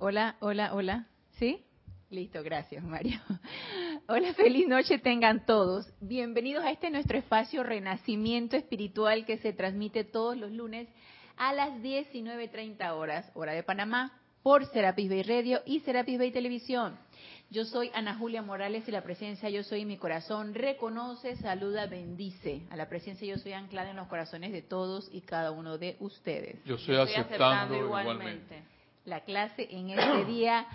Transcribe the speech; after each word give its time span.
Hola, 0.00 0.36
hola, 0.38 0.74
hola. 0.74 1.06
¿Sí? 1.38 1.64
Listo, 2.10 2.40
gracias, 2.44 2.84
Mario. 2.84 3.18
Hola, 4.06 4.32
feliz 4.34 4.68
noche 4.68 4.98
tengan 4.98 5.44
todos. 5.44 5.92
Bienvenidos 6.00 6.64
a 6.64 6.70
este 6.70 6.88
nuestro 6.88 7.18
espacio 7.18 7.64
Renacimiento 7.64 8.56
Espiritual 8.56 9.26
que 9.26 9.38
se 9.38 9.52
transmite 9.52 10.04
todos 10.04 10.36
los 10.36 10.52
lunes 10.52 10.88
a 11.36 11.52
las 11.52 11.70
19.30 11.82 12.92
horas, 12.92 13.28
hora 13.34 13.52
de 13.52 13.64
Panamá, 13.64 14.16
por 14.44 14.66
Serapis 14.66 15.10
Bay 15.10 15.24
Radio 15.24 15.62
y 15.66 15.80
Serapis 15.80 16.16
Bay 16.16 16.30
Televisión. 16.30 16.96
Yo 17.50 17.64
soy 17.64 17.90
Ana 17.92 18.14
Julia 18.14 18.40
Morales 18.40 18.86
y 18.86 18.92
la 18.92 19.02
presencia 19.02 19.50
Yo 19.50 19.64
Soy 19.64 19.80
en 19.80 19.88
mi 19.88 19.96
corazón 19.96 20.54
reconoce, 20.54 21.34
saluda, 21.36 21.86
bendice. 21.86 22.62
A 22.70 22.76
la 22.76 22.88
presencia 22.88 23.26
Yo 23.26 23.36
Soy 23.38 23.52
anclada 23.52 23.90
en 23.90 23.96
los 23.96 24.06
corazones 24.06 24.52
de 24.52 24.62
todos 24.62 25.10
y 25.12 25.22
cada 25.22 25.50
uno 25.50 25.76
de 25.76 25.96
ustedes. 25.98 26.62
Yo 26.64 26.76
estoy, 26.76 26.96
aceptando, 26.96 27.74
igualmente. 27.74 28.77
La 29.04 29.20
clase 29.20 29.68
en 29.70 29.90
este 29.90 30.24
día 30.32 30.66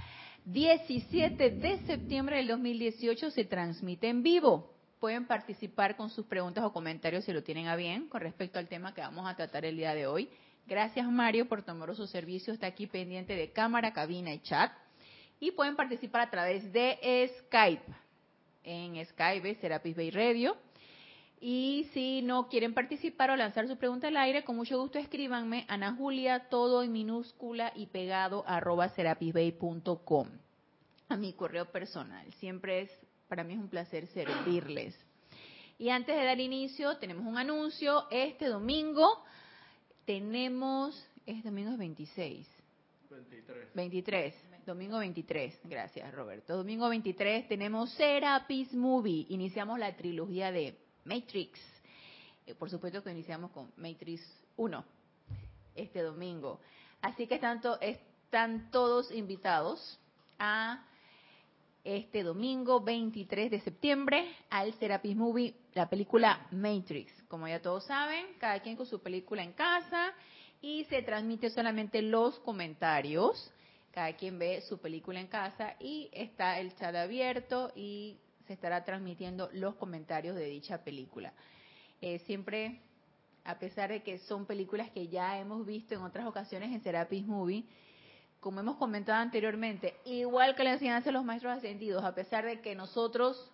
17 0.45 1.51
de 1.51 1.77
septiembre 1.85 2.37
del 2.37 2.47
2018 2.47 3.31
se 3.31 3.45
transmite 3.45 4.09
en 4.09 4.23
vivo. 4.23 4.73
Pueden 4.99 5.25
participar 5.25 5.95
con 5.95 6.09
sus 6.09 6.25
preguntas 6.25 6.63
o 6.63 6.73
comentarios 6.73 7.25
si 7.25 7.33
lo 7.33 7.43
tienen 7.43 7.67
a 7.67 7.75
bien 7.75 8.07
con 8.07 8.21
respecto 8.21 8.59
al 8.59 8.67
tema 8.67 8.93
que 8.93 9.01
vamos 9.01 9.27
a 9.27 9.35
tratar 9.35 9.65
el 9.65 9.77
día 9.77 9.93
de 9.93 10.07
hoy. 10.07 10.29
Gracias 10.65 11.05
Mario 11.05 11.47
por 11.47 11.63
tomar 11.63 11.93
su 11.95 12.07
servicio. 12.07 12.53
Está 12.53 12.67
aquí 12.67 12.87
pendiente 12.87 13.35
de 13.35 13.51
cámara, 13.51 13.93
cabina 13.93 14.33
y 14.33 14.39
chat 14.39 14.71
y 15.39 15.51
pueden 15.51 15.75
participar 15.75 16.21
a 16.21 16.29
través 16.29 16.71
de 16.71 17.29
Skype. 17.39 17.83
En 18.63 19.05
Skype 19.05 19.55
Serapis 19.55 19.95
Bay 19.95 20.09
Radio. 20.09 20.55
Y 21.45 21.89
si 21.93 22.21
no 22.21 22.47
quieren 22.47 22.73
participar 22.73 23.29
o 23.29 23.35
lanzar 23.35 23.67
su 23.67 23.75
pregunta 23.75 24.07
al 24.07 24.15
aire, 24.15 24.45
con 24.45 24.55
mucho 24.55 24.79
gusto 24.79 24.97
escríbanme 24.97 25.65
Ana 25.67 25.93
Julia, 25.93 26.47
todo 26.47 26.83
en 26.83 26.93
minúscula 26.93 27.73
y 27.75 27.87
pegado 27.87 28.45
arroba 28.47 28.87
serapisbay.com 28.87 30.29
a 31.09 31.17
mi 31.17 31.33
correo 31.33 31.65
personal. 31.65 32.31
Siempre 32.35 32.83
es, 32.83 32.91
para 33.27 33.43
mí 33.43 33.55
es 33.55 33.59
un 33.59 33.67
placer 33.67 34.07
servirles. 34.07 34.97
Y 35.77 35.89
antes 35.89 36.15
de 36.15 36.23
dar 36.23 36.39
inicio, 36.39 36.95
tenemos 36.95 37.25
un 37.25 37.37
anuncio. 37.37 38.05
Este 38.09 38.45
domingo 38.45 39.21
tenemos, 40.05 40.95
este 41.25 41.49
domingo 41.49 41.71
es 41.71 41.77
26. 41.77 42.47
23. 43.09 43.73
23. 43.73 44.35
Domingo 44.65 44.97
23, 44.99 45.59
gracias 45.65 46.09
Roberto. 46.13 46.55
Domingo 46.55 46.87
23 46.87 47.49
tenemos 47.49 47.91
Serapis 47.95 48.73
Movie. 48.73 49.25
Iniciamos 49.27 49.77
la 49.77 49.93
trilogía 49.97 50.53
de 50.53 50.82
Matrix. 51.05 51.59
Eh, 52.45 52.55
por 52.55 52.69
supuesto 52.69 53.03
que 53.03 53.11
iniciamos 53.11 53.51
con 53.51 53.71
Matrix 53.77 54.21
1 54.57 54.85
este 55.75 56.01
domingo. 56.01 56.59
Así 57.01 57.27
que 57.27 57.35
están, 57.35 57.61
están 57.81 58.71
todos 58.71 59.11
invitados 59.11 59.99
a 60.39 60.85
este 61.83 62.23
domingo 62.23 62.79
23 62.79 63.51
de 63.51 63.59
septiembre 63.61 64.33
al 64.49 64.73
Serapis 64.75 65.15
Movie, 65.15 65.55
la 65.73 65.89
película 65.89 66.47
Matrix. 66.51 67.11
Como 67.27 67.47
ya 67.47 67.61
todos 67.61 67.85
saben, 67.85 68.25
cada 68.39 68.61
quien 68.61 68.75
con 68.75 68.85
su 68.85 69.01
película 69.01 69.43
en 69.43 69.53
casa 69.53 70.13
y 70.61 70.85
se 70.85 71.01
transmite 71.01 71.49
solamente 71.49 72.01
los 72.01 72.39
comentarios 72.39 73.51
cada 73.93 74.13
quien 74.13 74.39
ve 74.39 74.61
su 74.61 74.79
película 74.79 75.19
en 75.19 75.27
casa 75.27 75.75
y 75.79 76.09
está 76.11 76.59
el 76.59 76.75
chat 76.75 76.95
abierto 76.95 77.71
y 77.75 78.17
se 78.47 78.53
estará 78.53 78.83
transmitiendo 78.83 79.49
los 79.53 79.75
comentarios 79.75 80.35
de 80.35 80.45
dicha 80.45 80.83
película. 80.83 81.33
Eh, 82.01 82.19
siempre, 82.19 82.81
a 83.43 83.59
pesar 83.59 83.89
de 83.89 84.03
que 84.03 84.19
son 84.19 84.45
películas 84.45 84.89
que 84.91 85.07
ya 85.07 85.39
hemos 85.39 85.65
visto 85.65 85.95
en 85.95 86.01
otras 86.01 86.25
ocasiones 86.25 86.71
en 86.73 86.81
Serapis 86.81 87.25
Movie, 87.25 87.65
como 88.39 88.59
hemos 88.59 88.75
comentado 88.75 89.21
anteriormente, 89.21 89.95
igual 90.05 90.55
que 90.55 90.63
la 90.63 90.73
enseñanza 90.73 91.09
de 91.09 91.13
los 91.13 91.23
maestros 91.23 91.57
ascendidos, 91.57 92.03
a 92.03 92.13
pesar 92.13 92.45
de 92.45 92.59
que 92.59 92.75
nosotros 92.75 93.51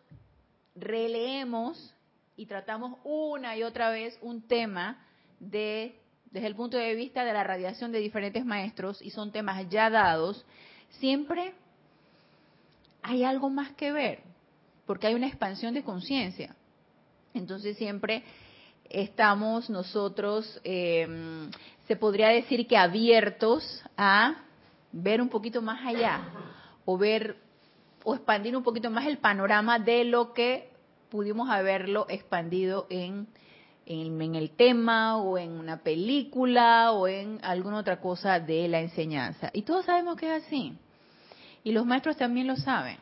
releemos 0.75 1.93
y 2.35 2.47
tratamos 2.47 2.97
una 3.03 3.55
y 3.55 3.63
otra 3.63 3.91
vez 3.91 4.17
un 4.21 4.41
tema 4.41 5.05
de 5.39 5.95
desde 6.31 6.47
el 6.47 6.55
punto 6.55 6.77
de 6.77 6.95
vista 6.95 7.23
de 7.23 7.33
la 7.33 7.43
radiación 7.43 7.91
de 7.91 7.99
diferentes 7.99 8.45
maestros, 8.45 9.01
y 9.01 9.09
son 9.09 9.31
temas 9.31 9.67
ya 9.69 9.89
dados, 9.89 10.45
siempre 10.99 11.53
hay 13.01 13.23
algo 13.23 13.49
más 13.49 13.71
que 13.71 13.91
ver, 13.91 14.21
porque 14.89 15.05
hay 15.05 15.13
una 15.13 15.27
expansión 15.27 15.75
de 15.75 15.83
conciencia. 15.83 16.55
Entonces 17.35 17.77
siempre 17.77 18.23
estamos 18.89 19.69
nosotros, 19.69 20.59
em, 20.63 21.51
se 21.87 21.95
podría 21.95 22.29
decir 22.29 22.65
que 22.65 22.75
abiertos 22.75 23.83
a 23.95 24.37
ver 24.91 25.21
un 25.21 25.29
poquito 25.29 25.61
más 25.61 25.85
allá, 25.85 26.21
o 26.85 26.97
ver, 26.97 27.37
o 28.03 28.15
expandir 28.15 28.57
un 28.57 28.63
poquito 28.63 28.89
más 28.89 29.05
el 29.05 29.19
panorama 29.19 29.77
de 29.77 30.05
lo 30.05 30.33
que 30.33 30.71
pudimos 31.11 31.51
haberlo 31.51 32.07
expandido 32.09 32.87
en 32.89 33.27
en, 33.85 34.33
el 34.33 34.49
tema 34.51 35.17
o 35.17 35.37
en 35.37 35.51
una 35.51 35.77
película 35.77 36.93
o 36.93 37.07
en 37.07 37.39
alguna 37.43 37.77
otra 37.77 38.01
cosa 38.01 38.39
de 38.39 38.67
la 38.67 38.79
enseñanza. 38.79 39.51
Y 39.53 39.61
todos 39.61 39.85
sabemos 39.85 40.15
que 40.15 40.35
es 40.35 40.45
así. 40.45 40.73
Y 41.63 41.73
los 41.73 41.85
maestros 41.85 42.17
también 42.17 42.47
lo 42.47 42.55
saben. 42.55 42.97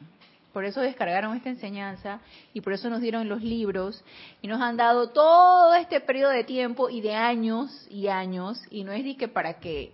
Por 0.57 0.65
eso 0.65 0.81
descargaron 0.81 1.37
esta 1.37 1.49
enseñanza 1.49 2.19
y 2.51 2.61
por 2.61 2.73
eso 2.73 2.89
nos 2.89 2.99
dieron 2.99 3.29
los 3.29 3.43
libros 3.43 4.03
y 4.41 4.47
nos 4.47 4.59
han 4.59 4.75
dado 4.75 5.11
todo 5.11 5.75
este 5.75 6.01
periodo 6.01 6.31
de 6.31 6.43
tiempo 6.45 6.89
y 6.89 6.99
de 6.99 7.13
años 7.13 7.85
y 7.91 8.07
años. 8.07 8.59
Y 8.71 8.83
no 8.83 8.91
es 8.91 9.03
de 9.03 9.15
que 9.15 9.27
para 9.27 9.59
que 9.59 9.93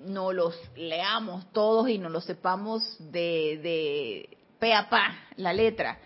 no 0.00 0.34
los 0.34 0.54
leamos 0.76 1.50
todos 1.50 1.88
y 1.88 1.96
no 1.96 2.10
los 2.10 2.26
sepamos 2.26 2.82
de, 3.10 3.58
de 3.62 4.36
pe 4.58 4.74
a 4.74 4.90
pa 4.90 5.16
la 5.36 5.54
letra 5.54 5.96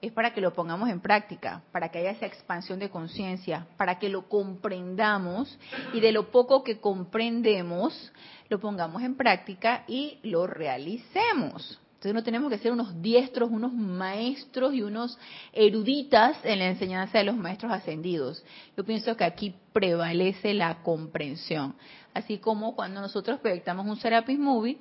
es 0.00 0.10
para 0.10 0.32
que 0.32 0.40
lo 0.40 0.54
pongamos 0.54 0.88
en 0.88 1.00
práctica, 1.00 1.60
para 1.72 1.90
que 1.90 1.98
haya 1.98 2.12
esa 2.12 2.24
expansión 2.24 2.78
de 2.78 2.88
conciencia, 2.88 3.66
para 3.76 3.98
que 3.98 4.08
lo 4.08 4.30
comprendamos 4.30 5.58
y 5.92 6.00
de 6.00 6.12
lo 6.12 6.30
poco 6.30 6.64
que 6.64 6.80
comprendemos 6.80 8.14
lo 8.48 8.58
pongamos 8.60 9.02
en 9.02 9.14
práctica 9.14 9.84
y 9.86 10.20
lo 10.22 10.46
realicemos. 10.46 11.78
Entonces 11.98 12.14
no 12.14 12.22
tenemos 12.22 12.48
que 12.48 12.58
ser 12.58 12.70
unos 12.70 13.02
diestros, 13.02 13.50
unos 13.50 13.72
maestros 13.72 14.72
y 14.72 14.82
unos 14.82 15.18
eruditas 15.52 16.36
en 16.44 16.60
la 16.60 16.68
enseñanza 16.68 17.18
de 17.18 17.24
los 17.24 17.36
maestros 17.36 17.72
ascendidos. 17.72 18.44
Yo 18.76 18.84
pienso 18.84 19.16
que 19.16 19.24
aquí 19.24 19.56
prevalece 19.72 20.54
la 20.54 20.80
comprensión. 20.84 21.74
Así 22.14 22.38
como 22.38 22.76
cuando 22.76 23.00
nosotros 23.00 23.40
proyectamos 23.40 23.84
un 23.84 23.96
Serapis 23.96 24.38
Movie, 24.38 24.78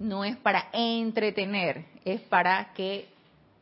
no 0.00 0.24
es 0.24 0.36
para 0.38 0.68
entretener, 0.72 1.84
es 2.04 2.22
para 2.22 2.72
que 2.74 3.06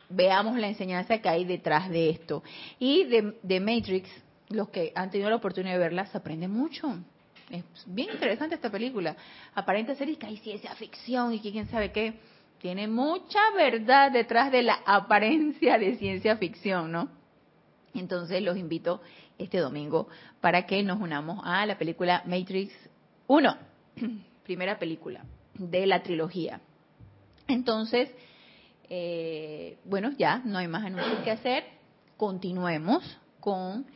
veamos 0.08 0.58
la 0.58 0.68
enseñanza 0.68 1.18
que 1.18 1.28
hay 1.28 1.44
detrás 1.44 1.90
de 1.90 2.08
esto. 2.08 2.42
Y 2.78 3.04
de, 3.04 3.60
Matrix, 3.60 4.08
los 4.48 4.70
que 4.70 4.92
han 4.94 5.10
tenido 5.10 5.28
la 5.28 5.36
oportunidad 5.36 5.74
de 5.74 5.80
verla, 5.80 6.06
se 6.06 6.16
aprende 6.16 6.48
mucho. 6.48 6.96
Es 7.50 7.62
bien 7.84 8.08
interesante 8.10 8.54
esta 8.54 8.70
película. 8.70 9.14
Aparenta 9.54 9.94
ser 9.96 10.16
que 10.16 10.24
hay 10.24 10.38
ciencia 10.38 10.74
ficción 10.76 11.34
y 11.34 11.40
que 11.40 11.52
quién 11.52 11.68
sabe 11.68 11.92
qué. 11.92 12.14
Tiene 12.60 12.88
mucha 12.88 13.38
verdad 13.54 14.10
detrás 14.10 14.50
de 14.50 14.62
la 14.62 14.80
apariencia 14.86 15.78
de 15.78 15.96
ciencia 15.96 16.36
ficción, 16.36 16.90
¿no? 16.90 17.08
Entonces 17.94 18.42
los 18.42 18.56
invito 18.56 19.00
este 19.38 19.58
domingo 19.58 20.08
para 20.40 20.66
que 20.66 20.82
nos 20.82 21.00
unamos 21.00 21.40
a 21.44 21.66
la 21.66 21.78
película 21.78 22.22
Matrix 22.26 22.72
1, 23.26 23.56
primera 24.44 24.78
película 24.78 25.24
de 25.54 25.86
la 25.86 26.02
trilogía. 26.02 26.60
Entonces, 27.48 28.10
eh, 28.88 29.78
bueno, 29.84 30.12
ya 30.18 30.38
no 30.44 30.58
hay 30.58 30.68
más 30.68 30.84
anuncios 30.84 31.20
que 31.20 31.30
hacer. 31.30 31.64
Continuemos 32.16 33.18
con 33.40 33.86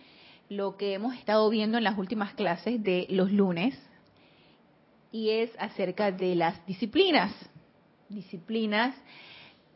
lo 0.49 0.77
que 0.77 0.95
hemos 0.95 1.15
estado 1.15 1.49
viendo 1.49 1.79
en 1.79 1.85
las 1.85 1.97
últimas 1.99 2.35
clases 2.35 2.83
de 2.83 3.07
los 3.11 3.31
lunes 3.31 3.79
y 5.13 5.31
es 5.31 5.51
acerca 5.59 6.13
de 6.13 6.35
las 6.35 6.65
disciplinas. 6.67 7.33
Disciplinas 8.11 8.95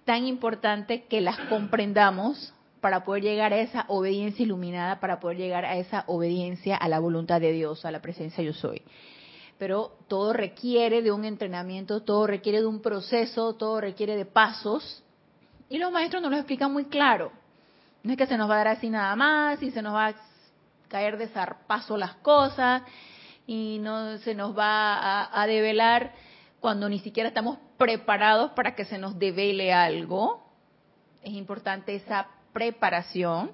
tan 0.05 0.27
importantes 0.27 1.03
que 1.09 1.21
las 1.21 1.39
comprendamos 1.49 2.53
para 2.81 3.05
poder 3.05 3.23
llegar 3.23 3.55
a 3.55 3.61
esa 3.61 3.87
obediencia 3.89 4.43
iluminada, 4.43 5.01
para 5.01 5.19
poder 5.19 5.39
llegar 5.39 5.65
a 5.65 5.77
esa 5.77 6.05
obediencia 6.07 6.77
a 6.77 6.89
la 6.89 6.99
voluntad 6.99 7.41
de 7.41 7.53
Dios, 7.53 7.85
a 7.87 7.91
la 7.91 8.03
presencia 8.03 8.45
yo 8.45 8.53
soy. 8.53 8.83
Pero 9.59 9.97
todo 10.09 10.35
requiere 10.35 11.01
de 11.01 11.11
un 11.11 11.25
entrenamiento, 11.25 12.03
todo 12.03 12.27
requiere 12.27 12.61
de 12.61 12.67
un 12.67 12.83
proceso, 12.83 13.55
todo 13.55 13.81
requiere 13.81 14.17
de 14.17 14.27
pasos 14.27 15.03
y 15.71 15.79
los 15.79 15.91
maestros 15.91 16.21
nos 16.21 16.31
lo 16.31 16.37
explican 16.37 16.73
muy 16.73 16.85
claro. 16.85 17.33
No 18.03 18.13
es 18.13 18.19
que 18.19 18.27
se 18.27 18.37
nos 18.37 18.51
va 18.51 18.57
a 18.57 18.59
dar 18.59 18.69
así 18.69 18.91
nada 18.91 19.17
más 19.17 19.63
y 19.63 19.71
se 19.71 19.81
nos 19.81 19.95
va 19.95 20.09
a 20.09 20.15
caer 20.89 21.17
de 21.17 21.29
zarpazo 21.29 21.97
las 21.97 22.17
cosas 22.17 22.83
y 23.47 23.79
no 23.81 24.19
se 24.19 24.35
nos 24.35 24.57
va 24.57 24.95
a, 24.95 25.43
a 25.43 25.47
develar 25.47 26.13
cuando 26.65 26.89
ni 26.89 26.99
siquiera 27.01 27.29
estamos 27.29 27.59
preparados 27.77 28.53
para 28.53 28.75
que 28.75 28.87
se 28.87 28.97
nos 28.97 29.19
devele 29.19 29.75
algo. 29.75 30.49
Es 31.23 31.35
importante 31.35 31.95
esa 31.95 32.27
preparación, 32.55 33.51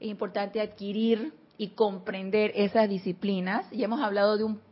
es 0.00 0.08
importante 0.08 0.62
adquirir 0.62 1.34
y 1.58 1.68
comprender 1.68 2.52
esas 2.54 2.88
disciplinas. 2.88 3.70
Ya 3.72 3.84
hemos 3.84 4.00
hablado 4.00 4.38
de 4.38 4.44
un, 4.44 4.62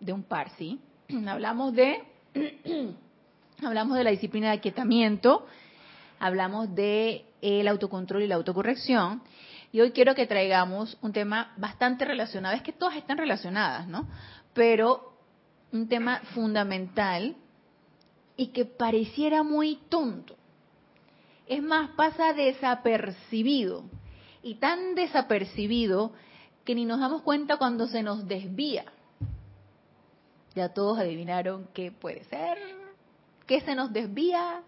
de 0.00 0.12
un 0.12 0.24
par, 0.24 0.50
¿sí? 0.58 0.80
Hablamos 1.28 1.74
de 1.74 2.02
hablamos 3.64 3.96
de 3.96 4.02
la 4.02 4.10
disciplina 4.10 4.48
de 4.48 4.54
aquietamiento, 4.54 5.46
hablamos 6.18 6.74
de 6.74 7.24
autocontrol 7.68 8.20
y 8.22 8.26
la 8.26 8.34
autocorrección. 8.34 9.22
Y 9.70 9.80
hoy 9.80 9.92
quiero 9.92 10.16
que 10.16 10.26
traigamos 10.26 10.98
un 11.02 11.12
tema 11.12 11.52
bastante 11.56 12.04
relacionado, 12.04 12.56
es 12.56 12.62
que 12.62 12.72
todas 12.72 12.96
están 12.96 13.16
relacionadas, 13.16 13.86
¿no? 13.86 14.08
Pero 14.54 15.17
un 15.72 15.88
tema 15.88 16.20
fundamental 16.34 17.36
y 18.36 18.48
que 18.48 18.64
pareciera 18.64 19.42
muy 19.42 19.76
tonto. 19.88 20.36
Es 21.46 21.62
más, 21.62 21.90
pasa 21.90 22.32
desapercibido. 22.32 23.84
Y 24.42 24.56
tan 24.56 24.94
desapercibido 24.94 26.12
que 26.64 26.74
ni 26.74 26.84
nos 26.84 27.00
damos 27.00 27.22
cuenta 27.22 27.56
cuando 27.56 27.86
se 27.88 28.02
nos 28.02 28.28
desvía. 28.28 28.84
Ya 30.54 30.72
todos 30.72 30.98
adivinaron 30.98 31.68
qué 31.72 31.90
puede 31.90 32.24
ser, 32.24 32.58
qué 33.46 33.60
se 33.60 33.74
nos 33.74 33.92
desvía 33.92 34.62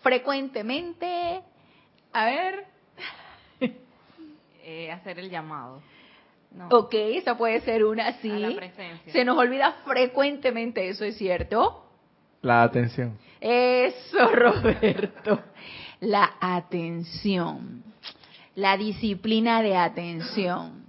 frecuentemente. 0.00 1.42
A 2.12 2.24
ver. 2.24 2.66
Eh, 4.62 4.92
hacer 4.92 5.18
el 5.18 5.30
llamado. 5.30 5.82
Ok, 6.70 6.94
esa 6.94 7.36
puede 7.36 7.60
ser 7.60 7.84
una, 7.84 8.12
sí. 8.22 8.56
Se 9.06 9.24
nos 9.24 9.38
olvida 9.38 9.72
frecuentemente, 9.84 10.88
eso 10.88 11.04
es 11.04 11.16
cierto. 11.16 11.86
La 12.42 12.62
atención. 12.62 13.18
Eso, 13.40 14.28
Roberto. 14.32 15.40
La 16.00 16.36
atención. 16.40 17.84
La 18.54 18.76
disciplina 18.76 19.62
de 19.62 19.76
atención. 19.76 20.84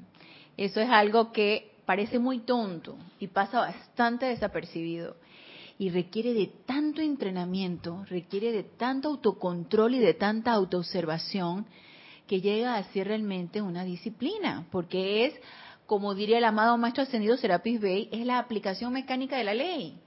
Eso 0.57 0.81
es 0.81 0.89
algo 0.89 1.31
que 1.31 1.71
parece 1.85 2.19
muy 2.19 2.39
tonto 2.39 2.97
y 3.19 3.27
pasa 3.27 3.59
bastante 3.59 4.25
desapercibido. 4.27 5.15
Y 5.77 5.89
requiere 5.89 6.33
de 6.33 6.51
tanto 6.65 7.01
entrenamiento, 7.01 8.05
requiere 8.07 8.51
de 8.51 8.63
tanto 8.63 9.09
autocontrol 9.09 9.95
y 9.95 9.99
de 9.99 10.13
tanta 10.13 10.51
autoobservación 10.51 11.65
que 12.31 12.39
llega 12.39 12.77
a 12.77 12.83
ser 12.93 13.09
realmente 13.09 13.61
una 13.61 13.83
disciplina, 13.83 14.65
porque 14.71 15.25
es, 15.25 15.33
como 15.85 16.15
diría 16.15 16.37
el 16.37 16.45
amado 16.45 16.77
Maestro 16.77 17.03
Ascendido 17.03 17.35
Serapis 17.35 17.81
Bey, 17.81 18.07
es 18.09 18.25
la 18.25 18.39
aplicación 18.39 18.93
mecánica 18.93 19.35
de 19.35 19.43
la 19.43 19.53
ley, 19.53 19.99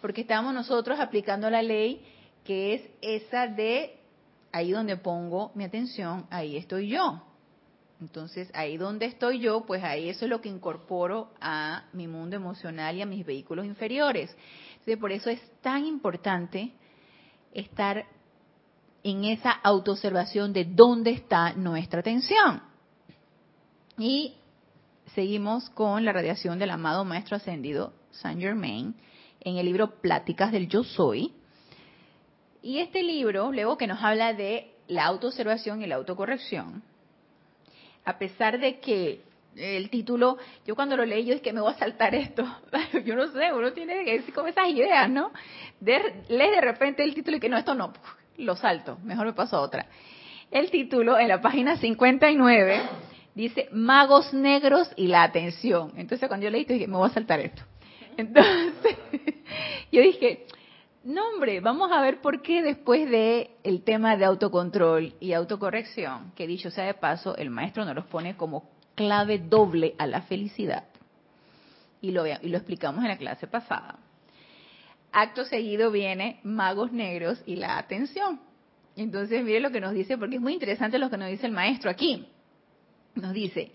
porque 0.00 0.22
estamos 0.22 0.54
nosotros 0.54 0.98
aplicando 0.98 1.50
la 1.50 1.60
ley 1.60 2.02
que 2.44 2.72
es 2.72 2.82
esa 3.02 3.46
de 3.46 4.00
ahí 4.52 4.70
donde 4.70 4.96
pongo 4.96 5.52
mi 5.54 5.64
atención, 5.64 6.26
ahí 6.30 6.56
estoy 6.56 6.88
yo. 6.88 7.22
Entonces, 8.00 8.50
ahí 8.54 8.78
donde 8.78 9.04
estoy 9.04 9.40
yo, 9.40 9.66
pues 9.66 9.84
ahí 9.84 10.08
eso 10.08 10.24
es 10.24 10.30
lo 10.30 10.40
que 10.40 10.48
incorporo 10.48 11.34
a 11.42 11.84
mi 11.92 12.08
mundo 12.08 12.36
emocional 12.36 12.96
y 12.96 13.02
a 13.02 13.06
mis 13.06 13.26
vehículos 13.26 13.66
inferiores. 13.66 14.34
Entonces, 14.70 14.96
por 14.96 15.12
eso 15.12 15.28
es 15.28 15.42
tan 15.60 15.84
importante 15.84 16.72
estar 17.52 18.06
en 19.06 19.24
esa 19.24 19.52
autoobservación 19.52 20.52
de 20.52 20.64
dónde 20.64 21.12
está 21.12 21.52
nuestra 21.52 22.00
atención. 22.00 22.60
Y 23.96 24.34
seguimos 25.14 25.70
con 25.70 26.04
la 26.04 26.12
radiación 26.12 26.58
del 26.58 26.70
amado 26.70 27.04
Maestro 27.04 27.36
Ascendido 27.36 27.92
Saint 28.10 28.40
Germain 28.40 28.96
en 29.38 29.58
el 29.58 29.66
libro 29.66 30.00
Pláticas 30.00 30.50
del 30.50 30.66
Yo 30.66 30.82
Soy. 30.82 31.32
Y 32.62 32.80
este 32.80 33.04
libro, 33.04 33.52
luego 33.52 33.78
que 33.78 33.86
nos 33.86 34.02
habla 34.02 34.32
de 34.32 34.74
la 34.88 35.04
autoobservación 35.04 35.82
y 35.82 35.86
la 35.86 35.94
autocorrección, 35.94 36.82
a 38.04 38.18
pesar 38.18 38.58
de 38.58 38.80
que 38.80 39.22
el 39.54 39.88
título, 39.88 40.36
yo 40.66 40.74
cuando 40.74 40.96
lo 40.96 41.04
leí, 41.04 41.24
yo 41.24 41.34
dije 41.34 41.42
que 41.42 41.52
me 41.52 41.60
voy 41.60 41.72
a 41.72 41.78
saltar 41.78 42.12
esto. 42.16 42.44
yo 43.04 43.14
no 43.14 43.28
sé, 43.28 43.52
uno 43.52 43.72
tiene 43.72 44.20
como 44.34 44.48
esas 44.48 44.68
ideas, 44.68 45.08
¿no? 45.08 45.30
De, 45.78 46.24
lees 46.28 46.56
de 46.56 46.60
repente 46.60 47.04
el 47.04 47.14
título 47.14 47.36
y 47.36 47.40
que 47.40 47.48
no, 47.48 47.56
esto 47.56 47.72
no, 47.76 47.92
lo 48.38 48.56
salto, 48.56 48.98
mejor 49.02 49.26
me 49.26 49.32
paso 49.32 49.56
a 49.56 49.60
otra. 49.60 49.86
El 50.50 50.70
título 50.70 51.18
en 51.18 51.28
la 51.28 51.40
página 51.40 51.76
59 51.76 52.82
dice 53.34 53.68
Magos 53.72 54.32
Negros 54.32 54.90
y 54.96 55.08
la 55.08 55.24
Atención. 55.24 55.92
Entonces 55.96 56.28
cuando 56.28 56.44
yo 56.44 56.50
leí, 56.50 56.64
dije, 56.64 56.86
me 56.86 56.96
voy 56.96 57.08
a 57.08 57.12
saltar 57.12 57.40
esto. 57.40 57.62
Entonces, 58.16 58.96
yo 59.92 60.00
dije, 60.00 60.46
no 61.04 61.28
hombre, 61.28 61.60
vamos 61.60 61.90
a 61.92 62.00
ver 62.00 62.20
por 62.20 62.42
qué 62.42 62.62
después 62.62 63.10
de 63.10 63.50
el 63.62 63.82
tema 63.82 64.16
de 64.16 64.24
autocontrol 64.24 65.14
y 65.20 65.32
autocorrección, 65.32 66.32
que 66.34 66.46
dicho 66.46 66.70
sea 66.70 66.84
de 66.84 66.94
paso, 66.94 67.36
el 67.36 67.50
maestro 67.50 67.84
nos 67.84 67.94
los 67.94 68.06
pone 68.06 68.36
como 68.36 68.70
clave 68.94 69.38
doble 69.38 69.94
a 69.98 70.06
la 70.06 70.22
felicidad. 70.22 70.84
Y 72.00 72.12
lo, 72.12 72.26
y 72.26 72.48
lo 72.48 72.56
explicamos 72.56 73.02
en 73.02 73.08
la 73.08 73.18
clase 73.18 73.46
pasada 73.46 73.98
acto 75.16 75.46
seguido 75.46 75.90
viene 75.90 76.40
magos 76.42 76.92
negros 76.92 77.42
y 77.46 77.56
la 77.56 77.78
atención. 77.78 78.38
Entonces, 78.96 79.42
mire 79.42 79.60
lo 79.60 79.70
que 79.70 79.80
nos 79.80 79.94
dice, 79.94 80.18
porque 80.18 80.36
es 80.36 80.42
muy 80.42 80.52
interesante 80.52 80.98
lo 80.98 81.08
que 81.08 81.16
nos 81.16 81.30
dice 81.30 81.46
el 81.46 81.52
maestro 81.52 81.90
aquí. 81.90 82.26
Nos 83.14 83.32
dice, 83.32 83.72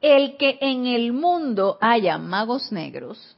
el 0.00 0.36
que 0.36 0.58
en 0.60 0.86
el 0.86 1.12
mundo 1.12 1.76
haya 1.80 2.18
magos 2.18 2.70
negros, 2.70 3.36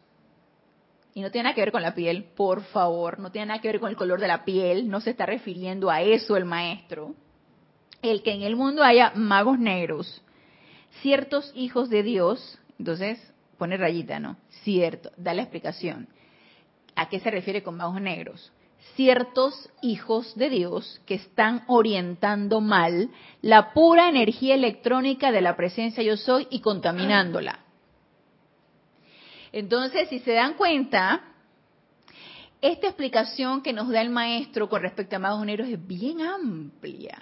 y 1.14 1.22
no 1.22 1.30
tiene 1.30 1.44
nada 1.44 1.54
que 1.54 1.62
ver 1.62 1.72
con 1.72 1.80
la 1.80 1.94
piel, 1.94 2.24
por 2.36 2.64
favor, 2.64 3.18
no 3.18 3.32
tiene 3.32 3.46
nada 3.46 3.62
que 3.62 3.68
ver 3.68 3.80
con 3.80 3.88
el 3.88 3.96
color 3.96 4.20
de 4.20 4.28
la 4.28 4.44
piel, 4.44 4.90
no 4.90 5.00
se 5.00 5.10
está 5.10 5.24
refiriendo 5.24 5.90
a 5.90 6.02
eso 6.02 6.36
el 6.36 6.44
maestro. 6.44 7.14
El 8.02 8.22
que 8.22 8.32
en 8.32 8.42
el 8.42 8.56
mundo 8.56 8.84
haya 8.84 9.12
magos 9.14 9.58
negros, 9.58 10.22
ciertos 11.00 11.50
hijos 11.54 11.88
de 11.88 12.02
Dios, 12.02 12.58
entonces 12.78 13.18
pone 13.56 13.78
rayita, 13.78 14.20
¿no? 14.20 14.36
Cierto, 14.64 15.10
da 15.16 15.32
la 15.32 15.42
explicación 15.42 16.06
¿A 16.96 17.08
qué 17.08 17.20
se 17.20 17.30
refiere 17.30 17.62
con 17.62 17.76
magos 17.76 18.00
negros? 18.00 18.52
Ciertos 18.94 19.70
hijos 19.82 20.34
de 20.36 20.50
Dios 20.50 21.00
que 21.06 21.14
están 21.14 21.64
orientando 21.66 22.60
mal 22.60 23.10
la 23.42 23.72
pura 23.72 24.08
energía 24.08 24.54
electrónica 24.54 25.32
de 25.32 25.40
la 25.40 25.56
presencia 25.56 26.02
yo 26.02 26.16
soy 26.16 26.46
y 26.50 26.60
contaminándola. 26.60 27.60
Entonces, 29.52 30.08
si 30.08 30.20
se 30.20 30.32
dan 30.32 30.54
cuenta, 30.54 31.24
esta 32.60 32.88
explicación 32.88 33.62
que 33.62 33.72
nos 33.72 33.88
da 33.88 34.00
el 34.00 34.10
maestro 34.10 34.68
con 34.68 34.82
respecto 34.82 35.16
a 35.16 35.18
magos 35.18 35.44
negros 35.44 35.68
es 35.68 35.86
bien 35.86 36.20
amplia. 36.20 37.18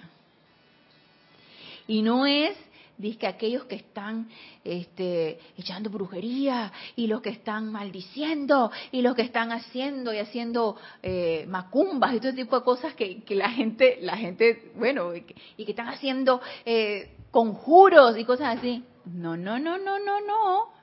Y 1.87 2.01
no 2.01 2.25
es 2.25 2.55
dice 2.99 3.17
que 3.17 3.27
aquellos 3.27 3.63
que 3.63 3.75
están 3.75 4.29
este, 4.63 5.39
echando 5.57 5.89
brujería 5.89 6.71
y 6.95 7.07
los 7.07 7.21
que 7.21 7.29
están 7.29 7.71
maldiciendo 7.71 8.71
y 8.91 9.01
los 9.01 9.15
que 9.15 9.23
están 9.23 9.51
haciendo 9.51 10.13
y 10.13 10.19
haciendo 10.19 10.75
eh, 11.01 11.45
macumbas 11.47 12.13
y 12.13 12.19
todo 12.19 12.33
tipo 12.33 12.59
de 12.59 12.65
cosas 12.65 12.93
que, 12.93 13.23
la 13.29 13.49
gente, 13.49 13.97
la 14.01 14.17
gente, 14.17 14.71
bueno, 14.75 15.15
y 15.15 15.21
que, 15.21 15.71
están 15.71 15.87
haciendo 15.87 16.41
eh, 16.65 17.15
conjuros 17.31 18.17
y 18.17 18.25
cosas 18.25 18.57
así. 18.57 18.83
No, 19.05 19.37
no, 19.37 19.57
no, 19.57 19.77
no, 19.77 19.97
no, 19.97 20.21
no. 20.21 20.79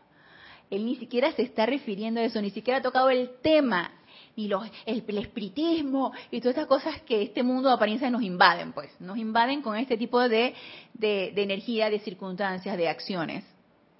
Él 0.70 0.84
ni 0.84 0.96
siquiera 0.96 1.30
se 1.32 1.42
está 1.42 1.66
refiriendo 1.66 2.20
a 2.20 2.24
eso, 2.24 2.40
ni 2.40 2.50
siquiera 2.50 2.78
ha 2.78 2.82
tocado 2.82 3.10
el 3.10 3.30
tema 3.42 3.92
y 4.36 4.48
los, 4.48 4.70
el, 4.84 5.02
espiritismo 5.18 6.12
y 6.30 6.40
todas 6.40 6.56
estas 6.56 6.66
cosas 6.66 7.00
que 7.02 7.22
este 7.22 7.42
mundo 7.42 7.70
de 7.70 7.74
apariencia 7.74 8.10
nos 8.10 8.22
invaden, 8.22 8.72
pues, 8.72 8.90
nos 9.00 9.16
invaden 9.16 9.62
con 9.62 9.76
este 9.76 9.96
tipo 9.96 10.28
de, 10.28 10.54
de, 10.92 11.32
energía, 11.36 11.88
de 11.88 11.98
circunstancias, 12.00 12.76
de 12.76 12.88
acciones, 12.88 13.44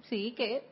sí, 0.03 0.33
que 0.37 0.63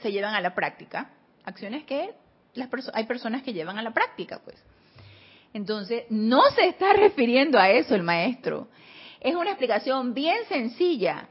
se 0.00 0.10
llevan 0.10 0.34
a 0.34 0.40
la 0.40 0.54
práctica, 0.54 1.10
acciones 1.44 1.84
que 1.84 2.14
las 2.54 2.70
hay 2.94 3.04
personas 3.04 3.42
que 3.42 3.52
llevan 3.52 3.78
a 3.78 3.82
la 3.82 3.92
práctica, 3.92 4.40
pues. 4.42 4.56
Entonces, 5.52 6.04
no 6.08 6.42
se 6.54 6.66
está 6.66 6.94
refiriendo 6.94 7.58
a 7.58 7.70
eso 7.70 7.94
el 7.94 8.02
maestro. 8.02 8.68
Es 9.20 9.34
una 9.34 9.50
explicación 9.50 10.14
bien 10.14 10.38
sencilla 10.48 11.28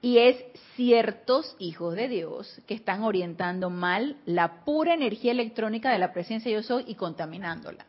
y 0.00 0.18
es 0.18 0.44
ciertos 0.76 1.56
hijos 1.58 1.94
de 1.96 2.08
Dios 2.08 2.60
que 2.66 2.74
están 2.74 3.02
orientando 3.02 3.68
mal 3.68 4.16
la 4.26 4.64
pura 4.64 4.94
energía 4.94 5.32
electrónica 5.32 5.90
de 5.90 5.98
la 5.98 6.12
presencia 6.12 6.52
yo 6.52 6.62
soy 6.62 6.84
y 6.86 6.94
contaminándola. 6.94 7.84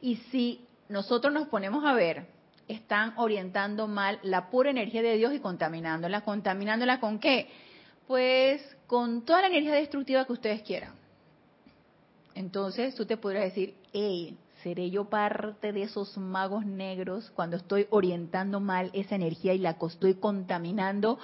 Y 0.00 0.16
si 0.30 0.64
nosotros 0.88 1.32
nos 1.32 1.48
ponemos 1.48 1.84
a 1.84 1.92
ver, 1.92 2.26
están 2.68 3.14
orientando 3.16 3.86
mal 3.86 4.18
la 4.22 4.50
pura 4.50 4.70
energía 4.70 5.02
de 5.02 5.16
Dios 5.16 5.34
y 5.34 5.40
contaminándola. 5.40 6.22
¿Contaminándola 6.22 7.00
con 7.00 7.18
qué? 7.18 7.48
Pues 8.06 8.62
con 8.86 9.24
toda 9.24 9.42
la 9.42 9.46
energía 9.48 9.74
destructiva 9.74 10.24
que 10.24 10.32
ustedes 10.32 10.62
quieran. 10.62 10.94
Entonces 12.34 12.94
tú 12.94 13.04
te 13.04 13.16
podrías 13.16 13.44
decir, 13.44 13.74
hey, 13.92 14.36
¿seré 14.62 14.90
yo 14.90 15.06
parte 15.06 15.72
de 15.72 15.82
esos 15.82 16.16
magos 16.16 16.64
negros 16.64 17.30
cuando 17.34 17.56
estoy 17.56 17.86
orientando 17.90 18.60
mal 18.60 18.90
esa 18.92 19.16
energía 19.16 19.54
y 19.54 19.58
la 19.58 19.76
estoy 19.80 20.14
contaminando 20.14 21.18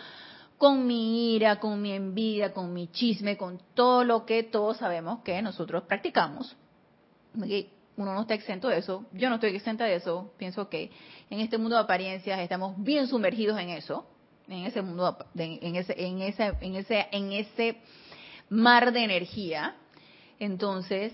con 0.56 0.86
mi 0.86 1.34
ira, 1.34 1.60
con 1.60 1.80
mi 1.80 1.92
envidia, 1.92 2.52
con 2.52 2.72
mi 2.72 2.88
chisme, 2.88 3.36
con 3.36 3.60
todo 3.74 4.04
lo 4.04 4.26
que 4.26 4.42
todos 4.42 4.78
sabemos 4.78 5.20
que 5.20 5.40
nosotros 5.40 5.84
practicamos? 5.84 6.56
Uno 7.34 8.14
no 8.14 8.20
está 8.22 8.34
exento 8.34 8.68
de 8.68 8.78
eso, 8.78 9.06
yo 9.12 9.28
no 9.28 9.36
estoy 9.36 9.54
exenta 9.54 9.84
de 9.84 9.96
eso, 9.96 10.32
pienso 10.36 10.68
que 10.68 10.90
en 11.30 11.40
este 11.40 11.58
mundo 11.58 11.76
de 11.76 11.82
apariencias 11.82 12.40
estamos 12.40 12.74
bien 12.82 13.06
sumergidos 13.06 13.58
en 13.58 13.70
eso, 13.70 14.06
en 14.48 14.64
ese 14.64 14.82
mundo, 14.82 15.16
en 15.36 15.76
ese, 15.76 15.94
en 15.96 16.22
ese, 16.22 16.54
en 16.60 16.74
ese, 16.76 17.06
en 17.10 17.32
ese 17.32 17.76
mar 18.48 18.92
de 18.92 19.04
energía. 19.04 19.76
Entonces, 20.38 21.12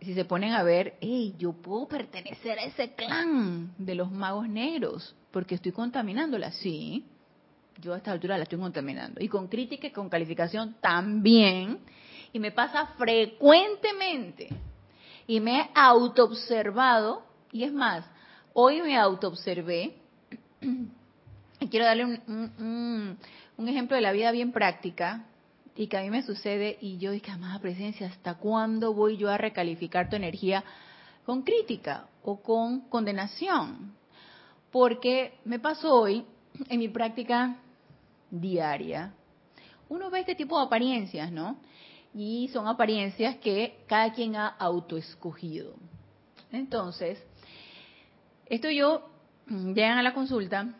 si 0.00 0.14
se 0.14 0.24
ponen 0.24 0.52
a 0.52 0.62
ver, 0.62 0.96
hey, 1.00 1.34
yo 1.38 1.52
puedo 1.52 1.88
pertenecer 1.88 2.58
a 2.58 2.64
ese 2.64 2.94
clan 2.94 3.74
de 3.78 3.94
los 3.94 4.10
magos 4.10 4.48
negros, 4.48 5.14
porque 5.30 5.54
estoy 5.54 5.72
contaminándola, 5.72 6.52
sí. 6.52 7.04
Yo 7.80 7.92
a 7.92 7.98
esta 7.98 8.12
altura 8.12 8.36
la 8.36 8.44
estoy 8.44 8.58
contaminando. 8.58 9.22
Y 9.22 9.28
con 9.28 9.48
crítica 9.48 9.86
y 9.86 9.90
con 9.90 10.08
calificación 10.08 10.76
también. 10.80 11.78
Y 12.32 12.38
me 12.38 12.50
pasa 12.50 12.86
frecuentemente. 12.98 14.48
Y 15.26 15.40
me 15.40 15.60
he 15.60 15.70
autoobservado. 15.74 17.22
Y 17.52 17.64
es 17.64 17.72
más, 17.72 18.06
hoy 18.54 18.80
me 18.80 18.96
autoobservé. 18.96 19.96
Y 21.58 21.68
quiero 21.68 21.86
darle 21.86 22.04
un, 22.04 23.18
un 23.56 23.68
ejemplo 23.68 23.96
de 23.96 24.02
la 24.02 24.12
vida 24.12 24.30
bien 24.30 24.52
práctica 24.52 25.24
y 25.76 25.88
que 25.88 25.98
a 25.98 26.02
mí 26.02 26.10
me 26.10 26.22
sucede 26.22 26.78
y 26.80 26.98
yo 26.98 27.12
dije, 27.12 27.30
amada 27.30 27.58
presencia, 27.58 28.06
¿hasta 28.06 28.34
cuándo 28.34 28.94
voy 28.94 29.16
yo 29.16 29.30
a 29.30 29.38
recalificar 29.38 30.08
tu 30.08 30.16
energía 30.16 30.64
con 31.24 31.42
crítica 31.42 32.08
o 32.22 32.40
con 32.40 32.80
condenación? 32.88 33.94
Porque 34.72 35.38
me 35.44 35.58
pasó 35.58 35.94
hoy 35.94 36.24
en 36.68 36.78
mi 36.78 36.88
práctica 36.88 37.56
diaria, 38.30 39.12
uno 39.88 40.10
ve 40.10 40.20
este 40.20 40.34
tipo 40.34 40.58
de 40.58 40.66
apariencias, 40.66 41.30
¿no? 41.30 41.58
Y 42.14 42.48
son 42.48 42.66
apariencias 42.66 43.36
que 43.36 43.84
cada 43.86 44.12
quien 44.12 44.34
ha 44.34 44.48
autoescogido. 44.48 45.74
Entonces, 46.50 47.22
esto 48.46 48.70
yo, 48.70 49.08
llegan 49.48 49.98
a 49.98 50.02
la 50.02 50.14
consulta 50.14 50.74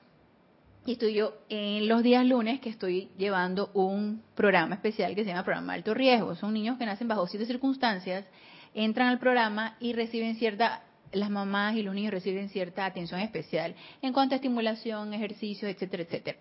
y 0.87 0.93
estoy 0.93 1.15
yo 1.15 1.35
en 1.49 1.89
los 1.89 2.05
días 2.05 2.25
lunes 2.25 2.61
que 2.61 2.69
estoy 2.69 3.11
llevando 3.19 3.71
un 3.75 4.23
programa 4.37 4.77
especial 4.77 5.17
que 5.17 5.25
se 5.25 5.31
llama 5.31 5.43
Programa 5.43 5.73
Alto 5.73 5.93
Riesgo. 5.95 6.37
Son 6.37 6.55
niños 6.55 6.79
que 6.79 6.87
nacen 6.87 7.09
bajo 7.09 7.27
ciertas 7.27 7.49
circunstancias, 7.49 8.25
entran 8.73 9.09
al 9.09 9.19
programa 9.19 9.77
y 9.81 9.95
reciben 9.95 10.37
cierta, 10.37 10.85
las 11.11 11.29
mamás 11.29 11.75
y 11.75 11.83
los 11.83 11.93
niños 11.93 12.13
reciben 12.13 12.49
cierta 12.51 12.87
atención 12.87 13.19
especial 13.19 13.75
en 14.01 14.13
cuanto 14.13 14.35
a 14.35 14.37
estimulación, 14.37 15.13
ejercicios, 15.13 15.69
etcétera, 15.69 16.05
etcétera. 16.05 16.39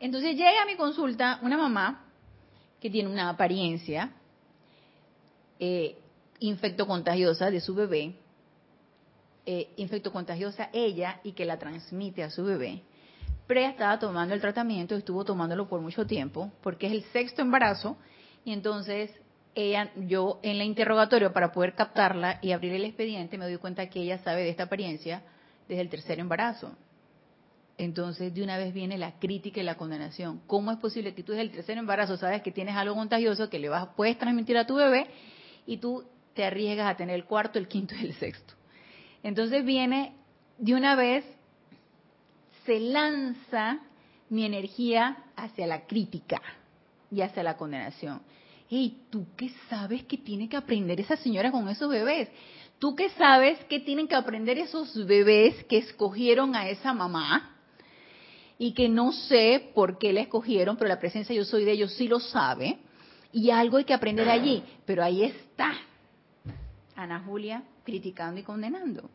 Entonces 0.00 0.34
llega 0.34 0.62
a 0.62 0.66
mi 0.66 0.76
consulta 0.76 1.38
una 1.42 1.58
mamá 1.58 2.06
que 2.80 2.88
tiene 2.88 3.10
una 3.10 3.28
apariencia 3.28 4.10
eh, 5.60 5.98
infectocontagiosa 6.38 7.50
de 7.50 7.60
su 7.60 7.74
bebé, 7.74 8.14
eh, 9.44 9.68
infectocontagiosa 9.76 10.70
ella 10.72 11.20
y 11.22 11.32
que 11.32 11.44
la 11.44 11.58
transmite 11.58 12.22
a 12.22 12.30
su 12.30 12.44
bebé 12.44 12.82
Pre 13.52 13.66
estaba 13.66 13.98
tomando 13.98 14.32
el 14.32 14.40
tratamiento, 14.40 14.94
estuvo 14.94 15.26
tomándolo 15.26 15.68
por 15.68 15.82
mucho 15.82 16.06
tiempo, 16.06 16.50
porque 16.62 16.86
es 16.86 16.92
el 16.94 17.02
sexto 17.12 17.42
embarazo, 17.42 17.98
y 18.46 18.52
entonces 18.54 19.10
ella, 19.54 19.90
yo 19.94 20.40
en 20.42 20.52
el 20.52 20.62
interrogatorio 20.62 21.34
para 21.34 21.52
poder 21.52 21.74
captarla 21.74 22.38
y 22.40 22.52
abrir 22.52 22.72
el 22.72 22.86
expediente 22.86 23.36
me 23.36 23.44
doy 23.44 23.58
cuenta 23.58 23.90
que 23.90 24.00
ella 24.00 24.16
sabe 24.24 24.44
de 24.44 24.48
esta 24.48 24.62
apariencia 24.62 25.22
desde 25.68 25.82
el 25.82 25.90
tercer 25.90 26.18
embarazo. 26.18 26.74
Entonces 27.76 28.32
de 28.32 28.42
una 28.42 28.56
vez 28.56 28.72
viene 28.72 28.96
la 28.96 29.18
crítica 29.18 29.60
y 29.60 29.64
la 29.64 29.74
condenación. 29.74 30.40
¿Cómo 30.46 30.72
es 30.72 30.78
posible 30.78 31.12
que 31.12 31.22
tú 31.22 31.32
desde 31.32 31.42
el 31.42 31.50
tercer 31.50 31.76
embarazo 31.76 32.16
sabes 32.16 32.40
que 32.40 32.52
tienes 32.52 32.74
algo 32.74 32.94
contagioso 32.94 33.50
que 33.50 33.58
le 33.58 33.68
vas, 33.68 33.86
puedes 33.96 34.16
transmitir 34.16 34.56
a 34.56 34.66
tu 34.66 34.76
bebé 34.76 35.08
y 35.66 35.76
tú 35.76 36.06
te 36.32 36.46
arriesgas 36.46 36.90
a 36.90 36.96
tener 36.96 37.16
el 37.16 37.26
cuarto, 37.26 37.58
el 37.58 37.68
quinto 37.68 37.94
y 37.96 38.06
el 38.06 38.14
sexto? 38.14 38.54
Entonces 39.22 39.62
viene 39.62 40.14
de 40.56 40.74
una 40.74 40.96
vez 40.96 41.22
se 42.64 42.80
lanza 42.80 43.80
mi 44.28 44.44
energía 44.44 45.24
hacia 45.36 45.66
la 45.66 45.86
crítica 45.86 46.40
y 47.10 47.20
hacia 47.20 47.42
la 47.42 47.56
condenación. 47.56 48.22
Hey, 48.68 49.02
¿tú 49.10 49.26
qué 49.36 49.50
sabes 49.68 50.04
que 50.04 50.16
tiene 50.16 50.48
que 50.48 50.56
aprender 50.56 50.98
esa 51.00 51.16
señora 51.16 51.50
con 51.50 51.68
esos 51.68 51.90
bebés? 51.90 52.30
¿Tú 52.78 52.96
qué 52.96 53.10
sabes 53.10 53.62
que 53.66 53.80
tienen 53.80 54.08
que 54.08 54.14
aprender 54.14 54.58
esos 54.58 55.06
bebés 55.06 55.64
que 55.64 55.78
escogieron 55.78 56.56
a 56.56 56.68
esa 56.68 56.92
mamá? 56.94 57.56
Y 58.58 58.72
que 58.72 58.88
no 58.88 59.12
sé 59.12 59.70
por 59.74 59.98
qué 59.98 60.12
la 60.12 60.20
escogieron, 60.22 60.76
pero 60.76 60.88
la 60.88 60.98
presencia 60.98 61.34
yo 61.34 61.44
soy 61.44 61.64
de 61.64 61.72
ellos 61.72 61.92
sí 61.94 62.08
lo 62.08 62.20
sabe. 62.20 62.78
Y 63.32 63.50
algo 63.50 63.76
hay 63.76 63.84
que 63.84 63.94
aprender 63.94 64.28
allí. 64.28 64.62
Pero 64.86 65.02
ahí 65.02 65.24
está 65.24 65.72
Ana 66.96 67.20
Julia 67.26 67.64
criticando 67.84 68.40
y 68.40 68.44
condenando. 68.44 69.10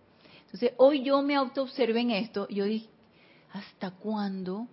Entonces, 0.46 0.74
hoy 0.78 1.04
yo 1.04 1.22
me 1.22 1.36
autoobservé 1.36 2.02
en 2.02 2.12
esto. 2.12 2.48
Yo 2.50 2.66
dije, 2.66 2.88
¿hasta 3.58 3.92
cuándo 3.92 4.68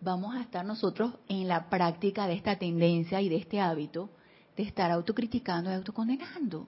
vamos 0.00 0.34
a 0.34 0.40
estar 0.40 0.64
nosotros 0.64 1.14
en 1.28 1.48
la 1.48 1.68
práctica 1.68 2.26
de 2.26 2.34
esta 2.34 2.58
tendencia 2.58 3.20
y 3.20 3.28
de 3.28 3.36
este 3.36 3.60
hábito 3.60 4.10
de 4.56 4.64
estar 4.64 4.90
autocriticando 4.90 5.70
y 5.70 5.74
autocondenando? 5.74 6.66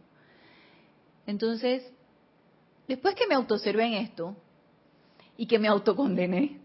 Entonces, 1.27 1.85
después 2.87 3.15
que 3.15 3.27
me 3.27 3.35
autoobservé 3.35 3.87
en 3.87 3.95
esto 3.95 4.37
y 5.37 5.47
que 5.47 5.59
me 5.59 5.69
autocondené, 5.69 6.61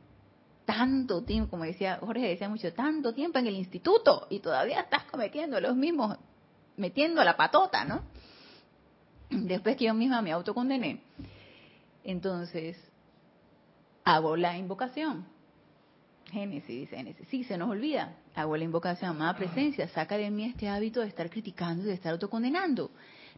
tanto 0.65 1.23
tiempo, 1.23 1.51
como 1.51 1.63
decía 1.63 1.97
Jorge 1.99 2.29
decía 2.29 2.47
mucho, 2.47 2.71
tanto 2.73 3.13
tiempo 3.13 3.39
en 3.39 3.47
el 3.47 3.55
instituto 3.55 4.27
y 4.29 4.39
todavía 4.39 4.81
estás 4.81 5.03
cometiendo 5.05 5.59
los 5.59 5.75
mismos, 5.75 6.17
metiendo 6.77 7.23
la 7.23 7.35
patota, 7.35 7.83
¿no? 7.83 8.03
Después 9.29 9.75
que 9.75 9.85
yo 9.85 9.93
misma 9.93 10.21
me 10.21 10.31
autocondené. 10.31 11.01
Entonces, 12.03 12.77
hago 14.03 14.35
la 14.35 14.57
invocación. 14.57 15.25
Génesis, 16.31 16.67
dice 16.67 16.95
Génesis. 16.95 17.27
Sí, 17.29 17.43
se 17.43 17.57
nos 17.57 17.69
olvida. 17.69 18.15
Hago 18.35 18.57
la 18.57 18.63
invocación, 18.63 19.11
amada 19.11 19.35
presencia, 19.35 19.87
saca 19.89 20.17
de 20.17 20.31
mí 20.31 20.45
este 20.45 20.67
hábito 20.67 21.01
de 21.01 21.07
estar 21.07 21.29
criticando 21.29 21.83
y 21.83 21.87
de 21.87 21.93
estar 21.93 22.11
autocondenando. 22.11 22.89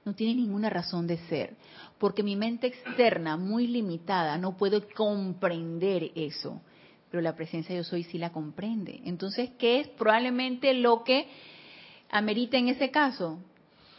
No 0.05 0.13
tiene 0.13 0.35
ninguna 0.35 0.69
razón 0.69 1.07
de 1.07 1.17
ser, 1.27 1.55
porque 1.97 2.23
mi 2.23 2.35
mente 2.35 2.67
externa, 2.67 3.37
muy 3.37 3.67
limitada, 3.67 4.37
no 4.37 4.55
puede 4.55 4.81
comprender 4.93 6.11
eso. 6.15 6.61
Pero 7.09 7.21
la 7.21 7.35
presencia 7.35 7.75
yo 7.75 7.83
soy 7.83 8.03
sí 8.03 8.17
la 8.17 8.31
comprende. 8.31 9.01
Entonces, 9.03 9.49
¿qué 9.57 9.79
es 9.79 9.87
probablemente 9.89 10.73
lo 10.73 11.03
que 11.03 11.27
amerita 12.11 12.57
en 12.57 12.69
ese 12.69 12.91
caso? 12.91 13.39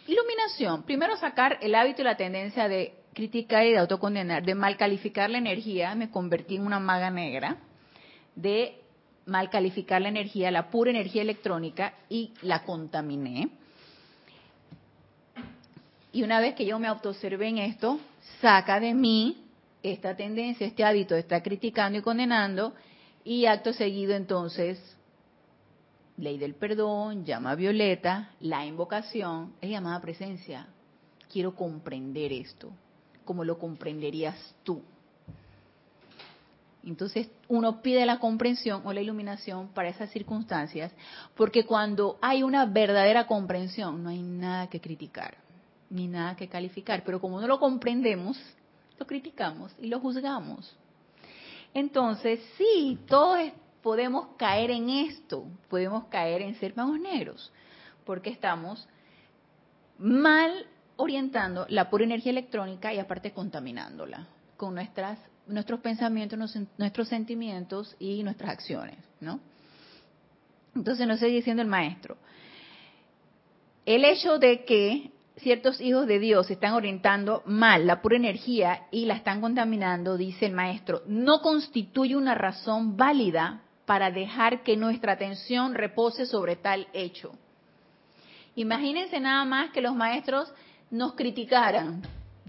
Iluminación. 0.07 0.85
Primero 0.85 1.17
sacar 1.17 1.59
el 1.61 1.75
hábito 1.75 2.03
y 2.03 2.05
la 2.05 2.17
tendencia 2.17 2.69
de 2.69 2.95
criticar 3.17 3.65
y 3.65 3.71
de 3.71 3.79
autocondenar, 3.79 4.45
de 4.45 4.55
mal 4.55 4.77
calificar 4.77 5.31
la 5.31 5.39
energía, 5.39 5.95
me 5.95 6.11
convertí 6.11 6.57
en 6.57 6.67
una 6.67 6.79
maga 6.79 7.11
negra, 7.11 7.57
de 8.35 8.79
mal 9.25 9.49
calificar 9.49 10.03
la 10.03 10.11
energía, 10.11 10.51
la 10.51 10.69
pura 10.71 10.91
energía 10.91 11.23
electrónica, 11.23 11.95
y 12.11 12.35
la 12.43 12.63
contaminé. 12.63 13.49
Y 16.13 16.23
una 16.23 16.41
vez 16.41 16.55
que 16.55 16.67
yo 16.67 16.79
me 16.79 16.89
autoobservé 16.89 17.49
en 17.49 17.59
esto, 17.59 17.99
saca 18.43 18.81
de 18.81 18.93
mí 18.93 19.45
esta 19.83 20.15
tendencia, 20.15 20.67
este 20.67 20.85
hábito 20.85 21.15
de 21.15 21.21
estar 21.21 21.43
criticando 21.43 21.99
y 21.99 22.03
condenando, 22.03 22.75
y 23.25 23.47
acto 23.47 23.73
seguido 23.73 24.15
entonces, 24.15 24.79
ley 26.19 26.37
del 26.37 26.55
perdón, 26.55 27.25
llama 27.25 27.55
violeta, 27.55 28.33
la 28.41 28.67
invocación, 28.67 29.55
es 29.63 29.71
llamada 29.71 30.03
presencia. 30.03 30.69
Quiero 31.33 31.55
comprender 31.55 32.31
esto 32.35 32.71
como 33.27 33.45
lo 33.45 33.59
comprenderías 33.59 34.37
tú. 34.63 34.81
Entonces 36.83 37.29
uno 37.49 37.83
pide 37.83 38.07
la 38.07 38.21
comprensión 38.21 38.83
o 38.85 38.93
la 38.93 39.01
iluminación 39.01 39.69
para 39.69 39.89
esas 39.89 40.09
circunstancias, 40.11 40.93
porque 41.35 41.67
cuando 41.67 42.17
hay 42.23 42.45
una 42.45 42.65
verdadera 42.65 43.27
comprensión 43.27 44.03
no 44.05 44.09
hay 44.09 44.23
nada 44.23 44.69
que 44.69 44.81
criticar, 44.81 45.37
ni 45.91 46.07
nada 46.07 46.37
que 46.37 46.49
calificar, 46.49 47.03
pero 47.05 47.21
como 47.21 47.41
no 47.41 47.49
lo 47.49 47.59
comprendemos, 47.59 48.41
lo 48.99 49.07
criticamos 49.07 49.75
y 49.81 49.89
lo 49.89 49.99
juzgamos. 49.99 50.77
Entonces 51.75 52.41
sí, 52.57 52.99
todos 53.09 53.51
podemos 53.83 54.29
caer 54.37 54.71
en 54.71 54.89
esto, 54.89 55.45
podemos 55.69 56.05
caer 56.05 56.43
en 56.43 56.55
ser 56.55 56.77
magos 56.77 57.01
negros, 57.01 57.53
porque 58.05 58.31
estamos 58.31 58.89
mal 59.99 60.67
orientando 60.97 61.67
la 61.69 61.91
pura 61.91 62.05
energía 62.05 62.33
electrónica 62.33 62.93
y 62.93 62.99
aparte 62.99 63.33
contaminándola 63.33 64.27
con 64.57 64.75
nuestras 64.75 65.19
nuestros 65.47 65.81
pensamientos, 65.81 66.57
nuestros 66.77 67.09
sentimientos 67.09 67.95
y 67.99 68.23
nuestras 68.23 68.51
acciones, 68.51 68.99
¿no? 69.21 69.41
Entonces 70.75 71.07
nos 71.07 71.21
sigue 71.21 71.37
diciendo 71.37 71.63
el 71.63 71.69
maestro, 71.69 72.17
el 73.87 74.05
hecho 74.05 74.39
de 74.39 74.65
que 74.65 75.13
ciertos 75.37 75.81
hijos 75.81 76.07
de 76.07 76.19
Dios 76.19 76.51
están 76.51 76.73
orientando 76.73 77.43
mal 77.47 77.87
la 77.87 78.03
pura 78.03 78.17
energía 78.17 78.87
y 78.91 79.07
la 79.07 79.15
están 79.15 79.41
contaminando, 79.41 80.17
dice 80.17 80.47
el 80.47 80.53
maestro, 80.53 81.03
no 81.07 81.41
constituye 81.41 82.17
una 82.17 82.35
razón 82.35 82.97
válida 82.97 83.63
para 83.85 84.11
dejar 84.11 84.63
que 84.65 84.77
nuestra 84.77 85.13
atención 85.13 85.75
repose 85.75 86.27
sobre 86.27 86.57
tal 86.57 86.89
hecho. 86.93 87.33
Imagínense 88.57 89.21
nada 89.21 89.45
más 89.45 89.71
que 89.71 89.83
los 89.83 89.95
maestros 89.95 90.53
nos 90.91 91.15
criticaran, 91.15 92.03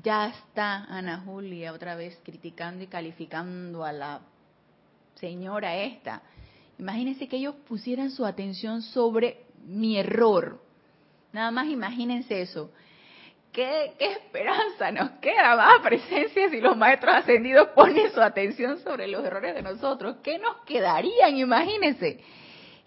ya 0.03 0.27
está 0.27 0.85
Ana 0.85 1.21
Julia 1.25 1.73
otra 1.73 1.95
vez 1.95 2.19
criticando 2.23 2.83
y 2.83 2.87
calificando 2.87 3.83
a 3.83 3.91
la 3.91 4.21
señora 5.15 5.75
esta. 5.75 6.21
Imagínense 6.79 7.27
que 7.27 7.37
ellos 7.37 7.55
pusieran 7.67 8.11
su 8.11 8.25
atención 8.25 8.81
sobre 8.81 9.45
mi 9.65 9.97
error. 9.97 10.61
Nada 11.33 11.51
más 11.51 11.67
imagínense 11.67 12.41
eso. 12.41 12.71
¿qué, 13.57 13.93
esperanza 13.97 14.91
nos 14.91 15.09
queda 15.19 15.55
más 15.55 15.81
presencia 15.81 16.47
si 16.49 16.61
los 16.61 16.77
maestros 16.77 17.15
ascendidos 17.15 17.69
ponen 17.69 18.11
su 18.11 18.21
atención 18.21 18.79
sobre 18.79 19.07
los 19.07 19.25
errores 19.25 19.55
de 19.55 19.63
nosotros? 19.63 20.17
¿Qué 20.21 20.37
nos 20.37 20.57
quedarían? 20.57 21.35
Imagínense. 21.35 22.19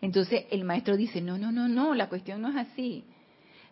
Entonces 0.00 0.45
el 0.50 0.64
maestro 0.64 0.97
dice, 0.97 1.21
no, 1.21 1.38
no, 1.38 1.50
no, 1.50 1.66
no, 1.66 1.95
la 1.95 2.09
cuestión 2.09 2.40
no 2.40 2.50
es 2.50 2.57
así. 2.57 3.04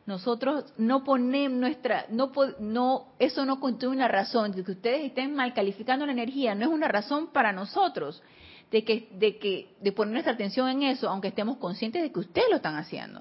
Nosotros 0.09 0.65
no 0.79 1.05
ponemos 1.05 1.61
nuestra, 1.61 2.07
no, 2.09 2.33
no, 2.61 3.09
eso 3.19 3.45
no 3.45 3.61
contiene 3.61 3.95
una 3.95 4.09
razón 4.09 4.53
de 4.53 4.65
que 4.65 4.71
ustedes 4.71 5.05
estén 5.05 5.35
mal 5.35 5.53
calificando 5.53 6.07
la 6.07 6.13
energía, 6.13 6.55
no 6.55 6.63
es 6.63 6.71
una 6.73 6.89
razón 6.89 7.27
para 7.31 7.53
nosotros 7.53 8.23
de 8.71 8.85
que, 8.85 9.11
de 9.13 9.37
que, 9.37 9.77
de 9.83 9.93
poner 9.93 10.15
nuestra 10.15 10.33
atención 10.33 10.67
en 10.71 10.85
eso, 10.85 11.11
aunque 11.11 11.29
estemos 11.29 11.59
conscientes 11.59 12.01
de 12.01 12.11
que 12.11 12.21
ustedes 12.21 12.47
lo 12.49 12.57
están 12.57 12.77
haciendo. 12.77 13.21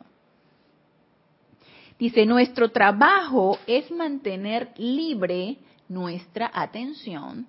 Dice, 2.00 2.26
nuestro 2.26 2.72
trabajo 2.72 3.60
es 3.68 3.92
mantener 3.92 4.72
libre 4.78 5.58
nuestra 5.90 6.50
atención 6.54 7.48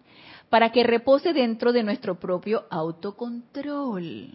para 0.50 0.73
que 0.73 0.83
repose 0.83 1.33
dentro 1.33 1.73
de 1.73 1.85
nuestro 1.85 2.18
propio 2.18 2.64
autocontrol, 2.71 4.33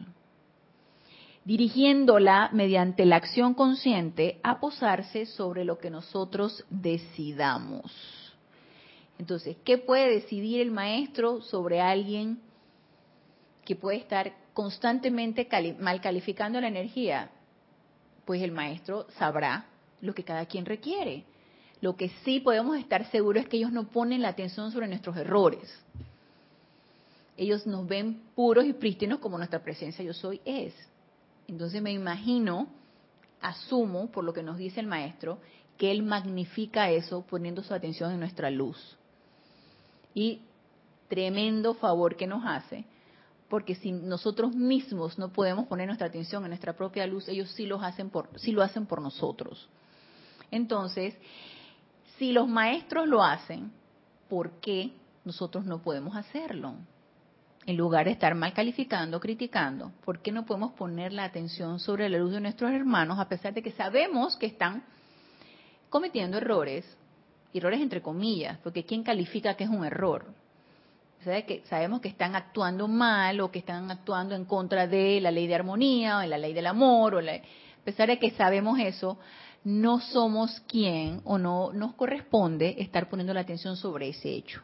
dirigiéndola 1.46 2.50
mediante 2.54 3.06
la 3.06 3.18
acción 3.18 3.54
consciente 3.54 4.40
a 4.44 4.60
posarse 4.60 5.26
sobre 5.26 5.66
lo 5.66 5.78
que 5.78 5.90
nosotros 5.90 6.66
decidamos. 6.70 7.92
Entonces, 9.20 9.58
¿qué 9.64 9.78
puede 9.78 10.10
decidir 10.10 10.62
el 10.62 10.72
maestro 10.72 11.42
sobre 11.42 11.82
alguien 11.82 12.40
que 13.66 13.76
puede 13.76 13.98
estar 13.98 14.34
constantemente 14.54 15.48
mal 15.80 16.02
calificando 16.02 16.60
la 16.62 16.68
energía? 16.68 17.30
Pues 18.26 18.42
el 18.42 18.52
maestro 18.52 19.08
sabrá 19.18 19.66
lo 20.02 20.14
que 20.14 20.24
cada 20.24 20.46
quien 20.46 20.66
requiere. 20.66 21.26
Lo 21.82 21.98
que 21.98 22.10
sí 22.24 22.40
podemos 22.40 22.78
estar 22.78 23.10
seguros 23.12 23.44
es 23.44 23.50
que 23.50 23.58
ellos 23.58 23.74
no 23.74 23.88
ponen 23.90 24.22
la 24.22 24.30
atención 24.30 24.72
sobre 24.72 24.88
nuestros 24.88 25.18
errores. 25.18 25.84
Ellos 27.36 27.68
nos 27.68 27.86
ven 27.86 28.22
puros 28.36 28.66
y 28.66 28.74
prístinos 28.74 29.20
como 29.20 29.38
nuestra 29.38 29.62
presencia 29.62 30.04
yo 30.04 30.14
soy 30.14 30.40
es. 30.46 30.74
Entonces 31.48 31.82
me 31.82 31.92
imagino, 31.92 32.68
asumo 33.42 34.12
por 34.12 34.24
lo 34.24 34.34
que 34.34 34.44
nos 34.44 34.58
dice 34.58 34.80
el 34.80 34.88
maestro, 34.88 35.40
que 35.78 35.92
él 35.92 36.04
magnifica 36.04 36.90
eso 36.90 37.26
poniendo 37.28 37.64
su 37.64 37.74
atención 37.74 38.12
en 38.12 38.20
nuestra 38.20 38.50
luz. 38.50 38.98
Y 40.14 40.42
tremendo 41.10 41.74
favor 41.74 42.16
que 42.16 42.28
nos 42.28 42.44
hace, 42.46 42.86
porque 43.50 43.76
si 43.76 43.92
nosotros 43.92 44.56
mismos 44.56 45.20
no 45.20 45.32
podemos 45.32 45.68
poner 45.68 45.88
nuestra 45.88 46.08
atención 46.08 46.44
en 46.44 46.50
nuestra 46.50 46.74
propia 46.74 47.06
luz, 47.06 47.28
ellos 47.28 47.52
sí, 47.52 47.66
los 47.66 47.84
hacen 47.84 48.10
por, 48.10 48.30
sí 48.40 48.52
lo 48.52 48.64
hacen 48.64 48.86
por 48.86 49.02
nosotros. 49.02 49.68
Entonces, 50.50 51.16
si 52.18 52.32
los 52.32 52.48
maestros 52.48 53.08
lo 53.08 53.24
hacen, 53.24 53.72
¿por 54.30 54.52
qué 54.60 54.94
nosotros 55.26 55.66
no 55.66 55.82
podemos 55.82 56.16
hacerlo? 56.16 56.76
En 57.66 57.78
lugar 57.78 58.06
de 58.06 58.12
estar 58.12 58.36
mal 58.36 58.54
calificando, 58.54 59.22
criticando, 59.22 59.94
¿por 60.04 60.22
qué 60.22 60.32
no 60.32 60.46
podemos 60.46 60.74
poner 60.74 61.14
la 61.14 61.24
atención 61.24 61.80
sobre 61.80 62.10
la 62.10 62.18
luz 62.18 62.34
de 62.34 62.42
nuestros 62.42 62.72
hermanos 62.72 63.20
a 63.20 63.30
pesar 63.30 63.54
de 63.54 63.64
que 63.64 63.72
sabemos 63.72 64.36
que 64.36 64.48
están 64.48 64.84
cometiendo 65.90 66.38
errores? 66.38 66.86
Errores 67.54 67.80
entre 67.80 68.02
comillas, 68.02 68.58
porque 68.64 68.84
¿quién 68.84 69.04
califica 69.04 69.56
que 69.56 69.64
es 69.64 69.70
un 69.70 69.86
error? 69.86 70.26
que 71.24 71.64
sabemos 71.70 72.02
que 72.02 72.10
están 72.10 72.36
actuando 72.36 72.88
mal 72.90 73.40
o 73.40 73.50
que 73.50 73.60
están 73.60 73.90
actuando 73.90 74.36
en 74.36 74.44
contra 74.44 74.88
de 74.88 75.22
la 75.22 75.32
ley 75.32 75.48
de 75.48 75.56
armonía 75.56 76.18
o 76.18 76.20
de 76.20 76.28
la 76.28 76.38
ley 76.38 76.54
del 76.54 76.68
amor, 76.68 77.16
o 77.16 77.20
a 77.20 77.86
pesar 77.86 78.10
de 78.10 78.20
que 78.20 78.32
sabemos 78.32 78.78
eso, 78.80 79.18
no 79.64 80.02
somos 80.02 80.60
quien 80.68 81.22
o 81.24 81.38
no 81.38 81.72
nos 81.72 81.94
corresponde 81.94 82.76
estar 82.80 83.08
poniendo 83.08 83.34
la 83.34 83.40
atención 83.40 83.78
sobre 83.78 84.10
ese 84.10 84.30
hecho. 84.32 84.62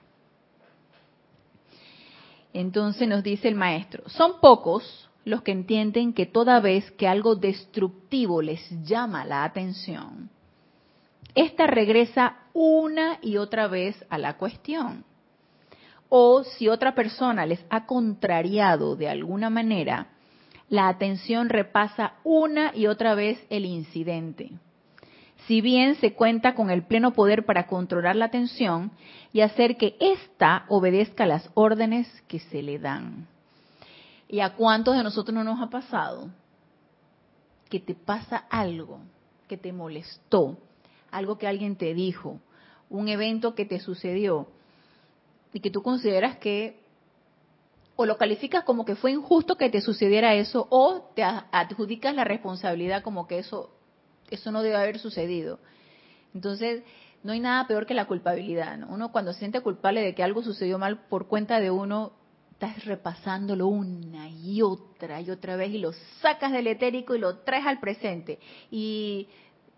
Entonces 2.54 3.08
nos 3.08 3.24
dice 3.24 3.48
el 3.48 3.56
maestro, 3.56 4.08
son 4.10 4.40
pocos 4.40 5.10
los 5.26 5.42
que 5.44 5.52
entienden 5.52 6.14
que 6.14 6.26
toda 6.26 6.60
vez 6.60 6.90
que 6.92 7.08
algo 7.08 7.36
destructivo 7.36 8.42
les 8.42 8.62
llama 8.84 9.26
la 9.26 9.44
atención, 9.44 10.30
esta 11.36 11.68
regresa 11.68 12.38
una 12.54 13.20
y 13.22 13.38
otra 13.38 13.68
vez 13.68 14.04
a 14.10 14.18
la 14.18 14.38
cuestión. 14.38 15.06
O 16.10 16.44
si 16.44 16.68
otra 16.68 16.96
persona 16.96 17.46
les 17.46 17.64
ha 17.70 17.86
contrariado 17.86 18.96
de 18.96 19.10
alguna 19.10 19.52
manera, 19.52 20.08
la 20.70 20.88
atención 20.88 21.50
repasa 21.50 22.14
una 22.24 22.76
y 22.76 22.88
otra 22.88 23.14
vez 23.14 23.46
el 23.50 23.66
incidente 23.66 24.52
si 25.50 25.62
bien 25.62 25.96
se 25.96 26.14
cuenta 26.14 26.54
con 26.54 26.70
el 26.70 26.84
pleno 26.84 27.14
poder 27.14 27.44
para 27.44 27.66
controlar 27.66 28.16
la 28.16 28.26
atención 28.26 28.92
y 29.34 29.42
hacer 29.42 29.78
que 29.78 29.96
ésta 30.00 30.66
obedezca 30.68 31.26
las 31.26 31.50
órdenes 31.56 32.08
que 32.28 32.38
se 32.38 32.62
le 32.62 32.78
dan. 32.78 33.28
¿Y 34.28 34.42
a 34.42 34.54
cuántos 34.54 34.96
de 34.96 35.02
nosotros 35.02 35.34
no 35.34 35.44
nos 35.44 35.60
ha 35.60 35.72
pasado? 35.72 36.30
Que 37.68 37.80
te 37.80 37.96
pasa 37.96 38.46
algo 38.52 39.00
que 39.48 39.58
te 39.58 39.74
molestó, 39.74 40.60
algo 41.10 41.40
que 41.40 41.48
alguien 41.48 41.78
te 41.78 41.96
dijo, 41.96 42.40
un 42.88 43.08
evento 43.08 43.56
que 43.56 43.66
te 43.66 43.80
sucedió 43.80 44.46
y 45.52 45.62
que 45.62 45.72
tú 45.72 45.82
consideras 45.82 46.38
que 46.38 46.80
o 47.96 48.06
lo 48.06 48.20
calificas 48.20 48.66
como 48.66 48.86
que 48.86 48.96
fue 48.96 49.14
injusto 49.14 49.56
que 49.56 49.72
te 49.72 49.82
sucediera 49.82 50.36
eso 50.36 50.68
o 50.70 51.10
te 51.16 51.24
adjudicas 51.24 52.14
la 52.14 52.24
responsabilidad 52.24 53.02
como 53.02 53.26
que 53.26 53.40
eso 53.40 53.72
eso 54.32 54.52
no 54.52 54.62
debe 54.62 54.76
haber 54.76 55.00
sucedido. 55.00 55.60
Entonces, 56.34 56.84
no 57.24 57.34
hay 57.34 57.40
nada 57.40 57.68
peor 57.68 57.86
que 57.86 57.94
la 57.94 58.06
culpabilidad. 58.06 58.80
Uno 58.88 59.12
cuando 59.12 59.34
se 59.34 59.40
siente 59.40 59.62
culpable 59.62 60.02
de 60.02 60.16
que 60.16 60.24
algo 60.24 60.44
sucedió 60.44 60.78
mal 60.80 61.06
por 61.08 61.28
cuenta 61.28 61.60
de 61.60 61.72
uno, 61.72 62.14
estás 62.52 62.86
repasándolo 62.86 63.68
una 63.68 64.30
y 64.30 64.62
otra 64.62 65.22
y 65.22 65.32
otra 65.32 65.56
vez 65.56 65.72
y 65.72 65.78
lo 65.78 65.94
sacas 66.22 66.52
del 66.52 66.68
etérico 66.68 67.16
y 67.16 67.20
lo 67.20 67.40
traes 67.40 67.66
al 67.66 67.80
presente. 67.80 68.40
Y 68.72 69.28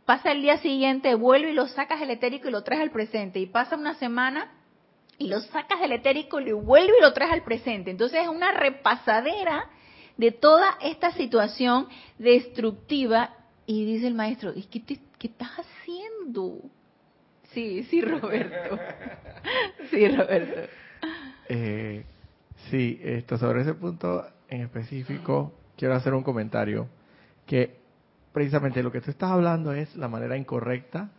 pasa 0.05 0.31
el 0.31 0.41
día 0.41 0.57
siguiente, 0.57 1.15
vuelve 1.15 1.51
y 1.51 1.53
lo 1.53 1.67
sacas 1.67 1.99
del 1.99 2.11
etérico 2.11 2.47
y 2.47 2.51
lo 2.51 2.63
traes 2.63 2.81
al 2.81 2.91
presente. 2.91 3.39
Y 3.39 3.45
pasa 3.47 3.75
una 3.75 3.95
semana 3.95 4.51
y 5.17 5.27
lo 5.27 5.39
sacas 5.41 5.79
del 5.79 5.91
etérico 5.91 6.39
y 6.39 6.51
vuelve 6.51 6.93
y 6.97 7.01
lo 7.01 7.13
traes 7.13 7.31
al 7.31 7.43
presente. 7.43 7.91
Entonces 7.91 8.21
es 8.23 8.27
una 8.27 8.51
repasadera 8.51 9.69
de 10.17 10.31
toda 10.31 10.77
esta 10.81 11.11
situación 11.11 11.87
destructiva 12.17 13.35
y 13.65 13.86
dice 13.86 14.08
el 14.08 14.15
maestro, 14.15 14.52
¿y 14.56 14.63
qué, 14.63 15.00
estás 15.21 15.52
haciendo? 15.58 16.60
Sí, 17.54 17.84
sí, 17.84 18.02
Roberto. 18.02 18.80
sí, 19.91 20.08
Roberto. 20.08 20.71
Eh, 21.50 22.06
sí, 22.69 23.00
esto, 23.04 23.38
sobre 23.38 23.62
ese 23.62 23.74
punto 23.74 24.26
en 24.47 24.62
específico, 24.62 25.54
quiero 25.78 25.95
hacer 25.95 26.13
un 26.13 26.24
comentario 26.24 26.88
que 27.45 27.78
precisamente 28.32 28.84
lo 28.84 28.91
que 28.91 29.02
tú 29.02 29.12
estás 29.12 29.32
hablando 29.32 29.74
es 29.74 29.95
la 29.95 30.08
manera 30.08 30.38
incorrecta 30.38 31.10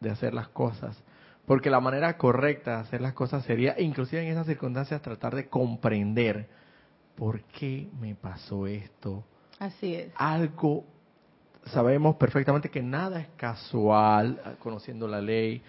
de 0.00 0.10
hacer 0.10 0.34
las 0.34 0.48
cosas. 0.48 1.02
Porque 1.46 1.70
la 1.70 1.80
manera 1.80 2.16
correcta 2.16 2.76
de 2.76 2.80
hacer 2.82 3.00
las 3.00 3.12
cosas 3.12 3.44
sería, 3.44 3.80
inclusive 3.80 4.22
en 4.22 4.28
esas 4.28 4.46
circunstancias, 4.46 5.02
tratar 5.02 5.34
de 5.34 5.48
comprender 5.48 6.48
por 7.16 7.42
qué 7.42 7.88
me 8.00 8.14
pasó 8.14 8.66
esto. 8.66 9.24
Así 9.58 9.94
es. 9.94 10.12
Algo 10.14 10.84
sabemos 11.66 12.16
perfectamente 12.16 12.70
que 12.70 12.82
nada 12.82 13.20
es 13.20 13.28
casual, 13.36 14.56
conociendo 14.58 15.06
la 15.06 15.20
ley, 15.20 15.62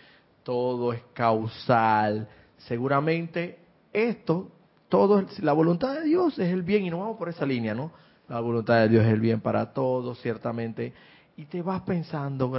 todo 0.44 0.94
es 0.94 1.02
causal. 1.14 2.28
Seguramente 2.58 3.60
esto, 3.94 4.50
todo, 4.90 5.26
la 5.40 5.54
voluntad 5.54 5.94
de 5.94 6.04
Dios 6.04 6.38
es 6.40 6.52
el 6.52 6.64
bien 6.64 6.86
y 6.86 6.90
no 6.90 7.00
vamos 7.00 7.18
por 7.18 7.30
esa 7.30 7.46
línea, 7.46 7.74
¿no? 7.74 7.92
La 8.28 8.40
voluntad 8.40 8.80
de 8.82 8.90
Dios 8.90 9.06
es 9.06 9.14
el 9.14 9.20
bien 9.20 9.42
para 9.42 9.74
todos, 9.74 10.20
ciertamente. 10.22 10.94
Y 11.36 11.46
te 11.46 11.62
vas 11.62 11.82
pensando, 11.82 12.52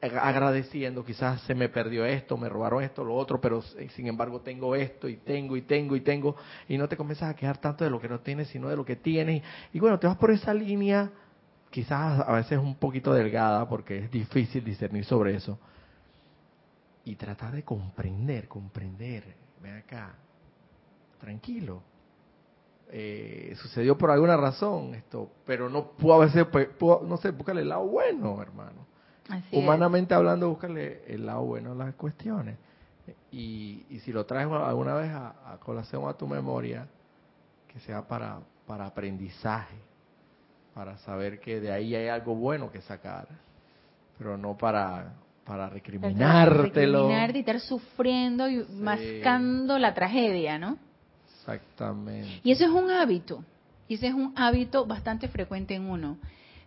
agradeciendo, 0.00 1.04
quizás 1.04 1.40
se 1.42 1.54
me 1.54 1.68
perdió 1.68 2.04
esto, 2.04 2.36
me 2.36 2.48
robaron 2.48 2.82
esto, 2.82 3.04
lo 3.04 3.14
otro, 3.14 3.40
pero 3.40 3.62
sin 3.62 4.06
embargo 4.06 4.40
tengo 4.40 4.74
esto 4.74 5.08
y 5.08 5.16
tengo 5.16 5.56
y 5.56 5.62
tengo 5.62 5.96
y 5.96 6.00
tengo, 6.00 6.36
y 6.68 6.78
no 6.78 6.88
te 6.88 6.96
comienzas 6.96 7.30
a 7.30 7.34
quejar 7.36 7.58
tanto 7.58 7.84
de 7.84 7.90
lo 7.90 8.00
que 8.00 8.08
no 8.08 8.20
tienes, 8.20 8.48
sino 8.48 8.68
de 8.68 8.76
lo 8.76 8.84
que 8.84 8.96
tienes. 8.96 9.42
Y 9.72 9.80
bueno, 9.80 9.98
te 9.98 10.06
vas 10.06 10.16
por 10.16 10.30
esa 10.30 10.54
línea 10.54 11.10
quizás 11.70 12.26
a 12.26 12.32
veces 12.32 12.58
un 12.58 12.76
poquito 12.76 13.12
delgada 13.12 13.68
porque 13.68 13.98
es 13.98 14.10
difícil 14.10 14.64
discernir 14.64 15.04
sobre 15.04 15.34
eso. 15.34 15.58
Y 17.04 17.16
tratar 17.16 17.52
de 17.54 17.62
comprender, 17.62 18.48
comprender, 18.48 19.34
ven 19.62 19.76
acá, 19.76 20.14
tranquilo. 21.18 21.82
Eh, 22.90 23.54
sucedió 23.60 23.96
por 23.96 24.10
alguna 24.10 24.36
razón 24.36 24.94
esto, 24.94 25.30
pero 25.46 25.68
no 25.68 25.92
puedo 25.92 26.22
a 26.22 26.26
veces, 26.26 26.46
no 26.80 27.16
sé, 27.18 27.30
búscale 27.30 27.62
el 27.62 27.68
lado 27.68 27.86
bueno, 27.86 28.40
hermano. 28.40 28.86
Humanamente 29.52 30.14
hablando, 30.14 30.48
búscale 30.48 31.04
el 31.06 31.26
lado 31.26 31.42
bueno 31.42 31.70
de 31.74 31.84
las 31.84 31.94
cuestiones. 31.94 32.56
Y, 33.30 33.84
y 33.90 34.00
si 34.00 34.12
lo 34.12 34.24
traes 34.26 34.48
alguna 34.50 34.94
vez 34.94 35.10
a, 35.10 35.52
a 35.52 35.58
colación 35.58 36.08
a 36.08 36.14
tu 36.14 36.26
memoria, 36.26 36.86
que 37.66 37.78
sea 37.80 38.06
para, 38.06 38.40
para 38.66 38.86
aprendizaje 38.86 39.87
para 40.78 40.96
saber 40.98 41.40
que 41.40 41.58
de 41.58 41.72
ahí 41.72 41.92
hay 41.96 42.06
algo 42.06 42.36
bueno 42.36 42.70
que 42.70 42.80
sacar, 42.82 43.26
pero 44.16 44.38
no 44.38 44.56
para 44.56 45.12
para 45.44 45.68
recriminártelo. 45.68 46.98
Recriminarte 46.98 47.38
y 47.38 47.40
estar 47.40 47.58
sufriendo 47.58 48.48
y 48.48 48.64
mascando 48.74 49.76
la 49.76 49.92
tragedia, 49.92 50.56
¿no? 50.56 50.78
Exactamente. 51.26 52.42
Y 52.44 52.52
eso 52.52 52.64
es 52.64 52.70
un 52.70 52.92
hábito. 52.92 53.42
Y 53.88 53.94
ese 53.94 54.06
es 54.06 54.14
un 54.14 54.32
hábito 54.36 54.86
bastante 54.86 55.26
frecuente 55.26 55.74
en 55.74 55.90
uno. 55.90 56.16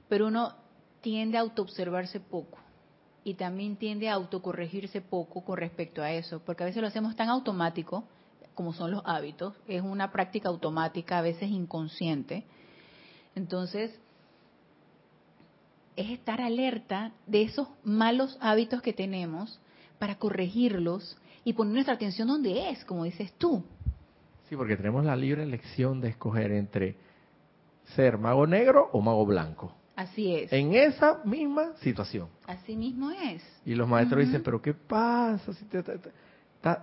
Pero 0.09 0.27
uno 0.27 0.55
tiende 0.99 1.37
a 1.37 1.41
autoobservarse 1.41 2.19
poco. 2.19 2.57
Y 3.23 3.35
también 3.35 3.77
tiende 3.77 4.09
a 4.09 4.15
autocorregirse 4.15 4.99
poco 4.99 5.45
con 5.45 5.55
respecto 5.55 6.01
a 6.01 6.11
eso. 6.11 6.41
Porque 6.45 6.63
a 6.63 6.65
veces 6.65 6.81
lo 6.81 6.89
hacemos 6.89 7.15
tan 7.15 7.29
automático 7.29 8.03
como 8.55 8.73
son 8.73 8.91
los 8.91 9.03
hábitos. 9.05 9.53
Es 9.69 9.81
una 9.81 10.11
práctica 10.11 10.49
automática, 10.49 11.19
a 11.19 11.21
veces 11.21 11.49
inconsciente. 11.49 12.43
Entonces, 13.35 13.97
es 15.95 16.09
estar 16.09 16.41
alerta 16.41 17.11
de 17.27 17.43
esos 17.43 17.67
malos 17.83 18.37
hábitos 18.41 18.81
que 18.81 18.93
tenemos 18.93 19.59
para 19.99 20.15
corregirlos 20.15 21.17
y 21.43 21.53
poner 21.53 21.73
nuestra 21.73 21.95
atención 21.95 22.27
donde 22.27 22.69
es, 22.69 22.83
como 22.85 23.03
dices 23.03 23.33
tú. 23.37 23.63
Sí, 24.49 24.55
porque 24.55 24.75
tenemos 24.75 25.05
la 25.05 25.15
libre 25.15 25.43
elección 25.43 26.01
de 26.01 26.09
escoger 26.09 26.51
entre 26.51 26.95
ser 27.95 28.17
mago 28.17 28.47
negro 28.47 28.89
o 28.91 29.01
mago 29.01 29.25
blanco. 29.25 29.73
Así 29.95 30.35
es. 30.35 30.51
En 30.51 30.73
esa 30.73 31.21
misma 31.25 31.75
situación. 31.77 32.29
Así 32.47 32.75
mismo 32.75 33.11
es. 33.11 33.43
Y 33.65 33.75
los 33.75 33.87
maestros 33.87 34.25
dicen, 34.25 34.41
pero 34.43 34.61
¿qué 34.61 34.73
pasa 34.73 35.53
si 35.53 35.65
te, 35.65 35.83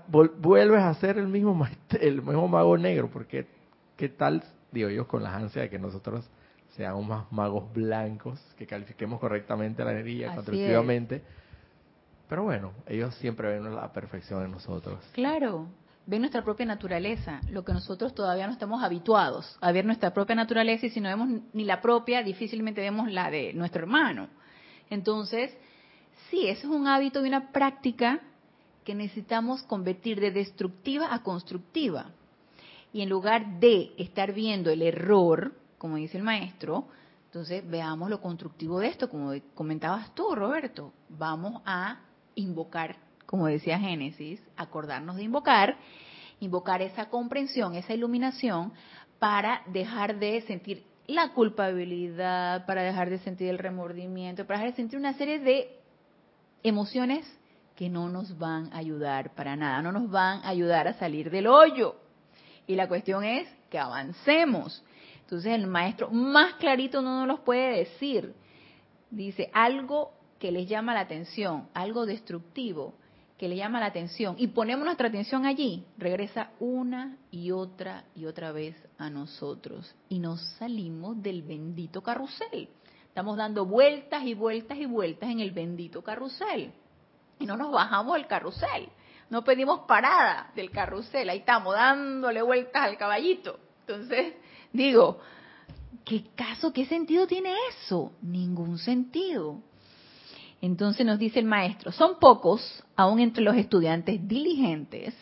vuelves 0.08 0.82
a 0.82 0.94
ser 0.94 1.18
el 1.18 1.28
mismo, 1.28 1.66
el 2.00 2.22
mismo 2.22 2.48
mago 2.48 2.76
negro? 2.76 3.11
Porque 3.11 3.46
qué 3.96 4.08
tal, 4.08 4.44
digo 4.70 4.88
yo, 4.90 5.08
con 5.08 5.22
la 5.22 5.34
ansia 5.34 5.62
de 5.62 5.70
que 5.70 5.78
nosotros 5.78 6.28
seamos 6.79 7.05
más 7.05 7.33
magos 7.33 7.73
blancos, 7.75 8.41
que 8.57 8.64
califiquemos 8.64 9.19
correctamente 9.19 9.85
la 9.85 9.91
energía, 9.91 10.33
constructivamente. 10.33 11.25
Pero 12.29 12.45
bueno, 12.45 12.73
ellos 12.87 13.17
siempre 13.17 13.49
ven 13.49 13.75
la 13.75 13.93
perfección 13.93 14.45
en 14.45 14.53
nosotros. 14.53 15.01
Claro, 15.12 15.67
ven 16.07 16.21
nuestra 16.21 16.45
propia 16.45 16.67
naturaleza, 16.67 17.41
lo 17.51 17.64
que 17.64 17.73
nosotros 17.73 18.14
todavía 18.14 18.47
no 18.47 18.53
estamos 18.53 18.85
habituados 18.85 19.59
a 19.61 19.73
ver 19.73 19.85
nuestra 19.85 20.14
propia 20.14 20.37
naturaleza 20.37 20.87
y 20.87 20.91
si 20.91 21.01
no 21.01 21.09
vemos 21.09 21.43
ni 21.53 21.64
la 21.64 21.81
propia, 21.81 22.23
difícilmente 22.23 22.81
vemos 22.81 23.11
la 23.11 23.29
de 23.29 23.53
nuestro 23.55 23.83
hermano. 23.83 24.29
Entonces, 24.88 25.51
sí, 26.31 26.47
eso 26.47 26.69
es 26.69 26.73
un 26.73 26.87
hábito 26.87 27.25
y 27.25 27.29
una 27.29 27.51
práctica 27.51 28.21
que 28.85 28.95
necesitamos 28.95 29.64
convertir 29.64 30.21
de 30.21 30.31
destructiva 30.31 31.12
a 31.12 31.25
constructiva. 31.25 32.12
Y 32.93 33.03
en 33.03 33.09
lugar 33.09 33.59
de 33.59 33.91
estar 33.99 34.33
viendo 34.33 34.71
el 34.71 34.83
error, 34.83 35.58
como 35.79 35.97
dice 35.97 36.19
el 36.19 36.25
maestro, 36.25 36.88
entonces 37.27 37.69
veamos 37.69 38.11
lo 38.11 38.21
constructivo 38.21 38.81
de 38.81 38.88
esto, 38.88 39.09
como 39.09 39.33
comentabas 39.55 40.14
tú, 40.14 40.35
Roberto. 40.35 40.93
Vamos 41.09 41.62
a 41.67 42.01
invocar, 42.35 42.97
como 43.27 43.47
decía 43.47 43.79
Génesis, 43.79 44.43
acordarnos 44.57 45.17
de 45.17 45.25
invocar, 45.25 45.77
invocar 46.41 46.83
esa 46.83 47.11
comprensión, 47.11 47.75
esa 47.75 47.95
iluminación, 47.95 48.73
para 49.19 49.62
dejar 49.67 50.19
de 50.19 50.41
sentir 50.43 50.85
la 51.07 51.33
culpabilidad, 51.33 52.64
para 52.67 52.83
dejar 52.83 53.11
de 53.11 53.19
sentir 53.19 53.49
el 53.49 53.59
remordimiento, 53.59 54.47
para 54.47 54.61
dejar 54.61 54.73
de 54.73 54.77
sentir 54.77 54.99
una 54.99 55.14
serie 55.14 55.41
de 55.41 55.79
emociones 56.62 57.27
que 57.77 57.88
no 57.88 58.09
nos 58.09 58.38
van 58.38 58.73
a 58.73 58.79
ayudar 58.79 59.35
para 59.35 59.57
nada, 59.57 59.83
no 59.83 59.93
nos 59.93 60.11
van 60.11 60.41
a 60.45 60.49
ayudar 60.49 60.88
a 60.88 60.95
salir 60.95 61.31
del 61.31 61.47
hoyo. 61.47 61.97
Y 62.67 62.75
la 62.75 62.88
cuestión 62.88 63.25
es 63.25 63.49
que 63.71 63.79
avancemos. 63.79 64.85
Entonces 65.29 65.53
el 65.53 65.67
maestro 65.67 66.09
más 66.11 66.55
clarito 66.55 67.03
no 67.03 67.19
nos 67.19 67.29
los 67.29 67.41
puede 67.41 67.81
decir. 67.81 68.33
Dice 69.11 69.51
algo 69.53 70.14
que 70.38 70.51
les 70.51 70.67
llama 70.67 70.95
la 70.95 71.01
atención, 71.01 71.69
algo 71.75 72.07
destructivo 72.07 72.95
que 73.37 73.47
le 73.47 73.57
llama 73.57 73.79
la 73.79 73.87
atención 73.87 74.37
y 74.38 74.47
ponemos 74.47 74.87
nuestra 74.87 75.09
atención 75.09 75.45
allí, 75.45 75.85
regresa 75.99 76.53
una 76.61 77.19
y 77.31 77.51
otra 77.51 78.05
y 78.14 78.25
otra 78.25 78.53
vez 78.53 78.75
a 78.97 79.11
nosotros 79.11 79.95
y 80.09 80.19
nos 80.19 80.41
salimos 80.59 81.23
del 81.23 81.43
bendito 81.43 82.03
carrusel. 82.03 82.71
Estamos 83.09 83.37
dando 83.37 83.67
vueltas 83.67 84.25
y 84.25 84.33
vueltas 84.33 84.79
y 84.79 84.87
vueltas 84.87 85.29
en 85.29 85.41
el 85.41 85.51
bendito 85.51 86.03
carrusel 86.03 86.73
y 87.38 87.45
no 87.45 87.59
nos 87.59 87.71
bajamos 87.71 88.14
del 88.14 88.27
carrusel. 88.27 88.88
No 89.29 89.45
pedimos 89.45 89.81
parada 89.81 90.51
del 90.55 90.71
carrusel, 90.71 91.29
ahí 91.29 91.41
estamos 91.41 91.75
dándole 91.75 92.41
vueltas 92.41 92.83
al 92.83 92.97
caballito. 92.97 93.67
Entonces, 93.88 94.35
Digo, 94.72 95.18
¿qué 96.05 96.24
caso, 96.35 96.72
qué 96.72 96.87
sentido 96.87 97.27
tiene 97.27 97.53
eso? 97.70 98.12
Ningún 98.22 98.79
sentido. 98.79 99.61
Entonces 100.61 101.07
nos 101.07 101.18
dice 101.18 101.38
el 101.38 101.46
maestro, 101.46 101.92
son 101.92 102.18
pocos, 102.18 102.85
aún 102.96 103.20
entre 103.20 103.44
los 103.44 103.57
estudiantes 103.57 104.27
diligentes, 104.27 105.14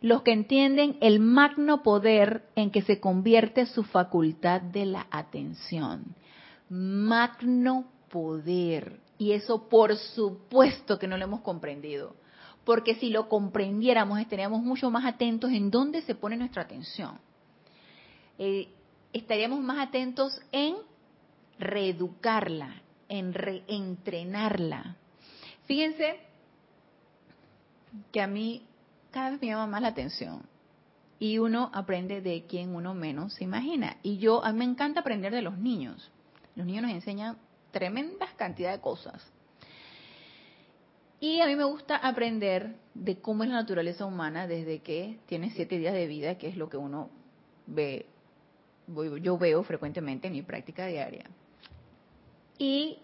los 0.00 0.22
que 0.22 0.32
entienden 0.32 0.96
el 1.00 1.20
magno 1.20 1.82
poder 1.82 2.48
en 2.56 2.70
que 2.70 2.82
se 2.82 3.00
convierte 3.00 3.66
su 3.66 3.84
facultad 3.84 4.60
de 4.60 4.86
la 4.86 5.06
atención. 5.10 6.16
Magno 6.68 7.86
poder. 8.10 9.00
Y 9.16 9.32
eso 9.32 9.68
por 9.68 9.96
supuesto 9.96 10.98
que 10.98 11.08
no 11.08 11.16
lo 11.16 11.24
hemos 11.24 11.40
comprendido. 11.40 12.14
Porque 12.64 12.96
si 12.96 13.10
lo 13.10 13.28
comprendiéramos, 13.28 14.20
estaríamos 14.20 14.62
mucho 14.62 14.90
más 14.90 15.04
atentos 15.04 15.50
en 15.50 15.70
dónde 15.70 16.02
se 16.02 16.14
pone 16.14 16.36
nuestra 16.36 16.62
atención. 16.62 17.18
Eh, 18.38 18.68
estaríamos 19.12 19.60
más 19.60 19.86
atentos 19.86 20.40
en 20.52 20.76
reeducarla, 21.58 22.82
en 23.08 23.34
reentrenarla. 23.34 24.96
Fíjense 25.64 26.20
que 28.12 28.20
a 28.20 28.26
mí 28.26 28.62
cada 29.10 29.30
vez 29.30 29.40
me 29.40 29.48
llama 29.48 29.66
más 29.66 29.82
la 29.82 29.88
atención 29.88 30.42
y 31.18 31.38
uno 31.38 31.70
aprende 31.74 32.20
de 32.20 32.44
quien 32.46 32.74
uno 32.74 32.94
menos 32.94 33.34
se 33.34 33.44
imagina. 33.44 33.96
Y 34.02 34.18
yo, 34.18 34.44
a 34.44 34.52
mí 34.52 34.58
me 34.58 34.64
encanta 34.64 35.00
aprender 35.00 35.32
de 35.32 35.42
los 35.42 35.58
niños. 35.58 36.10
Los 36.54 36.66
niños 36.66 36.82
nos 36.82 36.92
enseñan 36.92 37.38
tremendas 37.72 38.30
cantidades 38.34 38.78
de 38.78 38.82
cosas. 38.82 39.32
Y 41.20 41.40
a 41.40 41.46
mí 41.46 41.56
me 41.56 41.64
gusta 41.64 41.96
aprender 41.96 42.76
de 42.94 43.20
cómo 43.20 43.42
es 43.42 43.50
la 43.50 43.56
naturaleza 43.56 44.06
humana 44.06 44.46
desde 44.46 44.78
que 44.80 45.18
tiene 45.26 45.50
siete 45.50 45.78
días 45.78 45.94
de 45.94 46.06
vida, 46.06 46.38
que 46.38 46.46
es 46.46 46.56
lo 46.56 46.68
que 46.68 46.76
uno 46.76 47.10
ve 47.66 48.06
yo 49.22 49.38
veo 49.38 49.62
frecuentemente 49.62 50.26
en 50.28 50.32
mi 50.32 50.42
práctica 50.42 50.86
diaria. 50.86 51.24
Y 52.58 52.98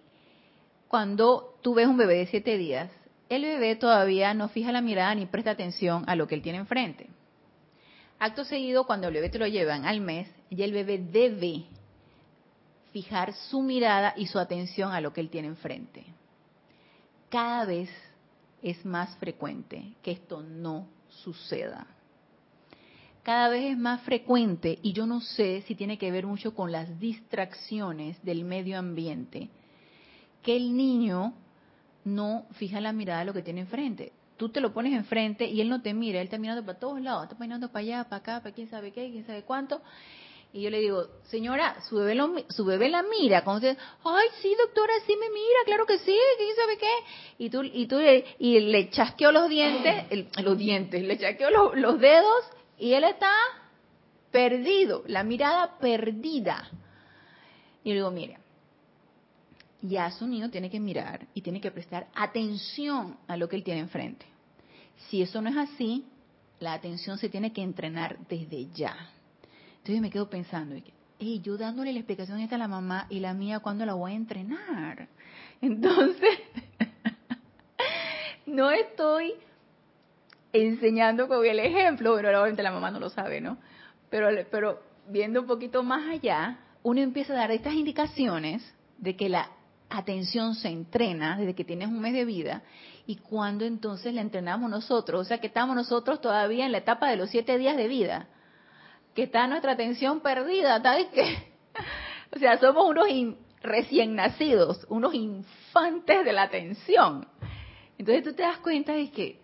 cuando 0.88 1.56
tú 1.62 1.74
ves 1.74 1.86
un 1.86 1.96
bebé 1.96 2.18
de 2.18 2.26
siete 2.26 2.56
días, 2.56 2.90
el 3.28 3.42
bebé 3.42 3.76
todavía 3.76 4.34
no 4.34 4.48
fija 4.48 4.72
la 4.72 4.80
mirada 4.80 5.14
ni 5.14 5.26
presta 5.26 5.52
atención 5.52 6.04
a 6.06 6.16
lo 6.16 6.26
que 6.26 6.34
él 6.34 6.42
tiene 6.42 6.58
enfrente. 6.58 7.08
Acto 8.18 8.44
seguido, 8.44 8.84
cuando 8.84 9.08
el 9.08 9.14
bebé 9.14 9.28
te 9.28 9.38
lo 9.38 9.46
llevan 9.46 9.84
al 9.84 10.00
mes, 10.00 10.28
ya 10.50 10.64
el 10.64 10.72
bebé 10.72 10.98
debe 10.98 11.64
fijar 12.92 13.32
su 13.32 13.62
mirada 13.62 14.14
y 14.16 14.26
su 14.26 14.38
atención 14.38 14.92
a 14.92 15.00
lo 15.00 15.12
que 15.12 15.20
él 15.20 15.30
tiene 15.30 15.48
enfrente. 15.48 16.04
Cada 17.28 17.64
vez 17.64 17.90
es 18.62 18.84
más 18.84 19.16
frecuente 19.16 19.94
que 20.02 20.12
esto 20.12 20.42
no 20.42 20.86
suceda 21.08 21.86
cada 23.24 23.48
vez 23.48 23.72
es 23.72 23.78
más 23.78 24.02
frecuente 24.02 24.78
y 24.82 24.92
yo 24.92 25.06
no 25.06 25.22
sé 25.22 25.62
si 25.66 25.74
tiene 25.74 25.96
que 25.98 26.12
ver 26.12 26.26
mucho 26.26 26.54
con 26.54 26.70
las 26.70 27.00
distracciones 27.00 28.22
del 28.22 28.44
medio 28.44 28.78
ambiente, 28.78 29.48
que 30.42 30.54
el 30.56 30.76
niño 30.76 31.32
no 32.04 32.46
fija 32.52 32.82
la 32.82 32.92
mirada 32.92 33.22
a 33.22 33.24
lo 33.24 33.32
que 33.32 33.42
tiene 33.42 33.62
enfrente. 33.62 34.12
Tú 34.36 34.50
te 34.50 34.60
lo 34.60 34.74
pones 34.74 34.92
enfrente 34.92 35.46
y 35.46 35.62
él 35.62 35.70
no 35.70 35.80
te 35.80 35.94
mira, 35.94 36.20
él 36.20 36.26
está 36.26 36.36
mirando 36.36 36.66
para 36.66 36.78
todos 36.78 37.00
lados, 37.00 37.24
está 37.24 37.36
mirando 37.42 37.68
para 37.72 37.80
allá, 37.80 38.04
para 38.04 38.16
acá, 38.16 38.40
para 38.42 38.54
quién 38.54 38.68
sabe 38.68 38.92
qué, 38.92 39.10
quién 39.10 39.26
sabe 39.26 39.42
cuánto. 39.42 39.80
Y 40.52 40.60
yo 40.60 40.70
le 40.70 40.80
digo, 40.80 41.06
señora, 41.30 41.76
su 41.88 41.96
bebé, 41.96 42.44
su 42.50 42.64
bebé 42.64 42.90
la 42.90 43.02
mira. 43.02 43.42
Como 43.42 43.58
dice, 43.58 43.76
ay, 44.04 44.28
sí, 44.42 44.54
doctora, 44.56 44.92
sí 45.06 45.16
me 45.16 45.30
mira, 45.30 45.58
claro 45.64 45.86
que 45.86 45.98
sí, 45.98 46.16
quién 46.36 46.56
sabe 46.56 46.76
qué. 46.76 47.44
Y 47.44 47.50
tú, 47.50 47.62
y 47.62 47.86
tú 47.86 47.98
y 48.38 48.60
le 48.60 48.90
chasqueo 48.90 49.32
los 49.32 49.48
dientes, 49.48 50.28
los 50.44 50.58
dientes, 50.58 51.02
le 51.02 51.18
chasqueo 51.18 51.50
los, 51.50 51.76
los 51.76 51.98
dedos 51.98 52.44
y 52.78 52.92
él 52.92 53.04
está 53.04 53.32
perdido, 54.30 55.04
la 55.06 55.22
mirada 55.22 55.78
perdida. 55.78 56.68
Y 57.82 57.90
le 57.90 57.96
digo, 57.96 58.10
mire, 58.10 58.38
ya 59.82 60.10
su 60.10 60.26
niño 60.26 60.50
tiene 60.50 60.70
que 60.70 60.80
mirar 60.80 61.26
y 61.34 61.42
tiene 61.42 61.60
que 61.60 61.70
prestar 61.70 62.08
atención 62.14 63.16
a 63.28 63.36
lo 63.36 63.48
que 63.48 63.56
él 63.56 63.64
tiene 63.64 63.80
enfrente. 63.80 64.26
Si 65.08 65.22
eso 65.22 65.40
no 65.42 65.50
es 65.50 65.56
así, 65.56 66.04
la 66.60 66.72
atención 66.72 67.18
se 67.18 67.28
tiene 67.28 67.52
que 67.52 67.62
entrenar 67.62 68.18
desde 68.28 68.66
ya. 68.72 68.96
Entonces 69.78 70.00
me 70.00 70.10
quedo 70.10 70.30
pensando, 70.30 70.76
y 71.18 71.40
yo 71.40 71.56
dándole 71.56 71.92
la 71.92 71.98
explicación 71.98 72.40
esta 72.40 72.56
a 72.56 72.58
la 72.58 72.68
mamá 72.68 73.06
y 73.10 73.20
la 73.20 73.34
mía, 73.34 73.60
¿cuándo 73.60 73.84
la 73.84 73.94
voy 73.94 74.12
a 74.12 74.16
entrenar? 74.16 75.08
Entonces, 75.60 76.38
no 78.46 78.70
estoy 78.70 79.34
enseñando 80.54 81.26
con 81.26 81.44
el 81.44 81.58
ejemplo, 81.58 82.12
bueno, 82.12 82.28
obviamente 82.28 82.62
la 82.62 82.70
mamá 82.70 82.90
no 82.90 83.00
lo 83.00 83.10
sabe, 83.10 83.40
¿no? 83.40 83.58
Pero, 84.08 84.28
pero 84.50 84.80
viendo 85.08 85.40
un 85.40 85.46
poquito 85.46 85.82
más 85.82 86.08
allá, 86.08 86.60
uno 86.84 87.00
empieza 87.00 87.32
a 87.32 87.36
dar 87.36 87.50
estas 87.50 87.74
indicaciones 87.74 88.62
de 88.98 89.16
que 89.16 89.28
la 89.28 89.50
atención 89.90 90.54
se 90.54 90.68
entrena 90.68 91.36
desde 91.36 91.54
que 91.54 91.64
tienes 91.64 91.88
un 91.88 92.00
mes 92.00 92.14
de 92.14 92.24
vida 92.24 92.62
y 93.06 93.16
cuando 93.16 93.64
entonces 93.64 94.14
la 94.14 94.20
entrenamos 94.20 94.70
nosotros, 94.70 95.20
o 95.20 95.24
sea 95.24 95.38
que 95.38 95.48
estamos 95.48 95.74
nosotros 95.74 96.20
todavía 96.20 96.64
en 96.64 96.72
la 96.72 96.78
etapa 96.78 97.10
de 97.10 97.16
los 97.16 97.30
siete 97.30 97.58
días 97.58 97.76
de 97.76 97.88
vida, 97.88 98.28
que 99.14 99.24
está 99.24 99.46
nuestra 99.48 99.72
atención 99.72 100.20
perdida, 100.20 100.80
¿sabes 100.80 101.06
qué? 101.12 101.52
O 102.34 102.38
sea, 102.38 102.58
somos 102.58 102.88
unos 102.88 103.06
recién 103.62 104.16
nacidos, 104.16 104.84
unos 104.88 105.14
infantes 105.14 106.24
de 106.24 106.32
la 106.32 106.42
atención. 106.42 107.28
Entonces 107.96 108.24
tú 108.24 108.32
te 108.32 108.42
das 108.42 108.58
cuenta 108.58 108.92
de 108.92 109.08
que 109.12 109.43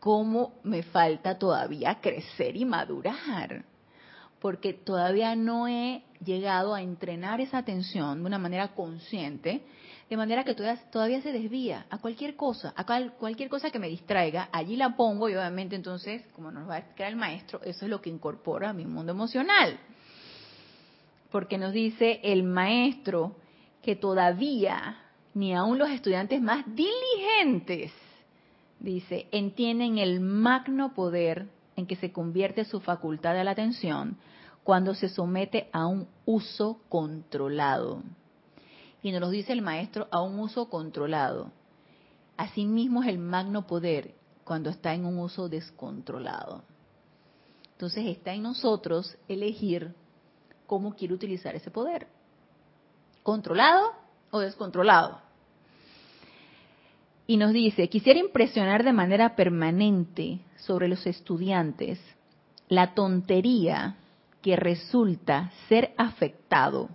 cómo 0.00 0.54
me 0.62 0.82
falta 0.82 1.38
todavía 1.38 2.00
crecer 2.00 2.56
y 2.56 2.64
madurar, 2.64 3.64
porque 4.40 4.72
todavía 4.72 5.34
no 5.34 5.66
he 5.66 6.02
llegado 6.24 6.74
a 6.74 6.82
entrenar 6.82 7.40
esa 7.40 7.58
atención 7.58 8.20
de 8.20 8.26
una 8.26 8.38
manera 8.38 8.68
consciente, 8.74 9.62
de 10.08 10.16
manera 10.16 10.44
que 10.44 10.54
todavía, 10.54 11.20
se 11.20 11.32
desvía 11.32 11.86
a 11.90 11.98
cualquier 11.98 12.34
cosa, 12.34 12.72
a 12.76 12.84
cualquier 13.10 13.48
cosa 13.48 13.70
que 13.70 13.78
me 13.78 13.88
distraiga, 13.88 14.48
allí 14.52 14.76
la 14.76 14.96
pongo 14.96 15.28
y 15.28 15.34
obviamente 15.34 15.76
entonces, 15.76 16.22
como 16.34 16.50
nos 16.50 16.68
va 16.68 16.76
a 16.76 16.78
explicar 16.78 17.08
el 17.08 17.16
maestro, 17.16 17.60
eso 17.62 17.84
es 17.84 17.90
lo 17.90 18.00
que 18.00 18.08
incorpora 18.08 18.70
a 18.70 18.72
mi 18.72 18.86
mundo 18.86 19.12
emocional. 19.12 19.78
Porque 21.30 21.58
nos 21.58 21.74
dice 21.74 22.20
el 22.22 22.42
maestro 22.42 23.36
que 23.82 23.96
todavía 23.96 24.96
ni 25.34 25.54
aun 25.54 25.78
los 25.78 25.90
estudiantes 25.90 26.40
más 26.40 26.64
diligentes, 26.74 27.92
dice, 28.80 29.26
entienden 29.32 29.98
el 29.98 30.20
magno 30.20 30.94
poder 30.94 31.48
en 31.76 31.86
que 31.86 31.96
se 31.96 32.12
convierte 32.12 32.64
su 32.64 32.80
facultad 32.80 33.34
de 33.34 33.44
la 33.44 33.52
atención 33.52 34.18
cuando 34.64 34.94
se 34.94 35.08
somete 35.08 35.68
a 35.72 35.86
un 35.86 36.08
uso 36.26 36.80
controlado. 36.88 38.02
Y 39.02 39.12
nos 39.12 39.20
lo 39.20 39.30
dice 39.30 39.52
el 39.52 39.62
maestro, 39.62 40.08
a 40.10 40.20
un 40.22 40.38
uso 40.38 40.68
controlado. 40.68 41.50
Asimismo 42.36 43.02
es 43.02 43.08
el 43.08 43.18
magno 43.18 43.66
poder 43.66 44.14
cuando 44.44 44.70
está 44.70 44.94
en 44.94 45.04
un 45.04 45.18
uso 45.18 45.48
descontrolado. 45.48 46.62
Entonces 47.72 48.06
está 48.06 48.32
en 48.34 48.42
nosotros 48.42 49.16
elegir 49.28 49.94
cómo 50.66 50.94
quiere 50.94 51.14
utilizar 51.14 51.54
ese 51.54 51.70
poder. 51.70 52.08
¿Controlado 53.22 53.92
o 54.30 54.40
descontrolado? 54.40 55.20
Y 57.30 57.36
nos 57.36 57.52
dice, 57.52 57.90
quisiera 57.90 58.18
impresionar 58.18 58.84
de 58.84 58.94
manera 58.94 59.36
permanente 59.36 60.38
sobre 60.56 60.88
los 60.88 61.06
estudiantes 61.06 62.00
la 62.68 62.94
tontería 62.94 63.96
que 64.40 64.56
resulta 64.56 65.52
ser 65.68 65.92
afectado, 65.98 66.88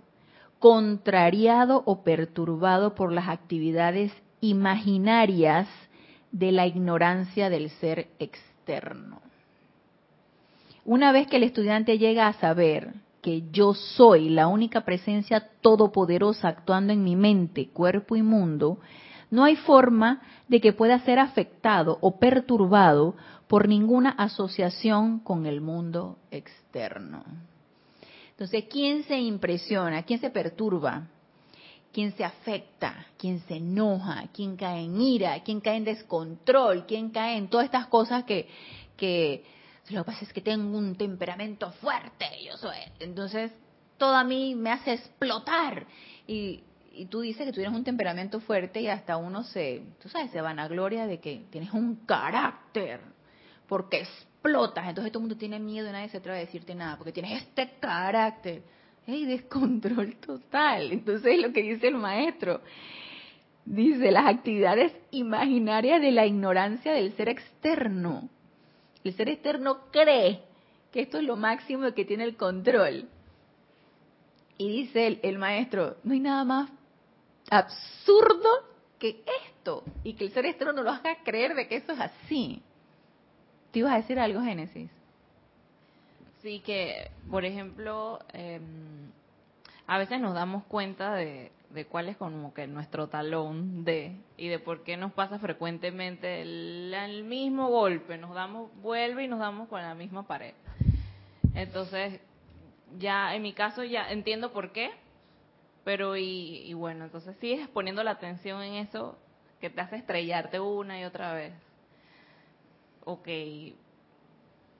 contrariado 0.58 1.84
o 1.86 2.02
perturbado 2.02 2.96
por 2.96 3.12
las 3.12 3.28
actividades 3.28 4.12
imaginarias 4.40 5.68
de 6.32 6.50
la 6.50 6.66
ignorancia 6.66 7.48
del 7.48 7.70
ser 7.70 8.08
externo. 8.18 9.22
Una 10.84 11.12
vez 11.12 11.28
que 11.28 11.36
el 11.36 11.44
estudiante 11.44 11.96
llega 11.96 12.26
a 12.26 12.32
saber 12.32 12.94
que 13.22 13.44
yo 13.52 13.72
soy 13.72 14.30
la 14.30 14.48
única 14.48 14.80
presencia 14.84 15.48
todopoderosa 15.60 16.48
actuando 16.48 16.92
en 16.92 17.04
mi 17.04 17.14
mente, 17.14 17.68
cuerpo 17.68 18.16
y 18.16 18.22
mundo, 18.22 18.80
no 19.34 19.42
hay 19.42 19.56
forma 19.56 20.22
de 20.46 20.60
que 20.60 20.72
pueda 20.72 21.00
ser 21.00 21.18
afectado 21.18 21.98
o 22.00 22.20
perturbado 22.20 23.16
por 23.48 23.68
ninguna 23.68 24.10
asociación 24.10 25.18
con 25.18 25.46
el 25.46 25.60
mundo 25.60 26.18
externo. 26.30 27.24
Entonces, 28.30 28.66
¿quién 28.70 29.02
se 29.02 29.18
impresiona? 29.18 30.04
¿Quién 30.04 30.20
se 30.20 30.30
perturba? 30.30 31.08
¿Quién 31.92 32.12
se 32.12 32.24
afecta? 32.24 33.06
¿Quién 33.18 33.40
se 33.40 33.56
enoja? 33.56 34.24
¿Quién 34.32 34.56
cae 34.56 34.84
en 34.84 35.00
ira? 35.00 35.42
¿Quién 35.42 35.60
cae 35.60 35.78
en 35.78 35.84
descontrol? 35.84 36.86
¿Quién 36.86 37.10
cae 37.10 37.36
en 37.36 37.48
todas 37.48 37.66
estas 37.66 37.88
cosas 37.88 38.22
que, 38.22 38.48
que 38.96 39.44
lo 39.90 40.04
que 40.04 40.12
pasa 40.12 40.24
es 40.24 40.32
que 40.32 40.42
tengo 40.42 40.78
un 40.78 40.94
temperamento 40.94 41.72
fuerte, 41.72 42.26
yo 42.44 42.56
soy. 42.56 42.76
Entonces, 43.00 43.50
todo 43.98 44.14
a 44.14 44.22
mí 44.22 44.54
me 44.54 44.70
hace 44.70 44.92
explotar. 44.92 45.86
Y, 46.28 46.62
y 46.96 47.06
tú 47.06 47.20
dices 47.20 47.46
que 47.46 47.52
tú 47.52 47.60
tienes 47.60 47.76
un 47.76 47.84
temperamento 47.84 48.40
fuerte 48.40 48.80
y 48.80 48.88
hasta 48.88 49.16
uno 49.16 49.42
se, 49.42 49.82
tú 50.02 50.08
sabes, 50.08 50.30
se 50.30 50.40
vanagloria 50.40 51.06
de 51.06 51.20
que 51.20 51.44
tienes 51.50 51.72
un 51.72 51.96
carácter, 52.06 53.00
porque 53.68 54.00
explotas. 54.00 54.88
Entonces 54.88 55.12
todo 55.12 55.20
el 55.20 55.28
mundo 55.28 55.36
tiene 55.36 55.58
miedo 55.58 55.88
y 55.88 55.92
nadie 55.92 56.08
se 56.08 56.18
atreve 56.18 56.38
a 56.38 56.40
decirte 56.40 56.74
nada, 56.74 56.96
porque 56.96 57.12
tienes 57.12 57.42
este 57.42 57.70
carácter. 57.80 58.62
¡Ey, 59.06 59.26
descontrol 59.26 60.16
total! 60.16 60.92
Entonces 60.92 61.38
lo 61.40 61.52
que 61.52 61.62
dice 61.62 61.88
el 61.88 61.96
maestro. 61.96 62.60
Dice, 63.64 64.10
las 64.10 64.26
actividades 64.26 64.92
imaginarias 65.10 66.00
de 66.00 66.10
la 66.10 66.26
ignorancia 66.26 66.92
del 66.92 67.12
ser 67.16 67.30
externo. 67.30 68.28
El 69.02 69.14
ser 69.14 69.28
externo 69.30 69.90
cree 69.90 70.42
que 70.92 71.00
esto 71.00 71.18
es 71.18 71.24
lo 71.24 71.36
máximo 71.36 71.92
que 71.92 72.04
tiene 72.04 72.24
el 72.24 72.36
control. 72.36 73.08
Y 74.56 74.68
dice 74.68 75.18
el, 75.22 75.38
maestro, 75.38 75.96
no 76.04 76.12
hay 76.12 76.20
nada 76.20 76.44
más 76.44 76.70
absurdo 77.50 78.48
que 78.98 79.22
esto. 79.46 79.84
Y 80.02 80.14
que 80.14 80.24
el 80.24 80.32
ser 80.32 80.46
externo 80.46 80.72
no 80.72 80.82
lo 80.82 80.90
haga 80.90 81.16
creer 81.24 81.54
de 81.54 81.68
que 81.68 81.76
eso 81.76 81.92
es 81.92 82.00
así. 82.00 82.62
¿Te 83.70 83.80
ibas 83.80 83.92
a 83.92 83.96
decir 83.96 84.18
algo, 84.18 84.40
Génesis? 84.42 84.90
Sí, 86.42 86.60
que, 86.60 87.10
por 87.30 87.44
ejemplo, 87.44 88.20
em, 88.32 89.10
a 89.86 89.98
veces 89.98 90.20
nos 90.20 90.34
damos 90.34 90.62
cuenta 90.64 91.14
de, 91.14 91.50
cuál 91.88 92.08
es 92.08 92.16
como 92.16 92.54
que 92.54 92.66
nuestro 92.66 93.08
talón 93.08 93.84
de 93.84 94.16
y 94.36 94.48
de 94.48 94.58
por 94.58 94.84
qué 94.84 94.96
nos 94.96 95.12
pasa 95.12 95.38
frecuentemente 95.38 96.42
el, 96.42 97.24
mismo 97.24 97.68
golpe, 97.68 98.16
nos 98.16 98.34
damos 98.34 98.70
vuelve 98.80 99.24
y 99.24 99.28
nos 99.28 99.40
damos 99.40 99.68
con 99.68 99.82
la 99.82 99.94
misma 99.94 100.26
pared. 100.26 100.54
Entonces, 101.54 102.20
ya 102.98 103.34
en 103.34 103.42
mi 103.42 103.54
caso 103.54 103.82
ya 103.82 104.10
entiendo 104.10 104.52
por 104.52 104.70
qué, 104.70 104.90
pero 105.84 106.16
y, 106.16 106.72
bueno, 106.74 107.04
entonces 107.04 107.36
sigues 107.36 107.68
poniendo 107.68 108.02
la 108.02 108.12
atención 108.12 108.62
en 108.62 108.74
eso 108.74 109.18
que 109.60 109.70
te 109.70 109.80
hace 109.80 109.96
estrellarte 109.96 110.58
una 110.58 110.98
y 110.98 111.04
otra 111.04 111.34
vez. 111.34 111.52
Ok, 113.04 113.28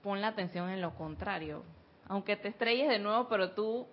pon 0.01 0.19
la 0.19 0.29
atención 0.29 0.69
en 0.69 0.81
lo 0.81 0.95
contrario. 0.95 1.63
Aunque 2.07 2.35
te 2.35 2.47
estrelles 2.47 2.89
de 2.89 2.99
nuevo, 2.99 3.27
pero 3.27 3.51
tú 3.51 3.87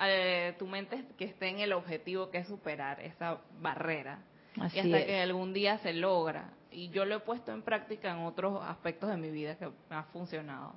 eh, 0.00 0.54
tu 0.58 0.66
mente 0.66 1.04
que 1.18 1.24
esté 1.24 1.48
en 1.48 1.58
el 1.58 1.72
objetivo 1.72 2.30
que 2.30 2.38
es 2.38 2.46
superar 2.46 3.00
esa 3.00 3.38
barrera. 3.60 4.20
y 4.56 4.60
hasta 4.60 5.04
que 5.04 5.20
algún 5.20 5.52
día 5.52 5.78
se 5.78 5.92
logra. 5.92 6.50
Y 6.70 6.88
yo 6.90 7.04
lo 7.04 7.16
he 7.16 7.20
puesto 7.20 7.52
en 7.52 7.62
práctica 7.62 8.12
en 8.12 8.20
otros 8.20 8.62
aspectos 8.62 9.10
de 9.10 9.16
mi 9.16 9.30
vida 9.30 9.56
que 9.56 9.66
me 9.66 9.96
ha 9.96 10.04
funcionado. 10.04 10.74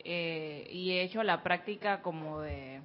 Eh, 0.00 0.68
y 0.70 0.90
he 0.90 1.02
hecho 1.02 1.22
la 1.22 1.42
práctica 1.42 2.02
como 2.02 2.40
de, 2.40 2.82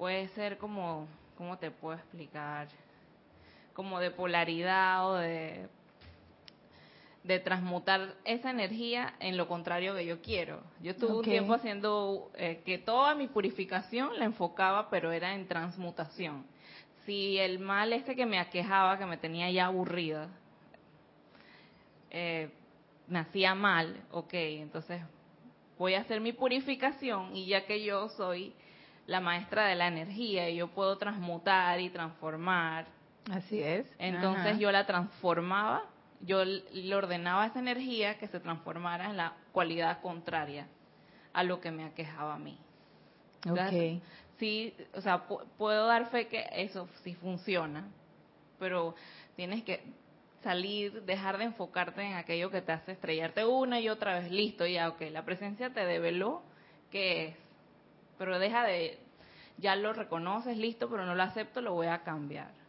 puede 0.00 0.28
ser 0.28 0.56
como, 0.56 1.06
¿cómo 1.36 1.58
te 1.58 1.70
puedo 1.70 1.94
explicar? 1.94 2.68
Como 3.74 4.00
de 4.00 4.10
polaridad 4.10 5.06
o 5.06 5.14
de 5.16 5.68
de 7.22 7.38
transmutar 7.38 8.14
esa 8.24 8.48
energía 8.48 9.12
en 9.20 9.36
lo 9.36 9.46
contrario 9.46 9.94
que 9.94 10.06
yo 10.06 10.22
quiero. 10.22 10.62
Yo 10.80 10.92
estuve 10.92 11.12
un 11.12 11.22
tiempo 11.22 11.52
haciendo 11.52 12.30
eh, 12.34 12.62
que 12.64 12.78
toda 12.78 13.14
mi 13.14 13.26
purificación 13.28 14.18
la 14.18 14.24
enfocaba, 14.24 14.88
pero 14.88 15.12
era 15.12 15.34
en 15.34 15.46
transmutación. 15.46 16.46
Si 17.04 17.36
el 17.36 17.58
mal 17.58 17.92
este 17.92 18.16
que 18.16 18.24
me 18.24 18.38
aquejaba, 18.38 18.98
que 18.98 19.04
me 19.04 19.18
tenía 19.18 19.50
ya 19.50 19.66
aburrida, 19.66 20.30
eh, 22.10 22.48
me 23.06 23.18
hacía 23.18 23.54
mal, 23.54 24.02
ok, 24.12 24.32
entonces 24.32 25.02
voy 25.76 25.92
a 25.92 26.00
hacer 26.00 26.22
mi 26.22 26.32
purificación 26.32 27.36
y 27.36 27.44
ya 27.44 27.66
que 27.66 27.84
yo 27.84 28.08
soy 28.08 28.54
la 29.06 29.20
maestra 29.20 29.66
de 29.66 29.74
la 29.74 29.88
energía 29.88 30.48
y 30.48 30.56
yo 30.56 30.68
puedo 30.68 30.98
transmutar 30.98 31.80
y 31.80 31.90
transformar. 31.90 32.86
Así 33.30 33.62
es. 33.62 33.86
Entonces 33.98 34.58
yo 34.58 34.70
la 34.72 34.86
transformaba 34.86 35.84
yo 36.20 36.44
le 36.44 36.94
ordenaba 36.94 37.46
esa 37.46 37.58
energía 37.58 38.18
que 38.18 38.28
se 38.28 38.40
transformara 38.40 39.10
en 39.10 39.16
la 39.16 39.34
cualidad 39.52 40.00
contraria 40.00 40.66
a 41.32 41.42
lo 41.42 41.60
que 41.60 41.70
me 41.70 41.84
aquejaba 41.84 42.34
a 42.34 42.38
mí. 42.38 42.58
Okay. 43.48 44.02
Sí, 44.38 44.74
o 44.94 45.00
sea, 45.00 45.24
puedo 45.56 45.86
dar 45.86 46.10
fe 46.10 46.28
que 46.28 46.46
eso 46.52 46.88
sí 47.02 47.14
funciona, 47.14 47.88
pero 48.58 48.94
tienes 49.36 49.62
que 49.64 49.82
salir, 50.42 51.02
dejar 51.02 51.38
de 51.38 51.44
enfocarte 51.44 52.02
en 52.02 52.14
aquello 52.14 52.50
que 52.50 52.62
te 52.62 52.72
hace 52.72 52.92
estrellarte 52.92 53.44
una 53.44 53.80
y 53.80 53.88
otra 53.88 54.18
vez. 54.18 54.30
Listo, 54.30 54.66
ya, 54.66 54.88
ok, 54.88 55.02
la 55.10 55.24
presencia 55.24 55.72
te 55.72 55.84
develó 55.84 56.42
qué 56.90 57.28
es, 57.28 57.36
pero 58.20 58.38
deja 58.38 58.62
de, 58.62 59.00
ya 59.58 59.74
lo 59.74 59.92
reconoces, 59.92 60.56
listo, 60.56 60.88
pero 60.88 61.04
no 61.04 61.16
lo 61.16 61.24
acepto, 61.24 61.60
lo 61.60 61.72
voy 61.72 61.88
a 61.88 62.04
cambiar 62.04 62.60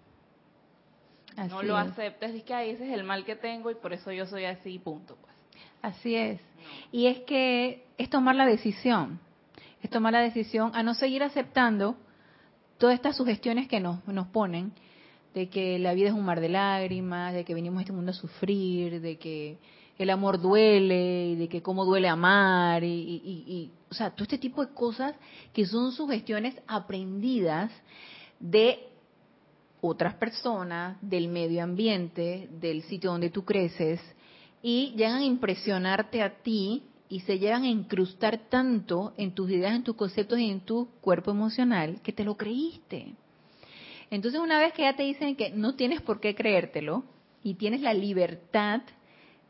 no 1.50 1.64
lo 1.64 1.78
aceptes, 1.78 2.36
es 2.36 2.44
que 2.44 2.54
ahí 2.54 2.72
ese 2.72 2.88
es 2.88 2.94
el 2.94 3.04
mal 3.04 3.26
que 3.26 3.36
tengo 3.36 3.72
y 3.72 3.76
por 3.76 3.94
eso 3.94 4.12
yo 4.12 4.26
soy 4.26 4.46
así, 4.46 4.80
punto. 4.80 5.16
Pues. 5.16 5.34
Así 5.82 6.16
es. 6.16 6.42
Y 6.92 7.08
es 7.08 7.20
que 7.22 7.86
es 7.98 8.10
tomar 8.10 8.36
la 8.36 8.46
decisión, 8.46 9.20
es 9.82 9.90
tomar 9.90 10.14
la 10.14 10.22
decisión 10.22 10.72
a 10.74 10.84
no 10.84 10.94
seguir 10.94 11.24
aceptando 11.24 11.96
todas 12.78 12.96
estas 12.96 13.18
sugestiones 13.18 13.68
que 13.68 13.80
nos, 13.80 14.06
nos 14.08 14.28
ponen, 14.28 14.74
de 15.34 15.50
que 15.50 15.80
la 15.80 15.94
vida 15.94 16.10
es 16.10 16.14
un 16.14 16.26
mar 16.26 16.42
de 16.42 16.50
lágrimas, 16.50 17.34
de 17.34 17.46
que 17.46 17.54
venimos 17.54 17.80
a 17.80 17.82
este 17.82 17.94
mundo 17.94 18.12
a 18.12 18.16
sufrir, 18.16 19.00
de 19.00 19.18
que 19.18 19.58
el 20.04 20.10
amor 20.10 20.40
duele, 20.40 21.30
y 21.30 21.36
de 21.36 21.48
que 21.48 21.62
cómo 21.62 21.86
duele 21.86 22.08
amar, 22.08 22.84
y, 22.84 22.88
y, 22.90 23.72
o 23.90 23.94
sea, 23.94 24.12
todo 24.12 24.24
este 24.24 24.38
tipo 24.38 24.66
de 24.66 24.74
cosas 24.74 25.16
que 25.54 25.66
son 25.66 25.92
sugestiones 25.92 26.56
aprendidas 26.68 27.72
de 28.40 28.88
otras 29.82 30.14
personas, 30.16 30.98
del 31.02 31.28
medio 31.28 31.64
ambiente, 31.64 32.48
del 32.60 32.84
sitio 32.84 33.12
donde 33.12 33.30
tú 33.30 33.44
creces, 33.44 34.00
y 34.62 34.94
llegan 34.96 35.18
a 35.18 35.26
impresionarte 35.26 36.22
a 36.22 36.42
ti 36.42 36.84
y 37.10 37.20
se 37.22 37.40
llegan 37.40 37.64
a 37.64 37.68
incrustar 37.68 38.50
tanto 38.50 39.14
en 39.18 39.34
tus 39.34 39.50
ideas, 39.50 39.76
en 39.76 39.84
tus 39.84 39.96
conceptos 39.96 40.40
y 40.40 40.50
en 40.50 40.62
tu 40.62 40.88
cuerpo 41.02 41.32
emocional 41.32 42.00
que 42.02 42.14
te 42.14 42.24
lo 42.24 42.38
creíste. 42.38 43.16
Entonces 44.10 44.40
una 44.40 44.60
vez 44.60 44.74
que 44.74 44.84
ya 44.84 44.96
te 44.96 45.04
dicen 45.04 45.36
que 45.36 45.50
no 45.50 45.76
tienes 45.76 46.02
por 46.02 46.20
qué 46.20 46.36
creértelo 46.36 47.04
y 47.44 47.56
tienes 47.56 47.82
la 47.82 47.94
libertad 47.94 48.82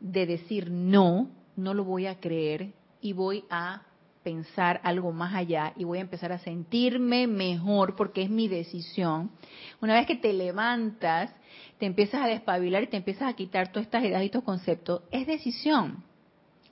de 0.02 0.26
decir 0.26 0.70
no, 0.70 1.30
no 1.56 1.74
lo 1.74 1.84
voy 1.84 2.06
a 2.06 2.18
creer 2.18 2.72
y 3.00 3.12
voy 3.12 3.44
a 3.48 3.82
pensar 4.24 4.80
algo 4.84 5.12
más 5.12 5.34
allá 5.34 5.72
y 5.76 5.84
voy 5.84 5.98
a 5.98 6.02
empezar 6.02 6.32
a 6.32 6.38
sentirme 6.38 7.26
mejor 7.26 7.96
porque 7.96 8.22
es 8.22 8.30
mi 8.30 8.48
decisión. 8.48 9.30
Una 9.80 9.94
vez 9.94 10.06
que 10.06 10.16
te 10.16 10.32
levantas, 10.32 11.32
te 11.78 11.86
empiezas 11.86 12.22
a 12.22 12.26
despabilar 12.26 12.82
y 12.82 12.88
te 12.88 12.96
empiezas 12.96 13.28
a 13.28 13.34
quitar 13.34 13.70
todas 13.70 13.86
estas 13.86 14.04
ideas 14.04 14.22
y 14.22 14.26
estos 14.26 14.44
conceptos, 14.44 15.02
es 15.10 15.26
decisión. 15.26 16.04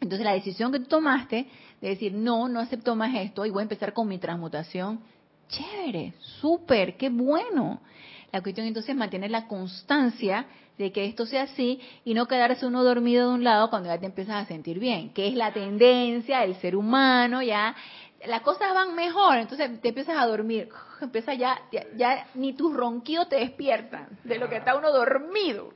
Entonces 0.00 0.24
la 0.24 0.32
decisión 0.32 0.72
que 0.72 0.80
tú 0.80 0.86
tomaste 0.86 1.46
de 1.80 1.88
decir, 1.88 2.12
no, 2.12 2.48
no 2.48 2.60
acepto 2.60 2.96
más 2.96 3.14
esto 3.14 3.46
y 3.46 3.50
voy 3.50 3.60
a 3.60 3.62
empezar 3.62 3.92
con 3.92 4.08
mi 4.08 4.18
transmutación, 4.18 5.00
chévere, 5.48 6.14
súper, 6.40 6.96
qué 6.96 7.10
bueno. 7.10 7.80
La 8.32 8.42
cuestión 8.42 8.66
entonces 8.66 8.90
es 8.90 8.96
mantener 8.96 9.30
la 9.30 9.46
constancia 9.46 10.46
de 10.80 10.92
que 10.92 11.04
esto 11.04 11.26
sea 11.26 11.42
así 11.42 11.78
y 12.04 12.14
no 12.14 12.26
quedarse 12.26 12.66
uno 12.66 12.82
dormido 12.82 13.28
de 13.28 13.34
un 13.34 13.44
lado 13.44 13.68
cuando 13.68 13.90
ya 13.90 13.98
te 13.98 14.06
empiezas 14.06 14.42
a 14.42 14.46
sentir 14.46 14.78
bien, 14.78 15.12
que 15.12 15.28
es 15.28 15.34
la 15.34 15.52
tendencia 15.52 16.40
del 16.40 16.56
ser 16.56 16.74
humano, 16.74 17.42
ya 17.42 17.76
las 18.26 18.40
cosas 18.40 18.72
van 18.72 18.94
mejor, 18.94 19.36
entonces 19.36 19.80
te 19.82 19.88
empiezas 19.88 20.16
a 20.18 20.26
dormir, 20.26 20.70
empieza 21.02 21.34
ya, 21.34 21.60
ya, 21.70 21.84
ya 21.96 22.26
ni 22.34 22.54
tus 22.54 22.74
ronquidos 22.74 23.28
te 23.28 23.36
despiertan 23.36 24.08
de 24.24 24.38
lo 24.38 24.48
que 24.48 24.56
está 24.56 24.74
uno 24.74 24.90
dormido 24.90 25.74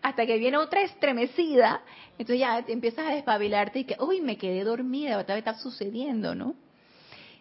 hasta 0.00 0.26
que 0.26 0.38
viene 0.38 0.56
otra 0.56 0.82
estremecida, 0.82 1.82
entonces 2.12 2.40
ya 2.40 2.60
te 2.62 2.72
empiezas 2.72 3.06
a 3.06 3.14
despabilarte 3.14 3.80
y 3.80 3.84
que, 3.84 3.96
uy, 4.00 4.20
me 4.20 4.36
quedé 4.36 4.64
dormida, 4.64 5.18
otra 5.18 5.36
vez 5.36 5.46
está 5.46 5.54
sucediendo, 5.58 6.34
¿no? 6.34 6.56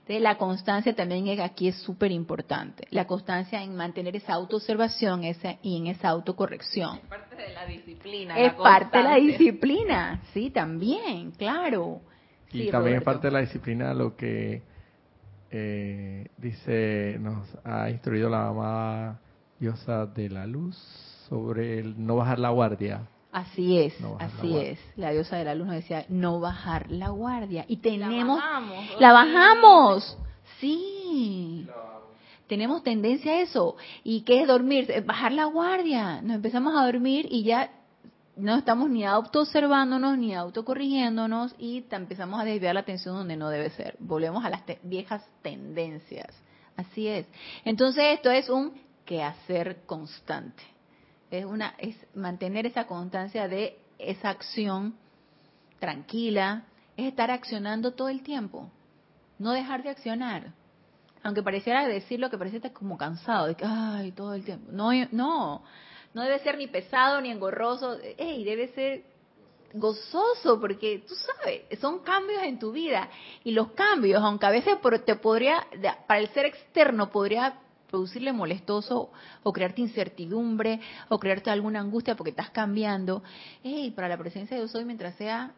Entonces 0.01 0.21
la 0.23 0.37
constancia 0.37 0.95
también 0.95 1.27
es, 1.27 1.39
aquí 1.39 1.67
es 1.67 1.75
súper 1.75 2.11
importante, 2.11 2.87
la 2.89 3.05
constancia 3.05 3.61
en 3.61 3.75
mantener 3.75 4.15
esa 4.15 4.33
autoobservación 4.33 5.23
esa, 5.23 5.57
y 5.61 5.77
en 5.77 5.87
esa 5.87 6.09
autocorrección. 6.09 6.97
Es 6.97 7.07
parte 7.07 7.35
de 7.35 7.53
la 7.53 7.65
disciplina. 7.67 8.39
Es 8.39 8.53
parte 8.53 8.97
de 8.97 9.03
la 9.03 9.15
disciplina, 9.15 10.21
sí, 10.33 10.49
también, 10.49 11.31
claro. 11.31 12.01
Y 12.51 12.69
también 12.69 12.97
es 12.97 13.03
parte 13.03 13.27
de 13.27 13.33
la 13.33 13.41
disciplina 13.41 13.93
lo 13.93 14.15
que 14.15 14.63
eh, 15.51 16.27
dice, 16.37 17.17
nos 17.19 17.47
ha 17.63 17.89
instruido 17.89 18.29
la 18.29 18.47
amada 18.47 19.19
diosa 19.59 20.07
de 20.07 20.29
la 20.29 20.47
luz, 20.47 20.75
sobre 21.29 21.79
el 21.79 22.05
no 22.05 22.15
bajar 22.15 22.39
la 22.39 22.49
guardia. 22.49 23.07
Así 23.31 23.79
es, 23.79 23.93
así 24.19 24.57
es. 24.57 24.79
La 24.97 25.11
diosa 25.11 25.37
de 25.37 25.45
la 25.45 25.55
luz 25.55 25.67
nos 25.67 25.75
decía 25.77 26.05
no 26.09 26.41
bajar 26.41 26.91
la 26.91 27.09
guardia. 27.09 27.63
Y 27.67 27.77
tenemos... 27.77 28.37
La 28.37 28.45
bajamos. 28.45 28.85
La 28.99 29.13
bajamos. 29.13 30.17
Sí. 30.59 31.67
Tenemos 32.47 32.83
tendencia 32.83 33.31
a 33.31 33.41
eso. 33.41 33.77
¿Y 34.03 34.21
qué 34.21 34.41
es 34.41 34.47
dormir? 34.47 35.03
Bajar 35.05 35.31
la 35.31 35.45
guardia. 35.45 36.21
Nos 36.21 36.35
empezamos 36.35 36.75
a 36.75 36.85
dormir 36.85 37.27
y 37.31 37.43
ya 37.43 37.71
no 38.35 38.57
estamos 38.57 38.89
ni 38.89 39.05
auto-observándonos 39.05 40.17
ni 40.17 40.35
autocorrigiéndonos 40.35 41.55
y 41.57 41.85
empezamos 41.89 42.41
a 42.41 42.43
desviar 42.43 42.73
la 42.73 42.81
atención 42.81 43.15
donde 43.15 43.37
no 43.37 43.49
debe 43.49 43.69
ser. 43.69 43.95
Volvemos 43.99 44.43
a 44.43 44.49
las 44.49 44.63
viejas 44.83 45.25
tendencias. 45.41 46.35
Así 46.75 47.07
es. 47.07 47.25
Entonces 47.63 48.03
esto 48.15 48.29
es 48.29 48.49
un 48.49 48.73
quehacer 49.05 49.83
constante 49.85 50.63
es 51.31 51.45
una 51.45 51.75
es 51.77 51.95
mantener 52.13 52.65
esa 52.65 52.85
constancia 52.85 53.47
de 53.47 53.79
esa 53.97 54.29
acción 54.29 54.95
tranquila, 55.79 56.65
es 56.97 57.07
estar 57.07 57.31
accionando 57.31 57.93
todo 57.93 58.09
el 58.09 58.21
tiempo, 58.21 58.69
no 59.39 59.51
dejar 59.51 59.83
de 59.83 59.89
accionar. 59.89 60.53
Aunque 61.23 61.43
pareciera 61.43 61.87
decirlo 61.87 62.29
que 62.29 62.37
parece 62.37 62.59
como 62.73 62.97
cansado, 62.97 63.47
de 63.47 63.55
que, 63.55 63.65
ay, 63.65 64.11
todo 64.11 64.33
el 64.33 64.43
tiempo. 64.43 64.71
No, 64.71 64.91
no, 65.11 65.63
no 66.13 66.21
debe 66.23 66.39
ser 66.39 66.57
ni 66.57 66.67
pesado 66.67 67.21
ni 67.21 67.29
engorroso, 67.29 67.97
hey, 68.17 68.43
debe 68.43 68.69
ser 68.69 69.03
gozoso, 69.73 70.59
porque 70.59 71.03
tú 71.07 71.13
sabes, 71.15 71.79
son 71.79 71.99
cambios 71.99 72.43
en 72.43 72.59
tu 72.59 72.71
vida. 72.71 73.09
Y 73.43 73.51
los 73.51 73.71
cambios, 73.71 74.21
aunque 74.23 74.45
a 74.47 74.51
veces 74.51 74.77
te 75.05 75.15
podría, 75.15 75.65
para 76.07 76.19
el 76.19 76.29
ser 76.29 76.45
externo, 76.45 77.11
podría 77.11 77.59
producirle 77.91 78.33
molestoso 78.33 79.11
o 79.43 79.53
crearte 79.53 79.81
incertidumbre 79.81 80.79
o 81.09 81.19
crearte 81.19 81.51
alguna 81.51 81.81
angustia 81.81 82.15
porque 82.15 82.31
estás 82.31 82.49
cambiando. 82.49 83.21
Hey, 83.63 83.91
para 83.91 84.07
la 84.07 84.17
presencia 84.17 84.55
de 84.57 84.63
Dios 84.63 84.73
hoy, 84.73 84.85
mientras 84.85 85.13
sea 85.15 85.51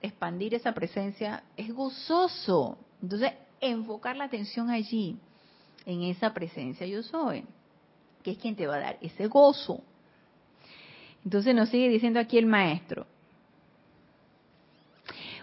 expandir 0.00 0.54
esa 0.54 0.72
presencia, 0.72 1.42
es 1.56 1.74
gozoso. 1.74 2.78
Entonces, 3.02 3.32
enfocar 3.60 4.16
la 4.16 4.24
atención 4.24 4.70
allí, 4.70 5.18
en 5.86 6.02
esa 6.02 6.34
presencia 6.34 6.86
yo 6.86 7.02
soy, 7.02 7.44
que 8.22 8.32
es 8.32 8.38
quien 8.38 8.54
te 8.54 8.66
va 8.66 8.76
a 8.76 8.80
dar 8.80 8.98
ese 9.00 9.26
gozo. 9.26 9.82
Entonces 11.24 11.54
nos 11.54 11.70
sigue 11.70 11.88
diciendo 11.88 12.20
aquí 12.20 12.38
el 12.38 12.46
maestro, 12.46 13.06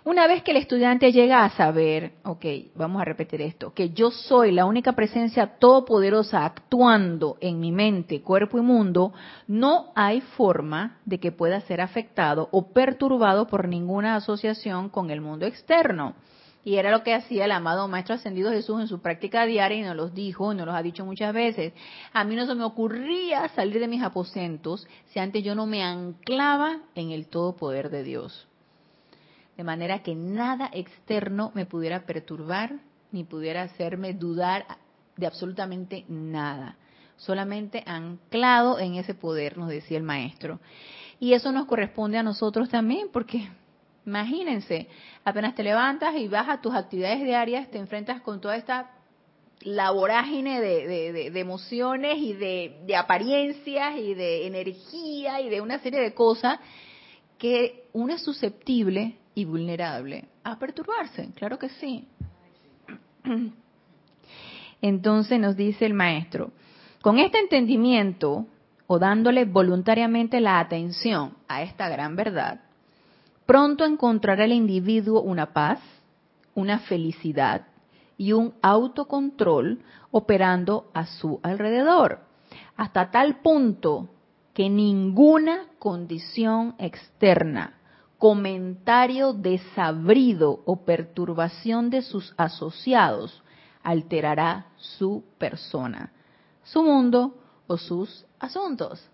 una 0.06 0.28
vez 0.28 0.44
que 0.44 0.52
el 0.52 0.58
estudiante 0.58 1.12
llega 1.12 1.44
a 1.44 1.50
saber, 1.58 2.14
ok, 2.24 2.46
vamos 2.76 3.02
a 3.02 3.06
repetir 3.06 3.42
esto, 3.42 3.74
que 3.74 3.90
yo 3.90 4.12
soy 4.12 4.52
la 4.52 4.66
única 4.66 4.94
presencia 4.94 5.58
todopoderosa 5.58 6.46
actuando 6.46 7.38
en 7.42 7.60
mi 7.60 7.72
mente, 7.72 8.22
cuerpo 8.22 8.60
y 8.60 8.62
mundo, 8.62 9.14
no 9.48 9.92
hay 9.96 10.22
forma 10.22 11.00
de 11.06 11.20
que 11.20 11.32
pueda 11.32 11.60
ser 11.62 11.82
afectado 11.82 12.50
o 12.52 12.72
perturbado 12.72 13.48
por 13.48 13.68
ninguna 13.68 14.16
asociación 14.16 14.90
con 14.90 15.10
el 15.10 15.22
mundo 15.22 15.48
externo. 15.48 16.14
Y 16.64 16.76
era 16.76 16.92
lo 16.92 17.02
que 17.02 17.16
hacía 17.16 17.46
el 17.46 17.52
amado 17.52 17.88
Maestro 17.88 18.14
Ascendido 18.14 18.52
Jesús 18.52 18.80
en 18.82 18.88
su 18.88 19.02
práctica 19.02 19.46
diaria 19.48 19.80
y 19.80 19.84
nos 19.84 19.96
los 19.96 20.14
dijo, 20.14 20.54
y 20.54 20.56
nos 20.56 20.68
los 20.68 20.76
ha 20.76 20.84
dicho 20.84 21.04
muchas 21.04 21.34
veces. 21.34 21.74
A 22.14 22.24
mí 22.24 22.36
no 22.36 22.46
se 22.46 22.54
me 22.54 22.64
ocurría 22.64 23.48
salir 23.50 23.80
de 23.80 23.88
mis 23.88 24.04
aposentos 24.04 24.88
si 25.08 25.20
antes 25.20 25.44
yo 25.44 25.56
no 25.56 25.66
me 25.66 25.84
anclaba 25.84 26.82
en 26.94 27.10
el 27.10 27.28
todo 27.28 27.56
poder 27.56 27.90
de 27.90 28.04
Dios 28.04 28.48
de 29.58 29.64
manera 29.64 30.04
que 30.04 30.16
nada 30.16 30.70
externo 30.74 31.52
me 31.54 31.66
pudiera 31.66 32.06
perturbar 32.06 32.74
ni 33.12 33.24
pudiera 33.24 33.64
hacerme 33.64 34.14
dudar 34.14 34.66
de 35.16 35.26
absolutamente 35.26 36.06
nada, 36.10 36.78
solamente 37.16 37.84
anclado 37.86 38.80
en 38.80 38.96
ese 38.96 39.14
poder, 39.14 39.58
nos 39.58 39.70
decía 39.70 39.98
el 39.98 40.04
maestro. 40.04 40.60
Y 41.20 41.34
eso 41.34 41.52
nos 41.54 41.66
corresponde 41.66 42.18
a 42.18 42.24
nosotros 42.24 42.68
también, 42.70 43.08
porque 43.14 43.48
imagínense, 44.06 44.90
apenas 45.24 45.56
te 45.56 45.64
levantas 45.64 46.16
y 46.18 46.28
vas 46.28 46.50
a 46.50 46.60
tus 46.60 46.76
actividades 46.76 47.24
diarias, 47.24 47.72
te 47.72 47.78
enfrentas 47.78 48.22
con 48.22 48.42
toda 48.42 48.58
esta 48.58 48.92
la 49.62 49.90
vorágine 49.92 50.60
de, 50.60 51.40
emociones 51.40 52.18
y 52.18 52.34
de, 52.34 52.82
de, 52.86 52.96
apariencias 52.96 53.98
y 53.98 54.14
de 54.14 54.46
energía 54.46 55.40
y 55.40 55.50
de 55.50 55.62
una 55.62 55.80
serie 55.80 56.02
de 56.02 56.14
cosas 56.14 56.60
que 57.38 57.88
uno 57.94 58.14
es 58.14 58.22
susceptible 58.22 59.16
y 59.36 59.46
vulnerable 59.46 60.30
a 60.44 60.58
perturbarse, 60.58 61.30
claro 61.36 61.60
que 61.60 61.70
sí. 61.70 62.08
Entonces 64.82 65.40
nos 65.40 65.56
dice 65.56 65.86
el 65.86 65.94
maestro, 65.94 66.52
con 67.02 67.20
este 67.20 67.40
entendimiento 67.40 68.48
o 68.88 68.98
dándole 68.98 69.46
voluntariamente 69.46 70.40
la 70.40 70.60
atención 70.60 71.36
a 71.48 71.62
esta 71.64 71.90
gran 71.90 72.16
verdad, 72.16 72.62
pronto 73.46 73.84
encontrará 73.84 74.46
el 74.46 74.54
individuo 74.54 75.22
una 75.22 75.54
paz, 75.54 75.80
una 76.54 76.80
felicidad 76.80 77.68
y 78.18 78.32
un 78.32 78.54
autocontrol 78.62 79.80
operando 80.12 80.90
a 80.94 81.06
su 81.06 81.40
alrededor, 81.44 82.22
hasta 82.78 83.12
tal 83.12 83.42
punto 83.42 84.10
que 84.54 84.70
ninguna 84.70 85.66
condición 85.80 86.76
externa 86.78 87.74
comentario 88.18 89.34
desabrido 89.34 90.62
o 90.66 90.86
perturbación 90.86 91.90
de 91.90 92.02
sus 92.02 92.34
asociados 92.38 93.44
alterará 93.84 94.68
su 94.78 95.24
persona, 95.38 96.12
su 96.64 96.84
mundo 96.84 97.36
o 97.68 97.78
sus 97.78 98.26
asuntos. 98.40 99.08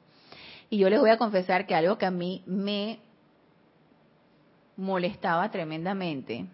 Y 0.69 0.77
yo 0.77 0.89
les 0.89 0.99
voy 0.99 1.09
a 1.09 1.17
confesar 1.17 1.67
que 1.67 1.75
algo 1.75 1.97
que 1.97 2.05
a 2.05 2.11
mí 2.11 2.43
me 2.45 2.99
molestaba 4.77 5.51
tremendamente 5.51 6.45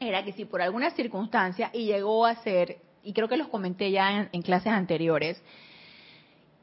era 0.00 0.24
que 0.24 0.32
si 0.32 0.44
por 0.44 0.60
alguna 0.60 0.90
circunstancia, 0.90 1.70
y 1.72 1.86
llegó 1.86 2.26
a 2.26 2.36
ser, 2.36 2.78
y 3.02 3.12
creo 3.12 3.28
que 3.28 3.36
los 3.36 3.48
comenté 3.48 3.90
ya 3.90 4.28
en, 4.30 4.42
clases 4.42 4.72
anteriores, 4.72 5.42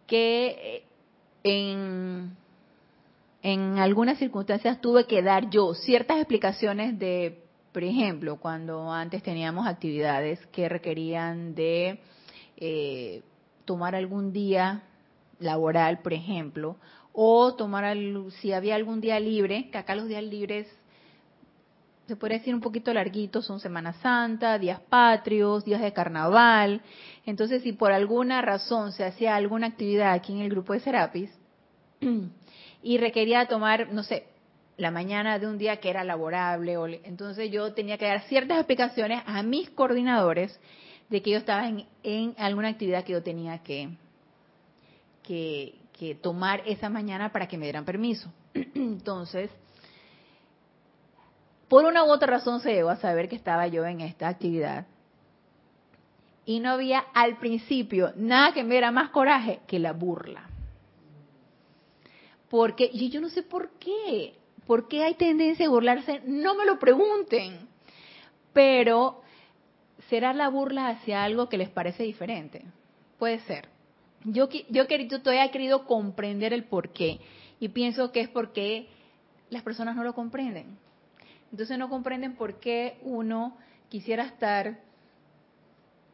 que 0.07 0.47
eh, 0.47 0.84
en, 1.43 2.36
en 3.44 3.78
algunas 3.78 4.18
circunstancias 4.18 4.80
tuve 4.80 5.06
que 5.06 5.22
dar 5.22 5.50
yo 5.50 5.74
ciertas 5.74 6.18
explicaciones 6.18 6.98
de, 6.98 7.44
por 7.74 7.84
ejemplo, 7.84 8.38
cuando 8.38 8.89
antes 8.89 9.22
teníamos 9.22 9.68
actividades 9.68 10.39
que 10.48 10.70
requerían 10.70 11.54
de 11.54 12.00
eh, 12.56 13.22
tomar 13.66 13.96
algún 13.96 14.32
día 14.32 14.84
laboral, 15.39 16.00
por 16.00 16.14
ejemplo, 16.14 16.78
o 17.12 17.54
tomar, 17.56 17.98
si 18.39 18.54
había 18.54 18.76
algún 18.76 19.02
día 19.02 19.20
libre, 19.20 19.70
que 19.70 19.78
acá 19.78 19.94
los 19.94 20.08
días 20.08 20.24
libres 20.24 20.66
se 22.08 22.16
podría 22.16 22.38
decir 22.38 22.56
un 22.56 22.62
poquito 22.62 22.94
larguitos, 22.94 23.46
son 23.46 23.60
Semana 23.60 23.94
Santa, 23.94 24.58
días 24.58 24.80
patrios, 24.89 25.66
días 25.66 25.82
de 25.82 25.91
carnaval. 25.91 26.82
Entonces, 27.26 27.62
si 27.64 27.74
por 27.74 27.91
alguna 27.91 28.41
razón 28.41 28.94
se 28.94 29.04
hacía 29.04 29.36
alguna 29.36 29.68
actividad 29.68 30.14
aquí 30.14 30.32
en 30.32 30.39
el 30.39 30.50
grupo 30.50 30.74
de 30.74 30.80
Serapis 30.80 31.30
y 32.84 32.98
requería 32.98 33.48
tomar, 33.48 33.92
no 33.92 34.04
sé, 34.04 34.26
la 34.78 34.92
mañana 34.92 35.40
de 35.40 35.48
un 35.48 35.58
día 35.58 35.78
que 35.78 35.90
era 35.90 36.04
laborable, 36.04 37.02
entonces 37.06 37.50
yo 37.50 37.74
tenía 37.74 37.98
que 37.98 38.06
dar 38.06 38.22
ciertas 38.24 38.58
explicaciones 38.58 39.24
a 39.26 39.42
mis 39.42 39.70
coordinadores 39.70 40.60
de 41.10 41.22
que 41.22 41.32
yo 41.32 41.38
estaba 41.38 41.68
en, 41.68 42.36
alguna 42.38 42.70
actividad 42.70 43.04
que 43.04 43.14
yo 43.14 43.24
tenía 43.24 43.60
que, 43.60 43.90
que, 45.22 45.76
que 45.98 46.16
tomar 46.16 46.62
esa 46.66 46.90
mañana 46.90 47.32
para 47.32 47.48
que 47.48 47.58
me 47.58 47.66
dieran 47.66 47.86
permiso. 47.86 48.32
entonces, 48.54 49.50
por 51.68 51.86
una 51.86 52.04
u 52.04 52.12
otra 52.12 52.28
razón 52.28 52.60
se 52.60 52.74
llegó 52.74 52.90
a 52.90 52.98
saber 52.98 53.30
que 53.30 53.36
estaba 53.36 53.68
yo 53.68 53.86
en 53.86 54.02
esta 54.02 54.28
actividad. 54.28 54.88
Y 56.46 56.60
no 56.60 56.72
había 56.72 57.00
al 57.14 57.38
principio 57.38 58.12
nada 58.18 58.54
que 58.54 58.64
me 58.64 58.72
diera 58.72 58.92
más 58.92 59.12
coraje 59.12 59.62
que 59.66 59.80
la 59.80 59.94
burla. 59.94 60.50
Porque, 62.54 62.88
y 62.93 63.10
yo 63.10 63.20
no 63.20 63.30
sé 63.30 63.41
por 63.41 63.72
qué, 63.80 64.36
por 64.68 64.88
qué 64.88 65.04
hay 65.04 65.16
tendencia 65.16 65.66
a 65.66 65.70
burlarse, 65.70 66.22
no 66.28 66.54
me 66.54 66.66
lo 66.66 66.78
pregunten. 66.78 67.68
Pero, 68.54 69.24
¿será 70.08 70.34
la 70.34 70.49
burla 70.49 70.89
hacia 70.89 71.24
algo 71.24 71.49
que 71.49 71.58
les 71.58 71.70
parece 71.70 72.04
diferente? 72.04 72.64
Puede 73.18 73.39
ser. 73.39 73.70
Yo, 74.24 74.49
yo, 74.70 74.86
yo 74.88 75.22
todavía 75.24 75.45
he 75.45 75.49
querido 75.49 75.88
comprender 75.88 76.54
el 76.54 76.66
por 76.66 76.89
qué. 76.89 77.20
Y 77.60 77.70
pienso 77.70 78.12
que 78.12 78.20
es 78.20 78.30
porque 78.30 78.88
las 79.49 79.64
personas 79.64 79.95
no 79.95 80.04
lo 80.04 80.14
comprenden. 80.14 80.78
Entonces 81.49 81.80
no 81.80 81.89
comprenden 81.89 82.36
por 82.36 82.60
qué 82.60 82.99
uno 83.01 83.58
quisiera 83.89 84.26
estar 84.26 84.80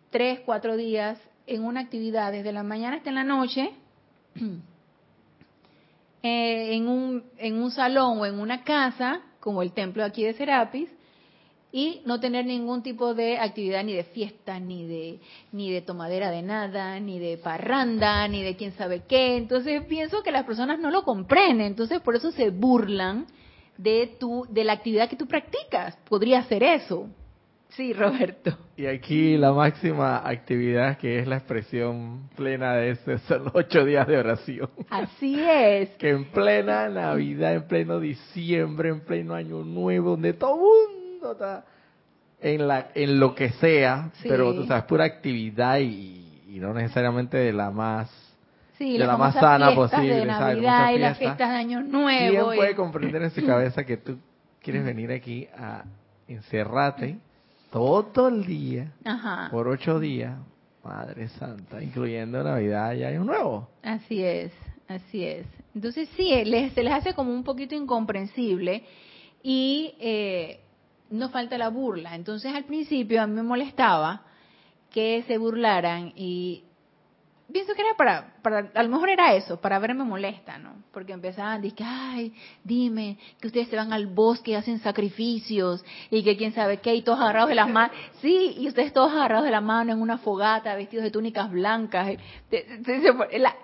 tres, 0.09 0.39
cuatro 0.45 0.77
días 0.77 1.19
en 1.47 1.65
una 1.65 1.81
actividad 1.81 2.31
desde 2.31 2.53
la 2.53 2.63
mañana 2.63 2.95
hasta 2.95 3.11
la 3.11 3.25
noche, 3.25 3.71
eh, 6.23 6.75
en, 6.75 6.87
un, 6.87 7.23
en 7.37 7.61
un 7.61 7.71
salón 7.71 8.19
o 8.19 8.25
en 8.25 8.39
una 8.39 8.63
casa, 8.63 9.21
como 9.39 9.61
el 9.61 9.71
templo 9.71 10.03
aquí 10.03 10.23
de 10.23 10.33
Serapis, 10.33 10.89
y 11.71 12.01
no 12.05 12.19
tener 12.19 12.45
ningún 12.45 12.81
tipo 12.81 13.13
de 13.13 13.37
actividad 13.37 13.83
ni 13.83 13.93
de 13.93 14.03
fiesta, 14.03 14.59
ni 14.59 14.87
de, 14.87 15.19
ni 15.51 15.71
de 15.71 15.81
tomadera 15.81 16.31
de 16.31 16.41
nada, 16.41 16.99
ni 16.99 17.19
de 17.19 17.37
parranda, 17.37 18.27
ni 18.27 18.41
de 18.41 18.55
quién 18.55 18.73
sabe 18.73 19.03
qué. 19.07 19.37
Entonces 19.37 19.83
pienso 19.85 20.23
que 20.23 20.31
las 20.31 20.45
personas 20.45 20.79
no 20.79 20.89
lo 20.89 21.03
comprenden, 21.03 21.67
entonces 21.67 22.01
por 22.01 22.15
eso 22.15 22.31
se 22.31 22.49
burlan 22.49 23.27
de 23.77 24.17
tu 24.19 24.45
de 24.49 24.63
la 24.63 24.73
actividad 24.73 25.09
que 25.09 25.15
tú 25.15 25.27
practicas. 25.27 25.95
Podría 26.09 26.43
ser 26.43 26.63
eso. 26.63 27.07
Sí, 27.69 27.93
Roberto. 27.93 28.57
Y 28.75 28.87
aquí 28.87 29.37
la 29.37 29.53
máxima 29.53 30.17
actividad 30.27 30.97
que 30.97 31.19
es 31.19 31.27
la 31.27 31.37
expresión 31.37 32.29
plena 32.35 32.73
de 32.73 32.91
ese 32.91 33.19
son 33.19 33.51
ocho 33.53 33.85
días 33.85 34.07
de 34.07 34.17
oración. 34.17 34.69
Así 34.89 35.39
es. 35.39 35.89
que 35.91 36.09
en 36.09 36.25
plena 36.31 36.89
Navidad, 36.89 37.53
en 37.53 37.67
pleno 37.67 37.99
diciembre, 37.99 38.89
en 38.89 39.01
pleno 39.01 39.33
Año 39.35 39.63
Nuevo, 39.63 40.11
donde 40.11 40.33
todo 40.33 40.57
mundo 40.57 41.31
está 41.33 41.65
en 42.41 42.67
la 42.67 42.89
en 42.95 43.19
lo 43.19 43.35
que 43.35 43.49
sea, 43.51 44.11
pero 44.23 44.53
tú 44.53 44.65
sabes, 44.65 44.85
pura 44.85 45.05
actividad 45.05 45.79
y, 45.79 46.43
y 46.47 46.59
no 46.59 46.73
necesariamente 46.73 47.37
de 47.37 47.53
la 47.53 47.69
más 47.69 48.09
Sí, 48.77 48.97
de 48.97 49.05
la 49.05 49.17
más 49.17 49.35
sana 49.35 49.75
posible. 49.75 50.15
De 50.15 50.25
Navidad 50.25 50.91
y 50.93 50.99
las 50.99 51.17
fiestas 51.17 51.49
de 51.49 51.55
Año 51.55 51.81
Nuevo. 51.81 52.29
¿Quién 52.31 52.57
puede 52.57 52.75
comprender 52.75 53.21
en 53.23 53.31
su 53.31 53.45
cabeza 53.45 53.83
que 53.83 53.97
tú 53.97 54.17
quieres 54.61 54.85
venir 54.85 55.11
aquí 55.11 55.47
a 55.57 55.83
encerrarte 56.29 57.17
todo 57.71 58.27
el 58.27 58.45
día, 58.45 58.91
por 59.51 59.67
ocho 59.67 59.99
días, 59.99 60.37
Madre 60.83 61.27
Santa, 61.29 61.81
incluyendo 61.81 62.43
Navidad 62.43 62.93
y 62.93 63.03
Año 63.03 63.23
Nuevo? 63.23 63.69
Así 63.83 64.23
es, 64.23 64.51
así 64.87 65.23
es. 65.23 65.45
Entonces 65.75 66.09
sí, 66.15 66.31
les, 66.45 66.73
se 66.73 66.83
les 66.83 66.93
hace 66.93 67.13
como 67.13 67.31
un 67.31 67.43
poquito 67.43 67.75
incomprensible 67.75 68.83
y 69.43 69.93
eh, 69.99 70.61
no 71.11 71.29
falta 71.29 71.57
la 71.57 71.69
burla. 71.69 72.15
Entonces 72.15 72.53
al 72.53 72.65
principio 72.65 73.21
a 73.21 73.27
mí 73.27 73.35
me 73.35 73.43
molestaba 73.43 74.23
que 74.91 75.23
se 75.27 75.37
burlaran 75.37 76.13
y 76.15 76.63
pienso 77.51 77.73
que 77.73 77.81
era 77.81 77.95
para, 77.95 78.33
para, 78.41 78.71
a 78.73 78.83
lo 78.83 78.89
mejor 78.89 79.09
era 79.09 79.33
eso, 79.35 79.59
para 79.59 79.79
verme 79.79 80.03
molesta, 80.03 80.57
¿no? 80.57 80.83
Porque 80.91 81.13
empezaban, 81.13 81.61
dije, 81.61 81.83
ay, 81.83 82.33
dime, 82.63 83.17
que 83.39 83.47
ustedes 83.47 83.67
se 83.69 83.75
van 83.75 83.93
al 83.93 84.07
bosque 84.07 84.51
y 84.51 84.55
hacen 84.55 84.79
sacrificios, 84.79 85.83
y 86.09 86.23
que 86.23 86.37
quién 86.37 86.53
sabe 86.53 86.77
qué, 86.77 86.95
y 86.95 87.01
todos 87.01 87.19
agarrados 87.19 87.49
de 87.49 87.55
las 87.55 87.69
manos, 87.69 87.95
sí, 88.21 88.55
y 88.57 88.67
ustedes 88.67 88.93
todos 88.93 89.11
agarrados 89.11 89.45
de 89.45 89.51
la 89.51 89.61
mano 89.61 89.91
en 89.91 90.01
una 90.01 90.17
fogata, 90.17 90.75
vestidos 90.75 91.03
de 91.03 91.11
túnicas 91.11 91.51
blancas, 91.51 92.17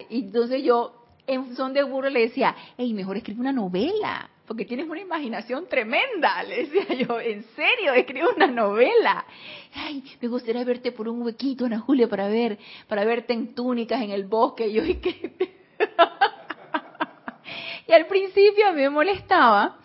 y 0.09 0.19
entonces 0.19 0.63
yo, 0.63 1.04
en 1.27 1.55
son 1.55 1.73
de 1.73 1.83
burro, 1.83 2.09
le 2.09 2.21
decía, 2.21 2.55
hey, 2.77 2.93
mejor 2.93 3.17
escribe 3.17 3.41
una 3.41 3.51
novela, 3.51 4.29
porque 4.47 4.65
tienes 4.65 4.87
una 4.87 5.01
imaginación 5.01 5.67
tremenda, 5.67 6.43
le 6.47 6.65
decía 6.65 6.95
yo, 6.95 7.19
en 7.19 7.43
serio, 7.55 7.93
escribe 7.93 8.27
una 8.35 8.47
novela. 8.47 9.25
Ay, 9.73 10.03
me 10.21 10.27
gustaría 10.27 10.63
verte 10.63 10.91
por 10.91 11.07
un 11.07 11.21
huequito, 11.21 11.65
Ana 11.65 11.79
Julia, 11.79 12.07
para 12.07 12.27
ver, 12.27 12.57
para 12.87 13.05
verte 13.05 13.33
en 13.33 13.55
túnicas 13.55 14.01
en 14.01 14.11
el 14.11 14.25
bosque. 14.25 14.67
Y 14.67 14.73
yo, 14.73 14.85
¿y 14.85 14.95
qué? 14.95 15.53
y 17.87 17.91
al 17.91 18.05
principio 18.07 18.67
a 18.67 18.71
mí 18.71 18.81
me 18.81 18.89
molestaba, 18.89 19.79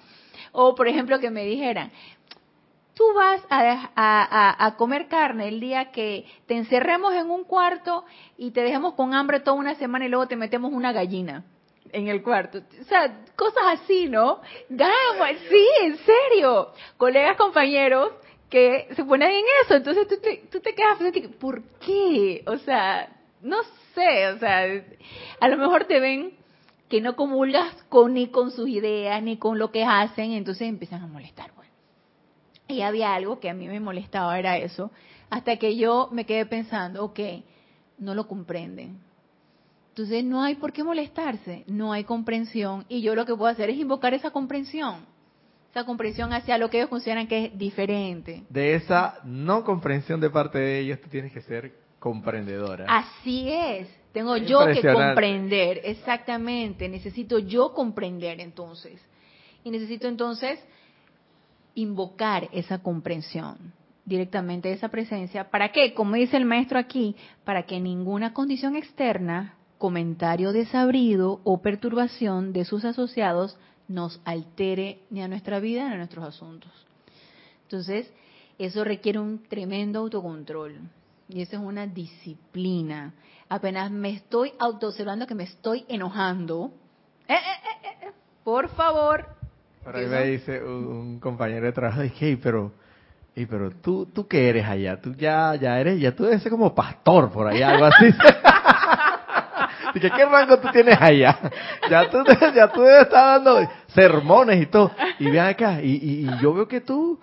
o 0.52 0.74
por 0.74 0.88
ejemplo 0.88 1.18
que 1.20 1.30
me 1.30 1.44
dijeran, 1.44 1.90
tú 2.94 3.04
vas 3.14 3.42
a, 3.50 3.90
a, 3.94 4.66
a, 4.66 4.76
comer 4.76 5.08
carne 5.08 5.48
el 5.48 5.60
día 5.60 5.90
que 5.90 6.26
te 6.46 6.56
encerremos 6.56 7.14
en 7.14 7.30
un 7.30 7.44
cuarto 7.44 8.04
y 8.36 8.50
te 8.50 8.62
dejemos 8.62 8.94
con 8.94 9.14
hambre 9.14 9.40
toda 9.40 9.56
una 9.56 9.74
semana 9.76 10.06
y 10.06 10.08
luego 10.08 10.28
te 10.28 10.36
metemos 10.36 10.72
una 10.72 10.92
gallina 10.92 11.44
en 11.92 12.08
el 12.08 12.22
cuarto. 12.22 12.58
O 12.80 12.84
sea, 12.84 13.24
cosas 13.36 13.62
así, 13.72 14.08
¿no? 14.08 14.40
Gama, 14.68 15.28
sí, 15.48 15.66
en 15.82 15.96
serio. 15.98 16.68
Colegas, 16.96 17.36
compañeros 17.36 18.12
que 18.48 18.88
se 18.94 19.04
ponen 19.04 19.30
en 19.30 19.44
eso. 19.64 19.74
Entonces 19.74 20.06
tú 20.08 20.16
te, 20.20 20.44
tú 20.50 20.60
te 20.60 20.74
quedas 20.74 20.98
pensando, 20.98 21.38
¿por 21.38 21.62
qué? 21.78 22.42
O 22.46 22.58
sea, 22.58 23.08
no 23.42 23.58
sé, 23.94 24.28
o 24.28 24.38
sea, 24.38 24.66
a 25.40 25.48
lo 25.48 25.56
mejor 25.56 25.84
te 25.84 26.00
ven 26.00 26.34
que 26.88 27.00
no 27.00 27.14
comulgas 27.14 27.72
con 27.88 28.14
ni 28.14 28.28
con 28.28 28.50
sus 28.50 28.68
ideas 28.68 29.22
ni 29.22 29.36
con 29.36 29.58
lo 29.58 29.70
que 29.70 29.84
hacen, 29.84 30.32
entonces 30.32 30.68
empiezan 30.68 31.02
a 31.02 31.06
molestar. 31.06 31.52
Y 32.70 32.82
había 32.82 33.14
algo 33.14 33.40
que 33.40 33.50
a 33.50 33.54
mí 33.54 33.68
me 33.68 33.80
molestaba, 33.80 34.38
era 34.38 34.56
eso, 34.56 34.90
hasta 35.28 35.56
que 35.56 35.76
yo 35.76 36.08
me 36.12 36.26
quedé 36.26 36.46
pensando, 36.46 37.04
ok, 37.04 37.20
no 37.98 38.14
lo 38.14 38.26
comprenden 38.26 39.10
entonces 39.90 40.24
no 40.24 40.42
hay 40.42 40.54
por 40.54 40.72
qué 40.72 40.82
molestarse, 40.82 41.64
no 41.66 41.92
hay 41.92 42.04
comprensión 42.04 42.86
y 42.88 43.02
yo 43.02 43.14
lo 43.14 43.26
que 43.26 43.34
puedo 43.34 43.50
hacer 43.50 43.70
es 43.70 43.76
invocar 43.76 44.14
esa 44.14 44.30
comprensión, 44.30 45.04
esa 45.70 45.84
comprensión 45.84 46.32
hacia 46.32 46.56
lo 46.58 46.70
que 46.70 46.78
ellos 46.78 46.88
consideran 46.88 47.26
que 47.26 47.46
es 47.46 47.58
diferente. 47.58 48.44
De 48.48 48.76
esa 48.76 49.18
no 49.24 49.64
comprensión 49.64 50.20
de 50.20 50.30
parte 50.30 50.58
de 50.58 50.80
ellos, 50.80 51.00
tú 51.00 51.10
tienes 51.10 51.32
que 51.32 51.42
ser 51.42 51.74
comprendedora. 51.98 52.86
Así 52.88 53.50
es, 53.50 53.88
tengo 54.12 54.36
yo 54.36 54.64
que 54.68 54.80
comprender, 54.80 55.80
exactamente, 55.84 56.88
necesito 56.88 57.38
yo 57.38 57.74
comprender 57.74 58.40
entonces. 58.40 59.02
Y 59.64 59.70
necesito 59.70 60.08
entonces 60.08 60.58
invocar 61.74 62.48
esa 62.52 62.82
comprensión 62.82 63.72
directamente 64.04 64.68
de 64.68 64.74
esa 64.74 64.88
presencia. 64.88 65.50
¿Para 65.50 65.70
qué? 65.72 65.94
Como 65.94 66.16
dice 66.16 66.36
el 66.36 66.44
maestro 66.44 66.78
aquí, 66.78 67.14
para 67.44 67.64
que 67.64 67.80
ninguna 67.80 68.32
condición 68.32 68.76
externa 68.76 69.54
comentario 69.78 70.52
desabrido 70.52 71.40
o 71.44 71.62
perturbación 71.62 72.52
de 72.52 72.64
sus 72.64 72.84
asociados 72.84 73.56
nos 73.88 74.20
altere 74.24 75.00
ni 75.10 75.22
a 75.22 75.28
nuestra 75.28 75.58
vida 75.58 75.86
ni 75.88 75.94
a 75.94 75.96
nuestros 75.96 76.24
asuntos. 76.24 76.70
Entonces, 77.62 78.12
eso 78.58 78.84
requiere 78.84 79.18
un 79.18 79.42
tremendo 79.48 80.00
autocontrol. 80.00 80.76
Y 81.28 81.40
eso 81.40 81.56
es 81.56 81.62
una 81.62 81.86
disciplina. 81.86 83.14
Apenas 83.48 83.90
me 83.90 84.10
estoy 84.10 84.52
autoobservando 84.58 85.26
que 85.26 85.34
me 85.34 85.44
estoy 85.44 85.84
enojando. 85.88 86.72
Eh, 87.26 87.34
eh, 87.34 87.96
eh, 88.02 88.12
por 88.44 88.68
favor. 88.70 89.39
Por 89.84 89.96
ahí 89.96 90.06
me 90.06 90.24
dice 90.24 90.62
un, 90.62 91.18
compañero 91.20 91.66
de 91.66 91.72
trabajo, 91.72 92.02
hey, 92.18 92.38
pero 92.42 92.72
Y 93.34 93.46
pero 93.46 93.70
tú, 93.70 94.06
tú 94.06 94.26
qué 94.28 94.48
eres 94.48 94.66
allá, 94.66 95.00
tú 95.00 95.14
ya, 95.14 95.54
ya 95.54 95.80
eres, 95.80 95.98
ya 95.98 96.14
tú 96.14 96.24
debes 96.24 96.42
ser 96.42 96.50
como 96.50 96.74
pastor 96.74 97.30
por 97.30 97.46
allá, 97.46 97.70
algo 97.70 97.86
así. 97.86 98.06
Dije, 99.94 100.10
¿qué 100.14 100.24
rango 100.24 100.58
tú 100.58 100.68
tienes 100.70 101.00
allá? 101.00 101.38
Ya 101.90 102.10
tú, 102.10 102.18
ya 102.54 102.68
tú 102.68 102.82
debes 102.82 103.02
estar 103.02 103.42
dando 103.42 103.68
sermones 103.88 104.62
y 104.62 104.66
todo. 104.66 104.90
Y 105.18 105.30
ven 105.30 105.40
acá, 105.40 105.80
y, 105.82 105.92
y, 105.92 106.28
y, 106.28 106.40
yo 106.40 106.52
veo 106.54 106.68
que 106.68 106.80
tú, 106.80 107.18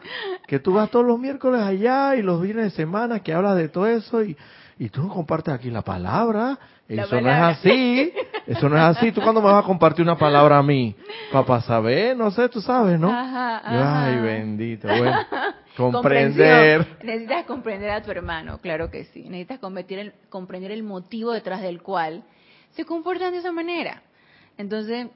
que 0.48 0.60
tú 0.60 0.74
vas 0.74 0.90
todos 0.90 1.06
los 1.06 1.20
miércoles 1.20 1.62
allá 1.62 2.16
y 2.16 2.22
los 2.22 2.42
fines 2.42 2.64
de 2.64 2.70
semana 2.72 3.22
que 3.22 3.34
hablas 3.34 3.56
de 3.56 3.70
todo 3.70 3.88
eso 3.88 4.24
y, 4.24 4.36
y 4.80 4.90
tú 4.90 5.04
no 5.04 5.10
compartes 5.10 5.54
aquí 5.54 5.72
la 5.72 5.82
palabra. 5.82 6.58
La 6.88 7.04
eso 7.04 7.20
no 7.20 7.30
es 7.30 7.38
así. 7.38 8.14
Eso 8.46 8.70
no 8.70 8.78
es 8.78 8.98
así. 8.98 9.12
¿Tú 9.12 9.22
cuándo 9.22 9.42
me 9.42 9.48
vas 9.48 9.64
a 9.64 9.68
compartir 9.68 10.04
una 10.04 10.18
palabra 10.18 10.60
a 10.60 10.64
mí? 10.64 10.96
Para 11.32 11.62
saber, 11.62 12.16
no 12.16 12.32
sé, 12.32 12.48
tú 12.50 12.62
sabes, 12.62 13.00
¿no? 13.00 13.10
Ajá, 13.10 13.58
ajá. 13.58 14.06
ay, 14.06 14.22
bendito. 14.22 14.88
Bueno, 14.88 15.18
comprender. 15.76 16.78
Comprensión. 16.78 17.08
Necesitas 17.08 17.46
comprender 17.46 17.90
a 17.90 18.02
tu 18.02 18.12
hermano, 18.12 18.60
claro 18.60 18.90
que 18.92 19.06
sí. 19.06 19.24
Necesitas 19.24 19.60
comprender 19.60 20.00
el, 20.00 20.14
comprender 20.30 20.72
el 20.72 20.84
motivo 20.84 21.32
detrás 21.32 21.62
del 21.62 21.82
cual 21.82 22.24
se 22.72 22.86
comportan 22.86 23.32
de 23.34 23.40
esa 23.40 23.52
manera. 23.52 24.04
Entonces, 24.58 25.08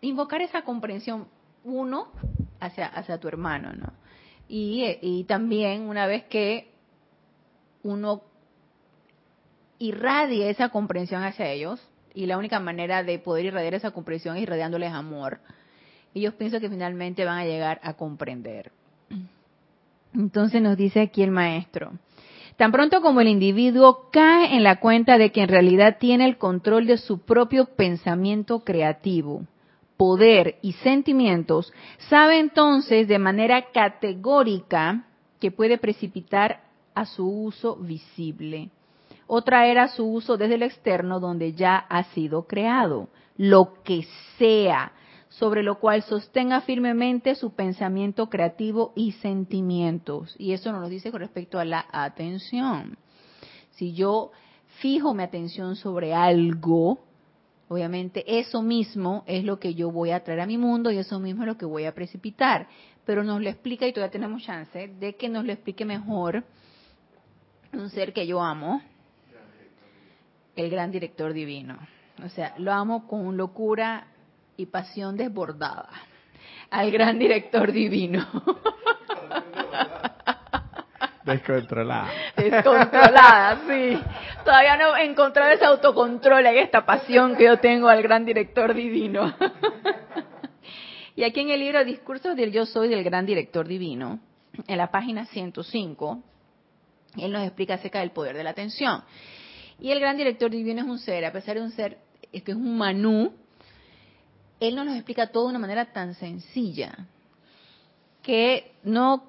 invocar 0.00 0.40
esa 0.40 0.62
comprensión, 0.62 1.28
uno, 1.62 2.08
hacia, 2.58 2.86
hacia 2.86 3.18
tu 3.18 3.28
hermano, 3.28 3.72
¿no? 3.72 3.92
Y, 4.48 4.82
eh, 4.82 4.98
y 5.02 5.24
también 5.24 5.82
una 5.82 6.06
vez 6.06 6.24
que 6.24 6.72
uno 7.82 8.22
irradie 9.80 10.50
esa 10.50 10.68
comprensión 10.68 11.24
hacia 11.24 11.50
ellos, 11.50 11.80
y 12.14 12.26
la 12.26 12.38
única 12.38 12.60
manera 12.60 13.02
de 13.02 13.18
poder 13.18 13.46
irradiar 13.46 13.74
esa 13.74 13.90
comprensión 13.90 14.36
es 14.36 14.42
irradiándoles 14.42 14.92
amor, 14.92 15.40
ellos 16.14 16.34
pienso 16.34 16.60
que 16.60 16.68
finalmente 16.68 17.24
van 17.24 17.38
a 17.38 17.44
llegar 17.44 17.80
a 17.82 17.94
comprender. 17.94 18.72
Entonces 20.12 20.60
nos 20.60 20.76
dice 20.76 21.00
aquí 21.00 21.22
el 21.22 21.30
maestro, 21.30 21.92
tan 22.56 22.72
pronto 22.72 23.00
como 23.00 23.20
el 23.20 23.28
individuo 23.28 24.10
cae 24.12 24.54
en 24.54 24.64
la 24.64 24.80
cuenta 24.80 25.18
de 25.18 25.32
que 25.32 25.42
en 25.42 25.48
realidad 25.48 25.96
tiene 25.98 26.26
el 26.26 26.36
control 26.36 26.86
de 26.86 26.98
su 26.98 27.20
propio 27.20 27.66
pensamiento 27.66 28.64
creativo, 28.64 29.46
poder 29.96 30.56
y 30.62 30.72
sentimientos, 30.72 31.72
sabe 32.08 32.38
entonces 32.38 33.08
de 33.08 33.18
manera 33.18 33.70
categórica 33.72 35.04
que 35.38 35.50
puede 35.50 35.78
precipitar 35.78 36.60
a 36.94 37.06
su 37.06 37.26
uso 37.26 37.76
visible 37.76 38.70
o 39.32 39.42
traer 39.42 39.78
a 39.78 39.86
su 39.86 40.04
uso 40.12 40.36
desde 40.36 40.56
el 40.56 40.64
externo 40.64 41.20
donde 41.20 41.52
ya 41.52 41.76
ha 41.76 42.02
sido 42.02 42.48
creado, 42.48 43.10
lo 43.36 43.80
que 43.84 44.04
sea, 44.36 44.90
sobre 45.28 45.62
lo 45.62 45.78
cual 45.78 46.02
sostenga 46.02 46.62
firmemente 46.62 47.36
su 47.36 47.54
pensamiento 47.54 48.28
creativo 48.28 48.92
y 48.96 49.12
sentimientos. 49.12 50.34
Y 50.36 50.52
eso 50.52 50.72
nos 50.72 50.80
lo 50.80 50.88
dice 50.88 51.12
con 51.12 51.20
respecto 51.20 51.60
a 51.60 51.64
la 51.64 51.86
atención. 51.92 52.98
Si 53.70 53.92
yo 53.92 54.32
fijo 54.80 55.14
mi 55.14 55.22
atención 55.22 55.76
sobre 55.76 56.12
algo, 56.12 56.98
obviamente 57.68 58.24
eso 58.40 58.62
mismo 58.62 59.22
es 59.28 59.44
lo 59.44 59.60
que 59.60 59.74
yo 59.74 59.92
voy 59.92 60.10
a 60.10 60.24
traer 60.24 60.40
a 60.40 60.46
mi 60.46 60.58
mundo 60.58 60.90
y 60.90 60.98
eso 60.98 61.20
mismo 61.20 61.44
es 61.44 61.46
lo 61.46 61.56
que 61.56 61.66
voy 61.66 61.84
a 61.84 61.94
precipitar. 61.94 62.66
Pero 63.04 63.22
nos 63.22 63.40
lo 63.40 63.48
explica 63.48 63.86
y 63.86 63.92
todavía 63.92 64.10
tenemos 64.10 64.42
chance 64.42 64.88
de 64.88 65.14
que 65.14 65.28
nos 65.28 65.44
lo 65.44 65.52
explique 65.52 65.84
mejor 65.84 66.42
un 67.72 67.90
ser 67.90 68.12
que 68.12 68.26
yo 68.26 68.42
amo, 68.42 68.82
el 70.60 70.70
gran 70.70 70.90
director 70.90 71.32
divino. 71.32 71.78
O 72.24 72.28
sea, 72.28 72.54
lo 72.58 72.72
amo 72.72 73.06
con 73.06 73.36
locura 73.36 74.06
y 74.56 74.66
pasión 74.66 75.16
desbordada. 75.16 75.88
Al 76.70 76.90
gran 76.90 77.18
director 77.18 77.72
divino. 77.72 78.26
Descontrolada. 81.24 82.08
Descontrolada, 82.36 83.60
sí. 83.68 83.98
Todavía 84.44 84.76
no 84.76 84.96
he 84.96 85.04
encontrado 85.04 85.50
ese 85.50 85.64
autocontrol 85.64 86.46
en 86.46 86.58
esta 86.58 86.84
pasión 86.84 87.36
que 87.36 87.44
yo 87.44 87.58
tengo 87.58 87.88
al 87.88 88.02
gran 88.02 88.24
director 88.24 88.74
divino. 88.74 89.34
Y 91.16 91.24
aquí 91.24 91.40
en 91.40 91.50
el 91.50 91.60
libro 91.60 91.84
Discursos 91.84 92.34
del 92.34 92.50
Yo 92.50 92.64
Soy 92.64 92.88
del 92.88 93.04
Gran 93.04 93.26
Director 93.26 93.68
Divino, 93.68 94.20
en 94.66 94.78
la 94.78 94.90
página 94.90 95.26
105, 95.26 96.22
él 97.18 97.32
nos 97.32 97.42
explica 97.44 97.74
acerca 97.74 98.00
del 98.00 98.12
poder 98.12 98.34
de 98.36 98.42
la 98.42 98.50
atención. 98.50 99.02
Y 99.80 99.90
el 99.90 100.00
gran 100.00 100.16
director 100.16 100.50
divino 100.50 100.82
es 100.82 100.86
un 100.86 100.98
ser, 100.98 101.24
a 101.24 101.32
pesar 101.32 101.56
de 101.56 101.62
un 101.62 101.72
ser 101.72 101.98
que 102.30 102.52
es 102.52 102.56
un 102.56 102.76
manú, 102.76 103.32
él 104.60 104.76
nos 104.76 104.86
lo 104.86 104.92
explica 104.92 105.28
todo 105.28 105.44
de 105.44 105.50
una 105.50 105.58
manera 105.58 105.92
tan 105.92 106.14
sencilla 106.14 107.06
que 108.22 108.72
no, 108.84 109.24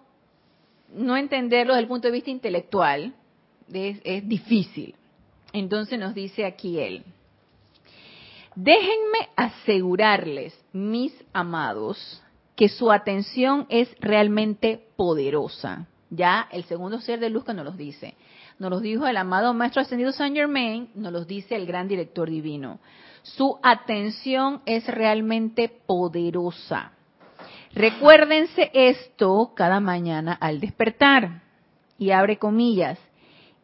no 0.94 1.16
entenderlo 1.16 1.74
desde 1.74 1.84
el 1.84 1.88
punto 1.88 2.08
de 2.08 2.14
vista 2.14 2.30
intelectual 2.30 3.14
es, 3.72 4.00
es 4.04 4.28
difícil. 4.28 4.96
Entonces 5.54 5.98
nos 5.98 6.14
dice 6.14 6.46
aquí 6.46 6.80
él, 6.80 7.04
déjenme 8.56 9.30
asegurarles, 9.36 10.58
mis 10.74 11.14
amados, 11.34 12.22
que 12.56 12.70
su 12.70 12.92
atención 12.92 13.66
es 13.70 13.90
realmente 14.00 14.86
poderosa. 14.96 15.88
Ya 16.10 16.48
el 16.52 16.66
segundo 16.66 17.00
ser 17.00 17.20
de 17.20 17.30
luz 17.30 17.46
que 17.46 17.54
nos 17.54 17.66
los 17.66 17.78
dice. 17.78 18.16
Nos 18.62 18.70
los 18.70 18.84
dijo 18.84 19.08
el 19.08 19.18
amado 19.18 19.56
Maestro 19.56 19.82
Ascendido 19.82 20.12
Saint 20.12 20.36
Germain, 20.36 20.88
nos 20.94 21.12
los 21.12 21.26
dice 21.26 21.56
el 21.56 21.66
gran 21.66 21.88
director 21.88 22.30
divino. 22.30 22.78
Su 23.24 23.58
atención 23.64 24.62
es 24.68 24.86
realmente 24.86 25.68
poderosa. 25.68 26.92
Recuérdense 27.74 28.70
esto 28.72 29.54
cada 29.56 29.80
mañana 29.80 30.34
al 30.34 30.60
despertar. 30.60 31.42
Y 31.98 32.12
abre 32.12 32.38
comillas. 32.38 33.00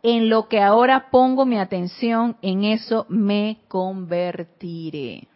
En 0.02 0.30
lo 0.30 0.48
que 0.48 0.62
ahora 0.62 1.12
pongo 1.12 1.46
mi 1.46 1.60
atención, 1.60 2.36
en 2.42 2.64
eso 2.64 3.06
me 3.08 3.60
convertiré. 3.68 5.28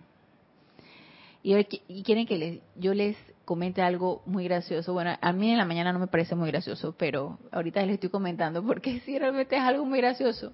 Y 1.44 2.02
quieren 2.02 2.26
que 2.26 2.38
les, 2.40 2.60
yo 2.78 2.96
les 2.96 3.16
comente 3.46 3.82
algo 3.82 4.22
muy 4.26 4.46
gracioso. 4.46 4.94
Bueno, 4.94 5.18
a 5.20 5.34
mí 5.34 5.52
en 5.52 5.58
la 5.58 5.66
mañana 5.66 5.94
no 5.94 6.00
me 6.00 6.08
parece 6.08 6.36
muy 6.36 6.50
gracioso, 6.52 6.96
pero 6.98 7.40
ahorita 7.52 7.82
les 7.86 7.96
estoy 7.96 8.10
comentando 8.10 8.64
porque 8.66 9.00
sí 9.02 9.18
realmente 9.18 9.56
es 9.56 9.62
algo 9.62 9.86
muy 9.86 10.00
gracioso. 10.00 10.54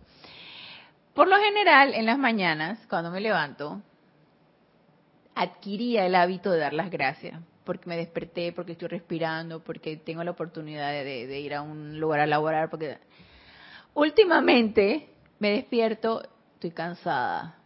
Por 1.14 1.28
lo 1.28 1.38
general, 1.38 1.94
en 1.96 2.06
las 2.06 2.20
mañanas, 2.20 2.80
cuando 2.88 3.10
me 3.10 3.20
levanto, 3.20 3.82
adquiría 5.34 6.06
el 6.06 6.16
hábito 6.16 6.52
de 6.52 6.60
dar 6.60 6.74
las 6.74 6.90
gracias, 6.90 7.40
porque 7.64 7.90
me 7.90 7.98
desperté, 7.98 8.52
porque 8.54 8.74
estoy 8.74 8.88
respirando, 8.88 9.64
porque 9.64 9.98
tengo 9.98 10.24
la 10.24 10.32
oportunidad 10.32 10.92
de- 10.92 11.28
de 11.28 11.40
ir 11.40 11.54
a 11.54 11.62
un 11.62 12.00
lugar 12.00 12.20
a 12.20 12.28
laborar, 12.28 12.70
porque 12.70 12.98
últimamente 13.94 15.10
me 15.40 15.52
despierto, 15.52 16.24
estoy 16.54 16.72
cansada, 16.72 17.58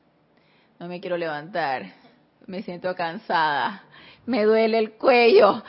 no 0.80 0.88
me 0.88 1.00
quiero 1.00 1.18
levantar, 1.18 1.94
me 2.48 2.62
siento 2.64 2.94
cansada, 2.96 3.84
me 4.26 4.44
duele 4.46 4.78
el 4.78 4.92
cuello. 4.94 5.64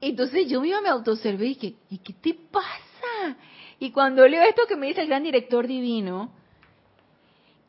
Entonces 0.00 0.48
yo 0.48 0.60
misma 0.60 0.80
me 0.80 0.88
autoobservé 0.88 1.46
y 1.46 1.54
que, 1.56 1.74
¿y 1.90 1.98
qué 1.98 2.12
te 2.12 2.34
pasa? 2.34 3.36
Y 3.78 3.90
cuando 3.92 4.26
leo 4.26 4.42
esto 4.42 4.62
que 4.68 4.76
me 4.76 4.88
dice 4.88 5.02
el 5.02 5.08
gran 5.08 5.22
director 5.22 5.66
divino, 5.66 6.32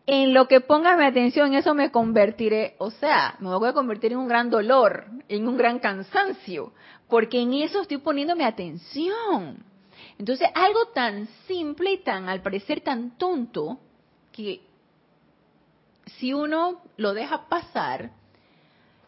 en 0.06 0.34
lo 0.34 0.48
que 0.48 0.62
ponga 0.62 0.98
mi 0.98 1.06
atención, 1.06 1.48
en 1.48 1.60
eso 1.60 1.74
me 1.74 1.92
convertiré. 1.92 2.76
O 2.80 2.92
sea, 2.92 3.36
me 3.40 3.50
voy 3.56 3.70
a 3.70 3.74
convertir 3.74 4.12
en 4.12 4.18
un 4.18 4.28
gran 4.28 4.50
dolor, 4.50 5.06
en 5.30 5.48
un 5.48 5.58
gran 5.58 5.80
cansancio, 5.80 6.74
porque 7.08 7.40
en 7.40 7.54
eso 7.54 7.82
estoy 7.82 7.98
poniendo 7.98 8.36
mi 8.36 8.44
atención. 8.44 9.64
Entonces, 10.18 10.50
algo 10.54 10.88
tan 10.94 11.28
simple 11.48 11.94
y 11.94 11.98
tan, 12.00 12.28
al 12.28 12.42
parecer, 12.42 12.82
tan 12.82 13.18
tonto, 13.18 13.80
que 14.32 14.62
si 16.18 16.34
uno 16.34 16.82
lo 16.98 17.14
deja 17.14 17.48
pasar, 17.48 18.12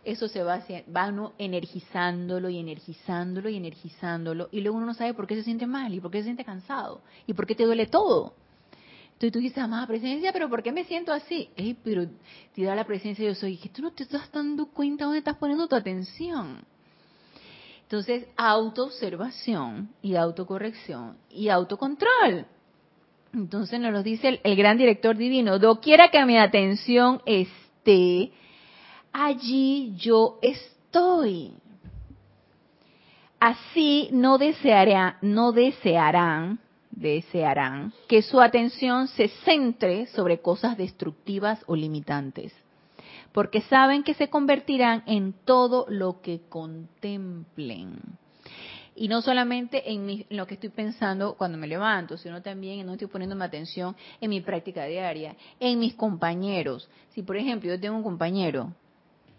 eso 0.03 0.27
se 0.27 0.43
va, 0.43 0.61
va 0.95 1.07
uno 1.07 1.33
energizándolo 1.37 2.49
y 2.49 2.57
energizándolo 2.57 3.49
y 3.49 3.57
energizándolo, 3.57 4.49
y 4.51 4.61
luego 4.61 4.77
uno 4.77 4.87
no 4.87 4.93
sabe 4.93 5.13
por 5.13 5.27
qué 5.27 5.35
se 5.35 5.43
siente 5.43 5.67
mal 5.67 5.93
y 5.93 5.99
por 5.99 6.11
qué 6.11 6.19
se 6.19 6.25
siente 6.25 6.43
cansado 6.43 7.01
y 7.25 7.33
por 7.33 7.45
qué 7.45 7.55
te 7.55 7.65
duele 7.65 7.87
todo. 7.87 8.33
Entonces 9.13 9.31
tú 9.31 9.39
dices, 9.39 9.57
amada 9.59 9.87
presencia, 9.87 10.33
pero 10.33 10.49
¿por 10.49 10.61
qué 10.63 10.71
me 10.71 10.83
siento 10.83 11.13
así? 11.13 11.49
Ey, 11.55 11.77
pero 11.83 12.05
te 12.53 12.63
da 12.63 12.75
la 12.75 12.83
presencia 12.83 13.25
yo 13.25 13.35
soy, 13.35 13.57
que 13.57 13.69
tú 13.69 13.81
no 13.81 13.91
te 13.91 14.03
estás 14.03 14.29
dando 14.31 14.65
cuenta 14.65 15.05
dónde 15.05 15.19
estás 15.19 15.37
poniendo 15.37 15.67
tu 15.67 15.75
atención. 15.75 16.65
Entonces, 17.83 18.25
autoobservación 18.35 19.89
y 20.01 20.15
autocorrección 20.15 21.15
y 21.29 21.49
autocontrol. 21.49 22.45
Entonces 23.33 23.79
nos 23.79 23.93
lo 23.93 24.03
dice 24.03 24.27
el, 24.29 24.39
el 24.43 24.55
gran 24.55 24.77
director 24.77 25.15
divino, 25.15 25.57
doquiera 25.57 26.09
que 26.09 26.23
mi 26.25 26.37
atención 26.37 27.21
esté, 27.25 28.31
allí 29.13 29.93
yo 29.95 30.39
estoy. 30.41 31.53
Así 33.39 34.09
no 34.11 34.37
deseará, 34.37 35.17
no 35.21 35.51
desearán, 35.51 36.59
desearán 36.91 37.93
que 38.07 38.21
su 38.21 38.41
atención 38.41 39.07
se 39.07 39.27
centre 39.45 40.07
sobre 40.07 40.39
cosas 40.39 40.77
destructivas 40.77 41.61
o 41.67 41.75
limitantes, 41.75 42.53
porque 43.31 43.61
saben 43.61 44.03
que 44.03 44.13
se 44.13 44.29
convertirán 44.29 45.03
en 45.05 45.33
todo 45.45 45.85
lo 45.89 46.21
que 46.21 46.41
contemplen. 46.49 47.99
Y 48.95 49.07
no 49.07 49.21
solamente 49.21 49.91
en, 49.91 50.09
en 50.09 50.25
lo 50.29 50.45
que 50.45 50.53
estoy 50.53 50.69
pensando 50.69 51.33
cuando 51.33 51.57
me 51.57 51.67
levanto, 51.67 52.15
sino 52.15 52.41
también 52.43 52.79
en 52.79 52.85
donde 52.85 53.03
estoy 53.03 53.11
poniéndome 53.11 53.43
atención 53.43 53.95
en 54.21 54.29
mi 54.29 54.39
práctica 54.39 54.85
diaria, 54.85 55.35
en 55.59 55.79
mis 55.79 55.95
compañeros. 55.95 56.87
Si, 57.09 57.23
por 57.23 57.35
ejemplo, 57.35 57.69
yo 57.69 57.79
tengo 57.79 57.97
un 57.97 58.03
compañero, 58.03 58.71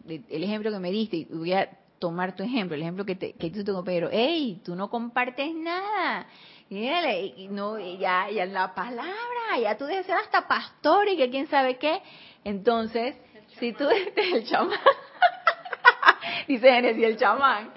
el 0.06 0.44
ejemplo 0.44 0.70
que 0.70 0.78
me 0.78 0.90
diste, 0.90 1.16
y 1.16 1.24
voy 1.24 1.52
a 1.52 1.70
tomar 1.98 2.36
tu 2.36 2.42
ejemplo, 2.42 2.74
el 2.74 2.82
ejemplo 2.82 3.04
que, 3.04 3.14
te, 3.14 3.32
que 3.32 3.46
hizo 3.46 3.64
tu 3.64 3.72
compañero, 3.72 4.08
hey, 4.12 4.60
tú 4.64 4.74
no 4.74 4.90
compartes 4.90 5.54
nada. 5.54 6.26
Y 6.70 7.48
no, 7.50 7.78
y 7.78 7.98
ya, 7.98 8.28
ya 8.30 8.46
la 8.46 8.74
palabra, 8.74 9.14
ya 9.60 9.76
tú 9.76 9.84
debes 9.84 10.06
ser 10.06 10.16
hasta 10.16 10.48
pastor 10.48 11.08
y 11.08 11.16
que 11.16 11.30
quién 11.30 11.46
sabe 11.46 11.76
qué. 11.76 12.00
Entonces, 12.42 13.14
si 13.58 13.72
tú 13.72 13.88
eres 13.88 14.12
el 14.34 14.46
chamán, 14.46 14.78
dice 16.48 16.70
Genesis, 16.70 17.04
el 17.04 17.16
chamán. 17.16 17.70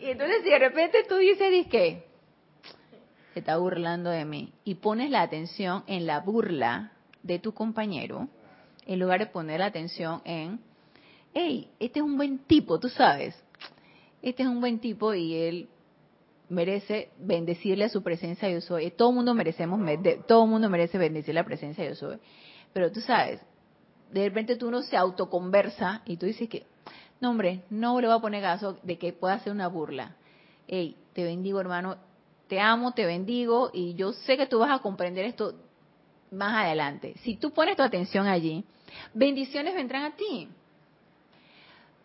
Y 0.00 0.10
entonces 0.10 0.42
si 0.42 0.50
de 0.50 0.58
repente 0.58 1.04
tú 1.08 1.16
dices, 1.16 1.66
que 1.68 2.06
se 3.32 3.38
está 3.40 3.56
burlando 3.56 4.10
de 4.10 4.24
mí, 4.24 4.52
y 4.64 4.76
pones 4.76 5.10
la 5.10 5.22
atención 5.22 5.84
en 5.86 6.06
la 6.06 6.20
burla 6.20 6.92
de 7.22 7.38
tu 7.38 7.54
compañero, 7.54 8.28
en 8.86 8.98
lugar 8.98 9.20
de 9.20 9.26
poner 9.26 9.60
la 9.60 9.66
atención 9.66 10.20
en, 10.24 10.60
hey, 11.34 11.70
este 11.78 11.98
es 11.98 12.04
un 12.04 12.16
buen 12.16 12.38
tipo, 12.38 12.78
tú 12.78 12.88
sabes, 12.88 13.34
este 14.22 14.42
es 14.42 14.48
un 14.48 14.60
buen 14.60 14.78
tipo 14.78 15.12
y 15.12 15.34
él 15.34 15.68
merece 16.48 17.10
bendecirle 17.18 17.84
a 17.84 17.88
su 17.88 18.02
presencia 18.02 18.48
yo 18.48 18.60
soy. 18.60 18.90
Todo 18.92 19.12
mundo 19.12 19.34
merecemos, 19.34 19.80
todo 20.26 20.44
el 20.44 20.50
mundo 20.50 20.70
merece 20.70 20.96
bendecir 20.98 21.34
la 21.34 21.44
presencia 21.44 21.86
yo 21.86 21.94
soy. 21.94 22.18
Pero 22.72 22.90
tú 22.90 23.00
sabes, 23.00 23.40
de 24.10 24.24
repente 24.24 24.56
tú 24.56 24.68
uno 24.68 24.82
se 24.82 24.96
autoconversa 24.96 26.02
y 26.06 26.16
tú 26.16 26.26
dices 26.26 26.48
que, 26.48 26.66
no 27.20 27.30
hombre, 27.30 27.62
no 27.70 28.00
le 28.00 28.06
voy 28.06 28.16
a 28.16 28.20
poner 28.20 28.42
caso 28.42 28.78
de 28.82 28.98
que 28.98 29.12
pueda 29.12 29.34
hacer 29.34 29.52
una 29.52 29.68
burla. 29.68 30.16
Hey, 30.66 30.96
te 31.12 31.24
bendigo 31.24 31.60
hermano, 31.60 31.96
te 32.48 32.60
amo, 32.60 32.92
te 32.92 33.06
bendigo 33.06 33.70
y 33.72 33.94
yo 33.94 34.12
sé 34.12 34.36
que 34.36 34.46
tú 34.46 34.60
vas 34.60 34.70
a 34.70 34.82
comprender 34.82 35.24
esto 35.24 35.54
más 36.30 36.64
adelante. 36.64 37.14
Si 37.22 37.36
tú 37.36 37.52
pones 37.52 37.76
tu 37.76 37.82
atención 37.82 38.26
allí, 38.26 38.64
bendiciones 39.12 39.74
vendrán 39.74 40.04
a 40.04 40.16
ti. 40.16 40.48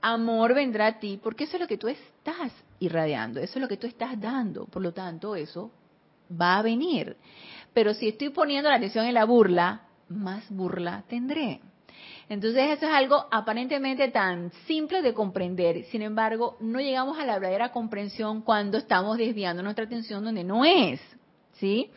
Amor 0.01 0.53
vendrá 0.53 0.87
a 0.87 0.99
ti 0.99 1.19
porque 1.21 1.43
eso 1.43 1.57
es 1.57 1.61
lo 1.61 1.67
que 1.67 1.77
tú 1.77 1.87
estás 1.87 2.51
irradiando, 2.79 3.39
eso 3.39 3.59
es 3.59 3.61
lo 3.61 3.67
que 3.67 3.77
tú 3.77 3.87
estás 3.87 4.19
dando. 4.19 4.65
Por 4.65 4.81
lo 4.81 4.93
tanto, 4.93 5.35
eso 5.35 5.71
va 6.29 6.57
a 6.57 6.61
venir. 6.61 7.17
Pero 7.73 7.93
si 7.93 8.07
estoy 8.07 8.29
poniendo 8.29 8.69
la 8.69 8.77
atención 8.77 9.05
en 9.05 9.13
la 9.13 9.25
burla, 9.25 9.81
más 10.09 10.49
burla 10.49 11.03
tendré. 11.07 11.61
Entonces 12.29 12.77
eso 12.77 12.85
es 12.85 12.91
algo 12.91 13.25
aparentemente 13.31 14.07
tan 14.09 14.51
simple 14.67 15.01
de 15.01 15.13
comprender. 15.13 15.83
Sin 15.85 16.01
embargo, 16.01 16.57
no 16.59 16.79
llegamos 16.79 17.17
a 17.17 17.25
la 17.25 17.39
verdadera 17.39 17.71
comprensión 17.71 18.41
cuando 18.41 18.77
estamos 18.77 19.17
desviando 19.17 19.63
nuestra 19.63 19.85
atención 19.85 20.23
donde 20.23 20.43
no 20.43 20.63
es. 20.63 21.01
¿Sí? 21.53 21.89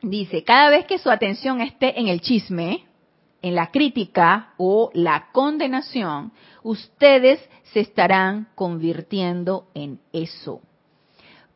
Dice, 0.00 0.44
cada 0.44 0.70
vez 0.70 0.86
que 0.86 0.98
su 0.98 1.10
atención 1.10 1.60
esté 1.60 1.98
en 2.00 2.08
el 2.08 2.20
chisme, 2.20 2.86
en 3.42 3.54
la 3.54 3.70
crítica 3.70 4.54
o 4.56 4.90
la 4.94 5.28
condenación, 5.32 6.32
ustedes 6.62 7.40
se 7.72 7.80
estarán 7.80 8.48
convirtiendo 8.54 9.68
en 9.74 10.00
eso. 10.12 10.60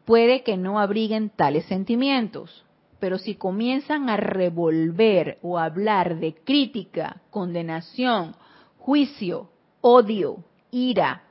Puede 0.04 0.42
que 0.42 0.56
no 0.56 0.78
abriguen 0.78 1.30
tales 1.30 1.64
sentimientos, 1.66 2.64
pero 2.98 3.18
si 3.18 3.34
comienzan 3.34 4.08
a 4.10 4.16
revolver 4.16 5.38
o 5.42 5.58
hablar 5.58 6.18
de 6.20 6.34
crítica, 6.34 7.20
condenación, 7.30 8.36
juicio, 8.78 9.50
odio, 9.80 10.44
ira, 10.70 11.22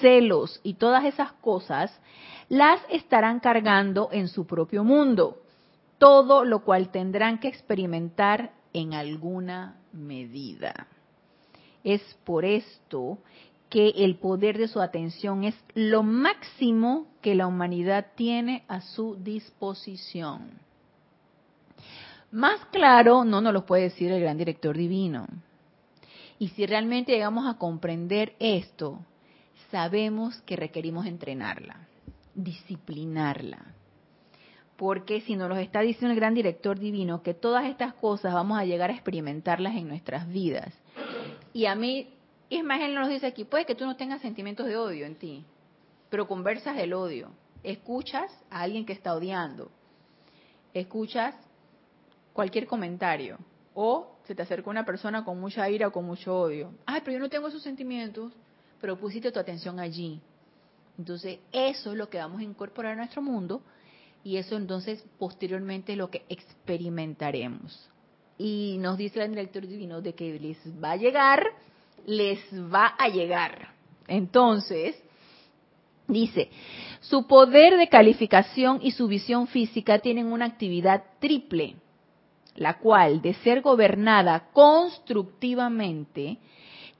celos 0.00 0.60
y 0.62 0.74
todas 0.74 1.04
esas 1.04 1.32
cosas, 1.32 1.98
las 2.48 2.80
estarán 2.90 3.40
cargando 3.40 4.08
en 4.12 4.28
su 4.28 4.46
propio 4.46 4.84
mundo, 4.84 5.42
todo 5.98 6.44
lo 6.44 6.64
cual 6.64 6.90
tendrán 6.90 7.38
que 7.38 7.48
experimentar 7.48 8.52
en 8.72 8.94
alguna 8.94 9.76
medida. 9.92 10.86
Es 11.84 12.02
por 12.24 12.44
esto 12.44 13.18
que 13.68 13.88
el 13.88 14.16
poder 14.16 14.58
de 14.58 14.68
su 14.68 14.80
atención 14.80 15.44
es 15.44 15.54
lo 15.74 16.02
máximo 16.02 17.06
que 17.22 17.34
la 17.34 17.46
humanidad 17.46 18.08
tiene 18.14 18.64
a 18.68 18.80
su 18.82 19.16
disposición. 19.16 20.50
Más 22.30 22.64
claro 22.66 23.24
no 23.24 23.40
nos 23.40 23.52
lo 23.52 23.66
puede 23.66 23.84
decir 23.84 24.10
el 24.12 24.20
gran 24.20 24.38
director 24.38 24.76
divino. 24.76 25.26
Y 26.38 26.48
si 26.48 26.66
realmente 26.66 27.12
llegamos 27.12 27.46
a 27.46 27.58
comprender 27.58 28.34
esto, 28.38 28.98
sabemos 29.70 30.40
que 30.42 30.56
requerimos 30.56 31.06
entrenarla, 31.06 31.88
disciplinarla. 32.34 33.74
Porque 34.82 35.20
si 35.20 35.36
nos 35.36 35.48
lo 35.48 35.54
está 35.58 35.78
diciendo 35.78 36.12
el 36.12 36.18
gran 36.18 36.34
director 36.34 36.76
divino, 36.76 37.22
que 37.22 37.34
todas 37.34 37.66
estas 37.66 37.94
cosas 37.94 38.34
vamos 38.34 38.58
a 38.58 38.64
llegar 38.64 38.90
a 38.90 38.94
experimentarlas 38.94 39.76
en 39.76 39.86
nuestras 39.86 40.28
vidas. 40.28 40.74
Y 41.52 41.66
a 41.66 41.76
mí, 41.76 42.12
Ismael 42.48 42.92
nos 42.92 43.08
dice 43.08 43.28
aquí, 43.28 43.44
puede 43.44 43.64
que 43.64 43.76
tú 43.76 43.84
no 43.84 43.94
tengas 43.94 44.20
sentimientos 44.22 44.66
de 44.66 44.76
odio 44.76 45.06
en 45.06 45.14
ti, 45.14 45.44
pero 46.10 46.26
conversas 46.26 46.74
del 46.74 46.94
odio. 46.94 47.30
Escuchas 47.62 48.36
a 48.50 48.62
alguien 48.62 48.84
que 48.84 48.92
está 48.92 49.14
odiando. 49.14 49.70
Escuchas 50.74 51.36
cualquier 52.32 52.66
comentario. 52.66 53.38
O 53.74 54.16
se 54.24 54.34
te 54.34 54.42
acerca 54.42 54.68
una 54.68 54.84
persona 54.84 55.24
con 55.24 55.40
mucha 55.40 55.70
ira 55.70 55.86
o 55.86 55.92
con 55.92 56.06
mucho 56.06 56.36
odio. 56.36 56.72
Ay, 56.86 57.02
pero 57.04 57.12
yo 57.12 57.20
no 57.20 57.30
tengo 57.30 57.46
esos 57.46 57.62
sentimientos, 57.62 58.32
pero 58.80 58.98
pusiste 58.98 59.30
tu 59.30 59.38
atención 59.38 59.78
allí. 59.78 60.20
Entonces, 60.98 61.38
eso 61.52 61.92
es 61.92 61.96
lo 61.96 62.08
que 62.08 62.18
vamos 62.18 62.40
a 62.40 62.42
incorporar 62.42 62.94
a 62.94 62.96
nuestro 62.96 63.22
mundo 63.22 63.62
y 64.24 64.36
eso 64.36 64.56
entonces 64.56 65.04
posteriormente 65.18 65.92
es 65.92 65.98
lo 65.98 66.10
que 66.10 66.24
experimentaremos. 66.28 67.88
Y 68.38 68.76
nos 68.80 68.96
dice 68.96 69.22
el 69.22 69.30
director 69.30 69.66
divino 69.66 70.00
de 70.00 70.14
que 70.14 70.38
les 70.38 70.58
va 70.82 70.92
a 70.92 70.96
llegar, 70.96 71.44
les 72.06 72.38
va 72.52 72.94
a 72.98 73.08
llegar. 73.08 73.68
Entonces, 74.08 75.00
dice, 76.08 76.50
su 77.00 77.26
poder 77.26 77.76
de 77.76 77.88
calificación 77.88 78.78
y 78.82 78.92
su 78.92 79.06
visión 79.06 79.46
física 79.46 79.98
tienen 79.98 80.32
una 80.32 80.46
actividad 80.46 81.04
triple, 81.20 81.76
la 82.54 82.78
cual, 82.78 83.22
de 83.22 83.34
ser 83.34 83.60
gobernada 83.60 84.50
constructivamente, 84.52 86.38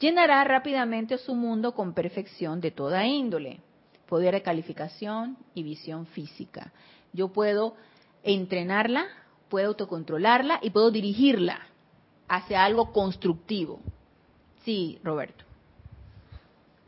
llenará 0.01 0.43
rápidamente 0.45 1.19
su 1.19 1.35
mundo 1.35 1.75
con 1.75 1.93
perfección 1.93 2.61
de 2.61 2.71
toda 2.71 3.07
índole, 3.07 3.61
poder 4.09 4.35
de 4.35 4.43
calificación 4.43 5.37
y 5.55 5.63
visión 5.63 6.07
física. 6.07 6.73
Yo 7.13 7.29
puedo 7.29 7.75
entrenarla, 8.23 9.07
puedo 9.49 9.69
autocontrolarla 9.69 10.59
y 10.63 10.71
puedo 10.71 10.91
dirigirla 10.91 11.61
hacia 12.29 12.65
algo 12.65 12.93
constructivo. 12.93 13.81
Sí, 14.65 14.99
Roberto. 15.03 15.45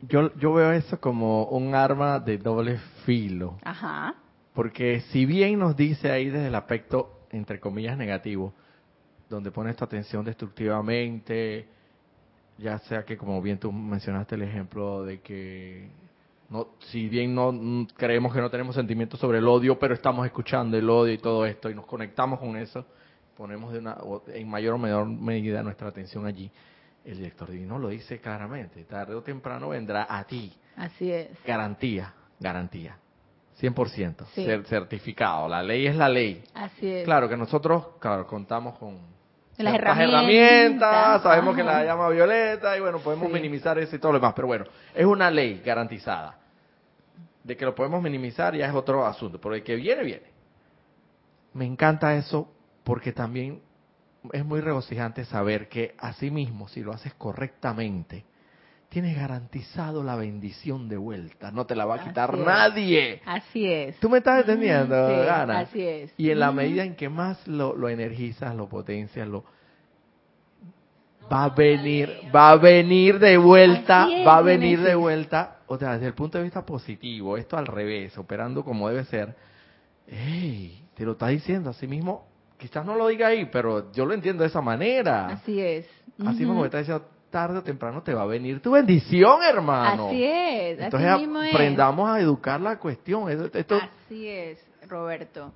Yo, 0.01 0.33
yo 0.35 0.53
veo 0.53 0.71
eso 0.71 0.99
como 0.99 1.45
un 1.45 1.75
arma 1.75 2.19
de 2.19 2.37
doble 2.37 2.79
filo. 3.05 3.57
Ajá. 3.63 4.15
Porque 4.53 5.01
si 5.11 5.25
bien 5.25 5.59
nos 5.59 5.75
dice 5.75 6.11
ahí 6.11 6.29
desde 6.29 6.47
el 6.47 6.55
aspecto, 6.55 7.19
entre 7.31 7.59
comillas, 7.59 7.97
negativo, 7.97 8.53
donde 9.29 9.51
pones 9.51 9.75
tu 9.75 9.83
atención 9.83 10.23
destructivamente, 10.23 11.67
ya 12.57 12.79
sea 12.79 13.03
que 13.03 13.17
como 13.17 13.41
bien 13.41 13.59
tú 13.59 13.71
mencionaste 13.71 14.35
el 14.35 14.43
ejemplo 14.43 15.03
de 15.03 15.19
que 15.21 15.89
no, 16.49 16.67
si 16.91 17.09
bien 17.09 17.33
no 17.33 17.51
mm, 17.51 17.87
creemos 17.97 18.33
que 18.33 18.41
no 18.41 18.49
tenemos 18.49 18.75
sentimientos 18.75 19.19
sobre 19.19 19.39
el 19.39 19.47
odio, 19.47 19.77
pero 19.79 19.93
estamos 19.93 20.25
escuchando 20.25 20.77
el 20.77 20.89
odio 20.89 21.13
y 21.13 21.17
todo 21.17 21.45
esto 21.45 21.69
y 21.69 21.75
nos 21.75 21.85
conectamos 21.85 22.39
con 22.39 22.55
eso, 22.57 22.85
ponemos 23.35 23.73
de 23.73 23.79
una, 23.79 23.93
o 24.01 24.23
en 24.27 24.47
mayor 24.49 24.75
o 24.75 24.77
menor 24.77 25.05
medida 25.07 25.63
nuestra 25.63 25.87
atención 25.89 26.25
allí. 26.25 26.49
El 27.03 27.17
director 27.17 27.49
divino 27.51 27.77
lo 27.77 27.89
dice 27.89 28.19
claramente, 28.19 28.83
tarde 28.85 29.13
o 29.15 29.21
temprano 29.21 29.69
vendrá 29.69 30.07
a 30.09 30.23
ti. 30.25 30.51
Así 30.75 31.11
es. 31.11 31.29
Garantía, 31.45 32.13
garantía. 32.39 32.97
100%, 33.61 34.25
Sí. 34.33 34.45
cer- 34.45 34.65
certificado. 34.65 35.47
La 35.47 35.63
ley 35.63 35.87
es 35.87 35.95
la 35.95 36.09
ley. 36.09 36.43
Así 36.53 36.87
es. 36.87 37.05
Claro 37.05 37.29
que 37.29 37.37
nosotros, 37.37 37.87
claro, 37.99 38.27
contamos 38.27 38.77
con 38.77 38.97
Las 39.57 39.75
herramientas, 39.75 41.21
sabemos 41.23 41.55
que 41.55 41.63
la 41.63 41.83
llama 41.83 42.09
violeta 42.09 42.75
y 42.77 42.81
bueno, 42.81 42.99
podemos 42.99 43.27
Sí. 43.27 43.33
minimizar 43.33 43.77
eso 43.79 43.95
y 43.95 43.99
todo 43.99 44.11
lo 44.13 44.19
demás, 44.19 44.33
pero 44.35 44.47
bueno, 44.47 44.65
es 44.93 45.05
una 45.05 45.31
ley 45.31 45.61
garantizada. 45.65 46.37
De 47.43 47.55
que 47.55 47.63
lo 47.63 47.75
podemos 47.75 48.01
minimizar 48.01 48.55
ya 48.55 48.65
es 48.67 48.73
otro 48.73 49.05
asunto, 49.05 49.39
pero 49.39 49.55
el 49.55 49.63
que 49.63 49.75
viene, 49.75 50.03
viene. 50.03 50.25
Me 51.53 51.65
encanta 51.65 52.15
eso 52.15 52.51
porque 52.83 53.11
también 53.13 53.61
es 54.33 54.43
muy 54.43 54.59
regocijante 54.61 55.23
saber 55.25 55.69
que 55.69 55.95
así 55.99 56.31
mismo, 56.31 56.67
si 56.67 56.81
lo 56.81 56.91
haces 56.91 57.13
correctamente, 57.13 58.25
tienes 58.95 59.17
garantizado 59.17 60.05
la 60.05 60.15
bendición 60.15 60.87
de 60.87 60.95
vuelta, 60.95 61.51
no 61.51 61.65
te 61.65 61.75
la 61.75 61.83
va 61.83 61.95
a 61.95 62.03
quitar 62.05 62.33
Así 62.33 62.43
nadie. 62.45 63.21
Así 63.25 63.69
es. 63.69 63.99
¿Tú 63.99 64.09
me 64.09 64.19
estás 64.19 64.39
entendiendo, 64.39 65.09
Sí, 65.09 65.27
Ana? 65.29 65.59
así 65.59 65.81
es. 65.85 66.13
Y 66.15 66.29
en 66.29 66.39
la 66.39 66.53
medida 66.53 66.85
en 66.85 66.95
que 66.95 67.09
más 67.09 67.45
lo, 67.45 67.75
lo 67.75 67.89
energizas, 67.89 68.55
lo 68.55 68.69
potencias, 68.69 69.27
lo 69.27 69.43
va 71.29 71.43
a 71.43 71.49
venir, 71.49 72.09
va 72.33 72.51
a 72.51 72.55
venir 72.55 73.19
de 73.19 73.35
vuelta, 73.35 74.07
es, 74.09 74.25
va 74.25 74.37
a 74.37 74.41
venir 74.41 74.79
de 74.79 74.95
vuelta 74.95 75.57
o 75.67 75.77
sea, 75.77 75.95
desde 75.95 76.07
el 76.07 76.13
punto 76.13 76.37
de 76.37 76.45
vista 76.45 76.65
positivo, 76.65 77.35
esto 77.35 77.57
al 77.57 77.67
revés, 77.67 78.17
operando 78.17 78.63
como 78.63 78.87
debe 78.87 79.03
ser, 79.03 79.35
hey, 80.07 80.87
te 80.93 81.03
lo 81.03 81.13
está 81.13 81.27
diciendo 81.27 81.71
así 81.71 81.85
mismo, 81.85 82.29
quizás 82.57 82.85
no 82.85 82.95
lo 82.95 83.07
diga 83.07 83.27
ahí, 83.27 83.49
pero 83.51 83.91
yo 83.91 84.05
lo 84.05 84.13
entiendo 84.13 84.43
de 84.43 84.47
esa 84.47 84.61
manera. 84.61 85.27
Así 85.27 85.59
es. 85.59 85.85
Así 86.25 86.45
mismo 86.45 86.61
me 86.61 86.67
está 86.67 86.77
diciendo, 86.77 87.05
tarde 87.35 87.57
o 87.59 87.63
temprano 87.63 88.01
te 88.01 88.13
va 88.13 88.21
a 88.21 88.25
venir 88.25 88.61
tu 88.61 88.71
bendición, 88.71 89.43
hermano. 89.43 90.07
Así 90.07 90.23
es. 90.23 90.79
Entonces 90.79 91.09
así 91.09 91.21
mismo 91.23 91.43
es. 91.43 91.53
aprendamos 91.53 92.09
a 92.09 92.21
educar 92.21 92.61
la 92.61 92.79
cuestión. 92.79 93.29
Esto, 93.29 93.57
esto- 93.57 93.75
Así 93.75 94.25
es, 94.29 94.65
Roberto. 94.87 95.51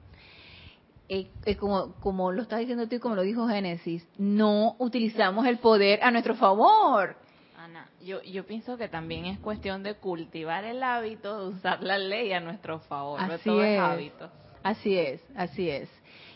Eh, 1.08 1.32
eh, 1.46 1.56
como, 1.56 1.94
como 2.02 2.34
lo 2.34 2.42
estás 2.42 2.60
diciendo 2.60 2.90
tú 2.90 2.96
y 2.98 3.00
como 3.00 3.16
lo 3.16 3.22
dijo 3.22 3.48
Génesis, 3.48 4.06
no 4.18 4.76
utilizamos 4.78 5.48
el 5.48 5.60
poder 5.60 6.04
a 6.04 6.12
nuestro 6.12 6.36
favor. 6.36 7.16
Ana, 7.58 7.88
yo, 8.04 8.22
yo 8.24 8.46
pienso 8.46 8.76
que 8.76 8.90
también 8.90 9.24
es 9.26 9.40
cuestión 9.40 9.82
de 9.82 9.94
cultivar 9.94 10.66
el 10.66 10.84
hábito 10.84 11.40
de 11.50 11.56
usar 11.56 11.82
la 11.82 11.98
ley 11.98 12.34
a 12.34 12.42
nuestro 12.42 12.80
favor. 12.80 13.22
Así 13.22 13.46
todo 13.46 13.64
es 13.64 13.76
es. 13.76 13.80
hábito. 13.80 14.30
Así 14.64 14.98
es, 14.98 15.22
así 15.34 15.70
es. 15.70 15.90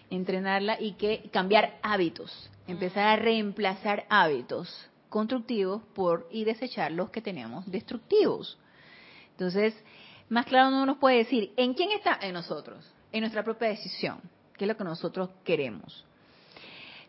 Entrenarla 0.10 0.80
y 0.80 0.94
que 0.94 1.30
cambiar 1.34 1.74
hábitos, 1.84 2.50
empezar 2.66 3.10
a 3.10 3.16
reemplazar 3.18 4.06
hábitos 4.08 4.90
constructivos 5.14 5.84
por 5.94 6.28
y 6.32 6.44
desechar 6.44 6.92
los 6.92 7.12
que 7.12 7.22
tenemos 7.22 7.70
destructivos. 7.70 8.58
Entonces, 9.30 9.76
más 10.28 10.48
claro 10.48 10.72
no 10.72 10.88
nos 10.88 10.98
puede 10.98 11.18
decir, 11.18 11.54
¿en 11.56 11.76
quién 11.76 11.92
está? 11.92 12.18
En 12.20 12.34
nosotros, 12.34 12.92
en 13.12 13.20
nuestra 13.20 13.44
propia 13.44 13.68
decisión, 13.68 14.18
que 14.58 14.64
es 14.64 14.68
lo 14.68 14.76
que 14.76 14.84
nosotros 14.84 15.30
queremos. 15.44 16.04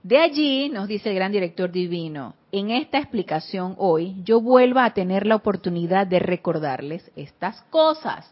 De 0.03 0.19
allí, 0.19 0.69
nos 0.69 0.87
dice 0.87 1.09
el 1.09 1.15
gran 1.15 1.33
director 1.33 1.73
divino, 1.73 2.35
en 2.53 2.73
esta 2.73 2.99
explicación 2.99 3.75
hoy, 3.79 4.17
yo 4.23 4.39
vuelvo 4.39 4.81
a 4.81 4.93
tener 4.93 5.27
la 5.27 5.37
oportunidad 5.37 6.07
de 6.07 6.19
recordarles 6.19 7.11
estas 7.17 7.63
cosas. 7.71 8.31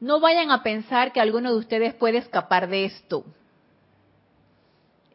No 0.00 0.18
vayan 0.18 0.50
a 0.50 0.64
pensar 0.64 1.12
que 1.12 1.20
alguno 1.20 1.52
de 1.52 1.58
ustedes 1.58 1.94
puede 1.94 2.18
escapar 2.18 2.68
de 2.68 2.86
esto. 2.86 3.24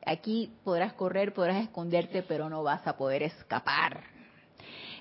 Aquí 0.08 0.52
podrás 0.64 0.94
correr, 0.94 1.34
podrás 1.34 1.58
esconderte, 1.64 2.24
pero 2.24 2.50
no 2.50 2.64
vas 2.64 2.88
a 2.88 2.96
poder 2.96 3.24
escapar. 3.24 4.00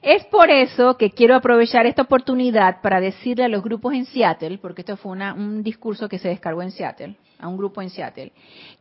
Es 0.03 0.25
por 0.27 0.51
eso 0.51 0.97
que 0.97 1.11
quiero 1.11 1.37
aprovechar 1.37 1.87
esta 1.87 2.03
oportunidad 2.03 2.81
para 2.81 3.01
decirle 3.01 3.45
a 3.45 3.49
los 3.49 3.63
grupos 3.63 3.95
en 3.95 4.05
Seattle, 4.07 4.59
porque 4.59 4.83
esto 4.83 4.97
fue 4.97 5.13
una- 5.13 5.33
un 5.33 5.63
discurso 5.63 6.09
que 6.09 6.19
se 6.19 6.29
descargó 6.29 6.61
en 6.63 6.73
Seattle, 6.73 7.17
a 7.39 7.47
un 7.49 7.57
grupo 7.57 7.81
en 7.83 7.91
Seattle, 7.91 8.33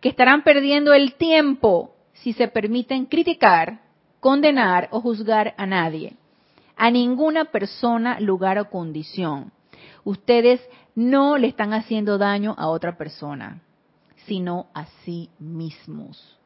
que 0.01 0.09
estarán 0.09 0.43
perdiendo 0.43 0.93
el 0.93 1.13
tiempo 1.13 1.95
si 2.13 2.33
se 2.33 2.47
permiten 2.47 3.05
criticar, 3.05 3.81
condenar 4.19 4.87
o 4.91 5.01
juzgar 5.01 5.53
a 5.57 5.65
nadie, 5.67 6.13
a 6.75 6.89
ninguna 6.89 7.45
persona, 7.45 8.19
lugar 8.19 8.57
o 8.57 8.69
condición. 8.69 9.51
Ustedes 10.03 10.59
no 10.95 11.37
le 11.37 11.47
están 11.47 11.73
haciendo 11.73 12.17
daño 12.17 12.55
a 12.57 12.67
otra 12.67 12.97
persona, 12.97 13.61
sino 14.25 14.67
a 14.73 14.85
sí 15.03 15.29
mismos 15.39 16.37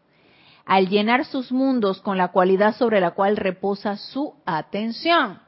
al 0.69 0.87
llenar 0.87 1.25
sus 1.25 1.51
mundos 1.51 1.99
con 1.99 2.19
la 2.19 2.27
cualidad 2.27 2.75
sobre 2.75 3.01
la 3.01 3.15
cual 3.15 3.37
reposa 3.37 3.97
su 3.97 4.35
atención. 4.45 5.39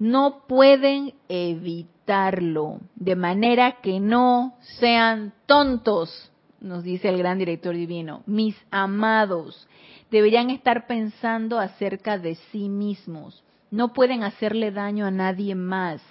No 0.00 0.42
pueden 0.48 1.14
evitarlo, 1.28 2.80
de 2.96 3.14
manera 3.14 3.80
que 3.80 4.00
no 4.00 4.56
sean 4.80 5.32
tontos, 5.46 6.32
nos 6.60 6.82
dice 6.82 7.08
el 7.08 7.18
gran 7.18 7.38
director 7.38 7.72
divino. 7.72 8.24
Mis 8.26 8.56
amados, 8.72 9.68
deberían 10.10 10.50
estar 10.50 10.88
pensando 10.88 11.60
acerca 11.60 12.18
de 12.18 12.34
sí 12.50 12.68
mismos. 12.68 13.44
No 13.70 13.92
pueden 13.92 14.22
hacerle 14.22 14.70
daño 14.70 15.06
a 15.06 15.10
nadie 15.10 15.54
más, 15.54 16.02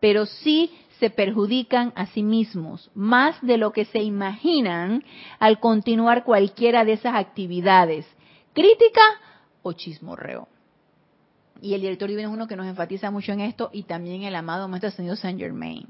pero 0.00 0.26
sí 0.26 0.70
se 0.98 1.10
perjudican 1.10 1.92
a 1.94 2.06
sí 2.06 2.22
mismos, 2.22 2.90
más 2.94 3.40
de 3.40 3.56
lo 3.56 3.72
que 3.72 3.84
se 3.84 4.00
imaginan 4.00 5.04
al 5.38 5.60
continuar 5.60 6.24
cualquiera 6.24 6.84
de 6.84 6.94
esas 6.94 7.14
actividades, 7.14 8.06
crítica 8.52 9.00
o 9.62 9.72
chismorreo. 9.72 10.48
Y 11.60 11.74
el 11.74 11.80
director 11.80 12.08
divino 12.08 12.28
es 12.28 12.34
uno 12.34 12.46
que 12.46 12.56
nos 12.56 12.66
enfatiza 12.66 13.10
mucho 13.10 13.32
en 13.32 13.40
esto 13.40 13.70
y 13.72 13.84
también 13.84 14.22
el 14.22 14.34
amado 14.34 14.68
Maestro 14.68 14.90
Señor 14.90 15.16
Saint 15.16 15.40
Germain. 15.40 15.86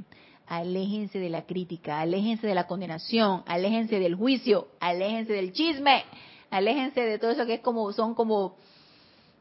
Aléjense 0.47 1.19
de 1.19 1.29
la 1.29 1.45
crítica, 1.45 2.01
aléjense 2.01 2.47
de 2.47 2.55
la 2.55 2.67
condenación, 2.67 3.43
aléjense 3.47 3.99
del 3.99 4.15
juicio, 4.15 4.69
aléjense 4.81 5.35
del 5.35 5.53
chisme, 5.53 6.05
aléjense 6.51 7.01
de 7.03 7.19
todo 7.19 7.33
eso 7.33 7.45
que 7.45 7.55
es 7.55 7.61
como, 7.61 7.93
son 7.93 8.15
como 8.15 8.57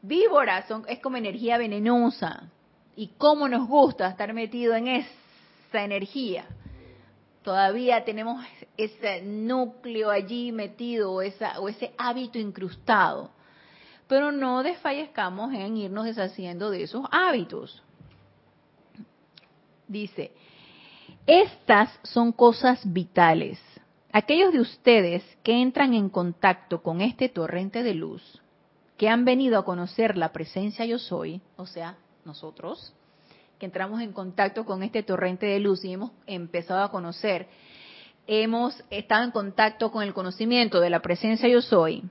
víboras, 0.02 0.66
son, 0.68 0.84
es 0.88 0.98
como 1.00 1.16
energía 1.16 1.58
venenosa. 1.58 2.50
Y 2.96 3.12
cómo 3.18 3.48
nos 3.48 3.68
gusta 3.68 4.08
estar 4.08 4.32
metido 4.32 4.74
en 4.74 4.88
esa 4.88 5.84
energía. 5.84 6.46
Todavía 7.42 8.04
tenemos 8.04 8.44
ese 8.76 9.22
núcleo 9.22 10.10
allí 10.10 10.52
metido 10.52 11.12
o, 11.12 11.22
esa, 11.22 11.60
o 11.60 11.68
ese 11.68 11.92
hábito 11.96 12.38
incrustado. 12.38 13.30
Pero 14.08 14.32
no 14.32 14.62
desfallezcamos 14.62 15.54
en 15.54 15.76
irnos 15.76 16.06
deshaciendo 16.06 16.70
de 16.70 16.82
esos 16.82 17.06
hábitos. 17.10 17.82
Dice, 19.86 20.32
estas 21.26 21.98
son 22.02 22.32
cosas 22.32 22.80
vitales. 22.92 23.60
Aquellos 24.12 24.52
de 24.52 24.60
ustedes 24.60 25.22
que 25.42 25.60
entran 25.60 25.94
en 25.94 26.08
contacto 26.08 26.82
con 26.82 27.00
este 27.00 27.28
torrente 27.28 27.82
de 27.82 27.94
luz, 27.94 28.40
que 28.98 29.08
han 29.08 29.24
venido 29.24 29.58
a 29.58 29.64
conocer 29.64 30.18
la 30.18 30.32
presencia 30.32 30.84
yo 30.84 30.98
soy, 30.98 31.40
o 31.56 31.66
sea, 31.66 31.96
nosotros, 32.24 32.92
que 33.58 33.66
entramos 33.66 34.02
en 34.02 34.12
contacto 34.12 34.66
con 34.66 34.82
este 34.82 35.04
torrente 35.04 35.46
de 35.46 35.60
luz 35.60 35.84
y 35.84 35.92
hemos 35.92 36.10
empezado 36.26 36.82
a 36.82 36.90
conocer, 36.90 37.46
hemos 38.26 38.82
estado 38.90 39.22
en 39.22 39.30
contacto 39.30 39.92
con 39.92 40.02
el 40.02 40.12
conocimiento 40.12 40.80
de 40.80 40.90
la 40.90 41.00
presencia 41.00 41.48
yo 41.48 41.62
soy, 41.62 42.02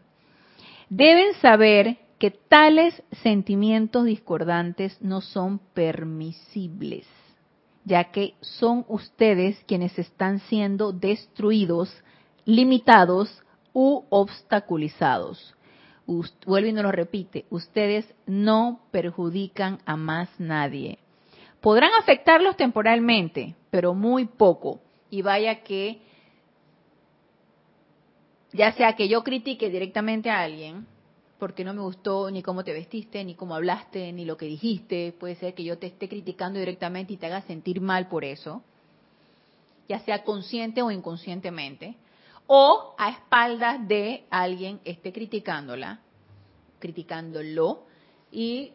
deben 0.89 1.33
saber 1.35 1.97
que 2.19 2.31
tales 2.31 3.03
sentimientos 3.21 4.05
discordantes 4.05 4.97
no 5.01 5.19
son 5.19 5.59
permisibles, 5.59 7.05
ya 7.83 8.05
que 8.11 8.35
son 8.39 8.85
ustedes 8.87 9.61
quienes 9.67 9.99
están 9.99 10.39
siendo 10.39 10.93
destruidos, 10.93 11.93
limitados 12.45 13.43
u 13.73 14.05
obstaculizados. 14.09 15.53
Vuelve 16.45 16.69
y 16.69 16.71
lo 16.71 16.91
repite, 16.91 17.45
ustedes 17.49 18.11
no 18.25 18.79
perjudican 18.91 19.79
a 19.85 19.97
más 19.97 20.29
nadie. 20.39 20.99
Podrán 21.59 21.91
afectarlos 21.99 22.55
temporalmente, 22.55 23.55
pero 23.69 23.93
muy 23.93 24.25
poco. 24.25 24.79
Y 25.09 25.21
vaya 25.21 25.63
que, 25.63 25.99
ya 28.53 28.71
sea 28.71 28.93
que 28.93 29.09
yo 29.09 29.23
critique 29.23 29.69
directamente 29.69 30.29
a 30.29 30.41
alguien, 30.41 30.87
porque 31.39 31.65
no 31.65 31.73
me 31.73 31.81
gustó 31.81 32.31
ni 32.31 32.41
cómo 32.41 32.63
te 32.63 32.71
vestiste, 32.71 33.23
ni 33.25 33.35
cómo 33.35 33.55
hablaste, 33.55 34.11
ni 34.13 34.23
lo 34.23 34.37
que 34.37 34.45
dijiste, 34.45 35.13
puede 35.19 35.35
ser 35.35 35.53
que 35.53 35.65
yo 35.65 35.77
te 35.77 35.87
esté 35.87 36.07
criticando 36.07 36.57
directamente 36.57 37.13
y 37.13 37.17
te 37.17 37.25
haga 37.25 37.41
sentir 37.41 37.81
mal 37.81 38.07
por 38.07 38.23
eso, 38.23 38.63
ya 39.89 39.99
sea 39.99 40.23
consciente 40.23 40.81
o 40.81 40.89
inconscientemente, 40.89 41.95
o 42.47 42.95
a 42.97 43.09
espaldas 43.09 43.87
de 43.87 44.25
alguien 44.29 44.79
esté 44.85 45.11
criticándola, 45.11 45.99
criticándolo, 46.79 47.83
y 48.31 48.71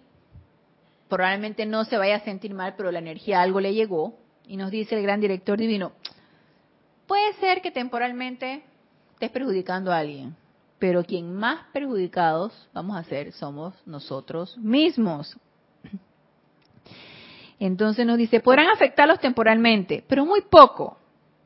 probablemente 1.08 1.66
no 1.66 1.84
se 1.84 1.96
vaya 1.96 2.16
a 2.16 2.20
sentir 2.20 2.54
mal, 2.54 2.74
pero 2.76 2.92
la 2.92 2.98
energía 2.98 3.42
algo 3.42 3.60
le 3.60 3.74
llegó, 3.74 4.18
y 4.46 4.56
nos 4.56 4.70
dice 4.70 4.96
el 4.96 5.02
gran 5.02 5.20
director 5.20 5.58
divino, 5.58 5.92
puede 7.06 7.32
ser 7.34 7.62
que 7.62 7.70
temporalmente 7.70 8.62
estés 9.14 9.30
perjudicando 9.30 9.92
a 9.92 9.98
alguien, 9.98 10.36
pero 10.78 11.04
quien 11.04 11.34
más 11.34 11.66
perjudicados 11.72 12.68
vamos 12.72 12.96
a 12.96 13.04
ser 13.04 13.32
somos 13.32 13.74
nosotros 13.86 14.56
mismos. 14.58 15.36
Entonces 17.60 18.04
nos 18.04 18.18
dice, 18.18 18.40
podrán 18.40 18.68
afectarlos 18.70 19.20
temporalmente, 19.20 20.04
pero 20.08 20.26
muy 20.26 20.40
poco. 20.42 20.98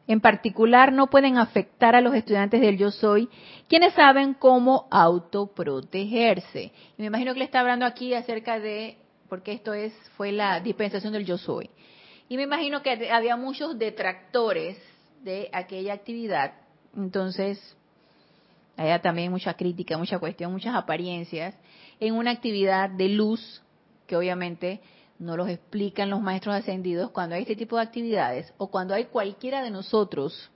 En 0.08 0.20
particular, 0.20 0.92
no 0.92 1.08
pueden 1.08 1.36
afectar 1.36 1.96
a 1.96 2.00
los 2.00 2.14
estudiantes 2.14 2.60
del 2.60 2.78
yo 2.78 2.90
soy, 2.90 3.28
quienes 3.68 3.92
saben 3.94 4.34
cómo 4.34 4.86
autoprotegerse. 4.90 6.72
Y 6.96 7.00
me 7.00 7.06
imagino 7.06 7.32
que 7.32 7.40
le 7.40 7.44
está 7.44 7.60
hablando 7.60 7.86
aquí 7.86 8.14
acerca 8.14 8.60
de, 8.60 8.98
porque 9.28 9.52
esto 9.52 9.74
es 9.74 9.92
fue 10.16 10.30
la 10.30 10.60
dispensación 10.60 11.12
del 11.12 11.26
yo 11.26 11.38
soy. 11.38 11.70
Y 12.28 12.36
me 12.36 12.44
imagino 12.44 12.82
que 12.82 13.10
había 13.10 13.36
muchos 13.36 13.78
detractores 13.78 14.78
de 15.22 15.48
aquella 15.52 15.94
actividad. 15.94 16.54
Entonces, 16.96 17.76
había 18.76 19.00
también 19.00 19.32
mucha 19.32 19.54
crítica, 19.54 19.98
mucha 19.98 20.18
cuestión, 20.18 20.52
muchas 20.52 20.74
apariencias 20.74 21.54
en 21.98 22.14
una 22.14 22.30
actividad 22.30 22.90
de 22.90 23.08
luz 23.08 23.62
que 24.06 24.16
obviamente 24.16 24.80
no 25.18 25.36
los 25.36 25.48
explican 25.48 26.10
los 26.10 26.20
maestros 26.20 26.54
ascendidos 26.54 27.10
cuando 27.10 27.34
hay 27.34 27.42
este 27.42 27.56
tipo 27.56 27.76
de 27.76 27.82
actividades 27.82 28.52
o 28.58 28.68
cuando 28.68 28.94
hay 28.94 29.06
cualquiera 29.06 29.62
de 29.62 29.70
nosotros 29.70 30.50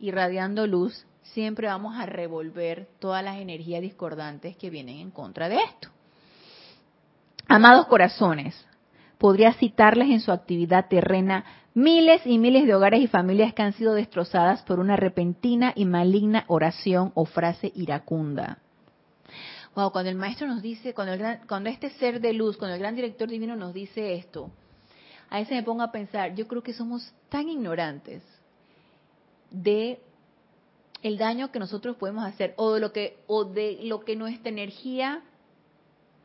irradiando 0.00 0.66
luz, 0.66 1.06
siempre 1.22 1.66
vamos 1.66 1.96
a 1.96 2.06
revolver 2.06 2.88
todas 2.98 3.22
las 3.24 3.36
energías 3.36 3.82
discordantes 3.82 4.56
que 4.56 4.70
vienen 4.70 4.98
en 4.98 5.10
contra 5.10 5.48
de 5.48 5.56
esto. 5.56 5.88
Amados 7.46 7.86
corazones, 7.86 8.66
podría 9.18 9.52
citarles 9.52 10.10
en 10.10 10.20
su 10.20 10.32
actividad 10.32 10.88
terrena 10.88 11.44
miles 11.74 12.22
y 12.24 12.38
miles 12.38 12.66
de 12.66 12.74
hogares 12.74 13.00
y 13.00 13.06
familias 13.06 13.52
que 13.52 13.62
han 13.62 13.72
sido 13.72 13.94
destrozadas 13.94 14.62
por 14.62 14.80
una 14.80 14.96
repentina 14.96 15.72
y 15.74 15.84
maligna 15.84 16.44
oración 16.46 17.12
o 17.14 17.24
frase 17.24 17.72
iracunda. 17.74 18.58
Cuando 19.74 20.08
el 20.08 20.14
maestro 20.14 20.46
nos 20.46 20.62
dice, 20.62 20.94
cuando, 20.94 21.24
cuando 21.48 21.68
este 21.68 21.90
ser 21.90 22.20
de 22.20 22.32
luz, 22.32 22.56
cuando 22.56 22.74
el 22.74 22.80
gran 22.80 22.94
director 22.94 23.28
divino 23.28 23.56
nos 23.56 23.74
dice 23.74 24.14
esto, 24.14 24.50
a 25.30 25.38
veces 25.38 25.56
me 25.56 25.64
pongo 25.64 25.82
a 25.82 25.90
pensar, 25.90 26.34
yo 26.36 26.46
creo 26.46 26.62
que 26.62 26.72
somos 26.72 27.12
tan 27.28 27.48
ignorantes 27.48 28.22
de 29.50 30.00
el 31.02 31.18
daño 31.18 31.50
que 31.50 31.58
nosotros 31.58 31.96
podemos 31.96 32.24
hacer 32.24 32.54
o 32.56 32.72
de 32.72 32.80
lo 32.80 32.92
que 32.92 33.18
o 33.26 33.44
de 33.44 33.80
lo 33.82 34.04
que 34.04 34.16
nuestra 34.16 34.48
energía 34.48 35.22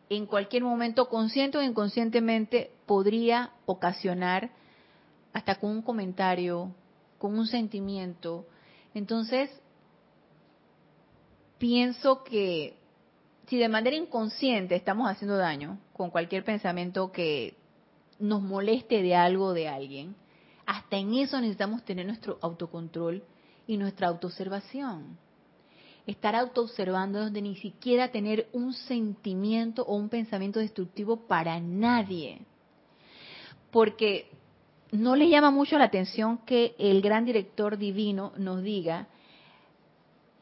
en 0.09 0.25
cualquier 0.25 0.63
momento 0.63 1.09
consciente 1.09 1.57
o 1.57 1.63
inconscientemente 1.63 2.71
podría 2.85 3.51
ocasionar 3.65 4.51
hasta 5.33 5.55
con 5.55 5.71
un 5.71 5.81
comentario, 5.81 6.73
con 7.19 7.37
un 7.37 7.45
sentimiento. 7.45 8.45
Entonces, 8.93 9.51
pienso 11.59 12.23
que 12.23 12.78
si 13.49 13.57
de 13.57 13.67
manera 13.67 13.95
inconsciente 13.95 14.75
estamos 14.75 15.09
haciendo 15.09 15.35
daño 15.35 15.79
con 15.93 16.11
cualquier 16.11 16.43
pensamiento 16.43 17.11
que 17.11 17.55
nos 18.19 18.43
moleste 18.43 19.01
de 19.01 19.15
algo 19.15 19.53
de 19.53 19.67
alguien, 19.67 20.15
hasta 20.67 20.97
en 20.97 21.15
eso 21.15 21.41
necesitamos 21.41 21.83
tener 21.83 22.05
nuestro 22.05 22.37
autocontrol 22.41 23.23
y 23.65 23.77
nuestra 23.77 24.07
autoobservación. 24.07 25.17
Estar 26.05 26.35
autoobservando 26.35 27.19
donde 27.19 27.41
ni 27.41 27.55
siquiera 27.55 28.11
tener 28.11 28.47
un 28.53 28.73
sentimiento 28.73 29.83
o 29.83 29.95
un 29.95 30.09
pensamiento 30.09 30.59
destructivo 30.59 31.27
para 31.27 31.59
nadie. 31.59 32.41
Porque 33.71 34.29
no 34.91 35.15
le 35.15 35.27
llama 35.27 35.49
mucho 35.49 35.79
la 35.79 35.85
atención 35.85 36.37
que 36.45 36.75
el 36.77 37.01
gran 37.01 37.25
director 37.25 37.79
divino 37.79 38.31
nos 38.37 38.61
diga, 38.61 39.07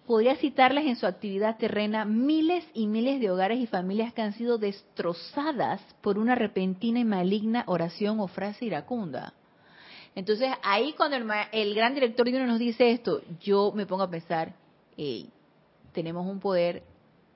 podría 0.08 0.38
citarles 0.38 0.86
en 0.86 0.96
su 0.96 1.06
actividad 1.06 1.58
terrena 1.58 2.06
miles 2.06 2.66
y 2.74 2.88
miles 2.88 3.20
de 3.20 3.30
hogares 3.30 3.60
y 3.60 3.68
familias 3.68 4.14
que 4.14 4.22
han 4.22 4.34
sido 4.34 4.58
destrozadas 4.58 5.82
por 6.02 6.18
una 6.18 6.34
repentina 6.34 7.00
y 7.00 7.04
maligna 7.04 7.66
oración 7.68 8.22
o 8.22 8.28
frase 8.28 8.66
iracunda. 8.66 9.34
Entonces 10.16 10.50
ahí 10.64 10.94
cuando 10.94 11.18
el, 11.52 11.76
gran 11.76 11.94
director 11.94 12.26
divino 12.26 12.48
nos 12.48 12.58
dice 12.58 12.90
esto, 12.92 13.22
yo 13.42 13.74
me 13.76 13.86
pongo 13.86 14.04
a 14.04 14.10
pensar, 14.10 14.56
hey, 14.96 15.30
tenemos 15.92 16.26
un 16.26 16.40
poder 16.40 16.84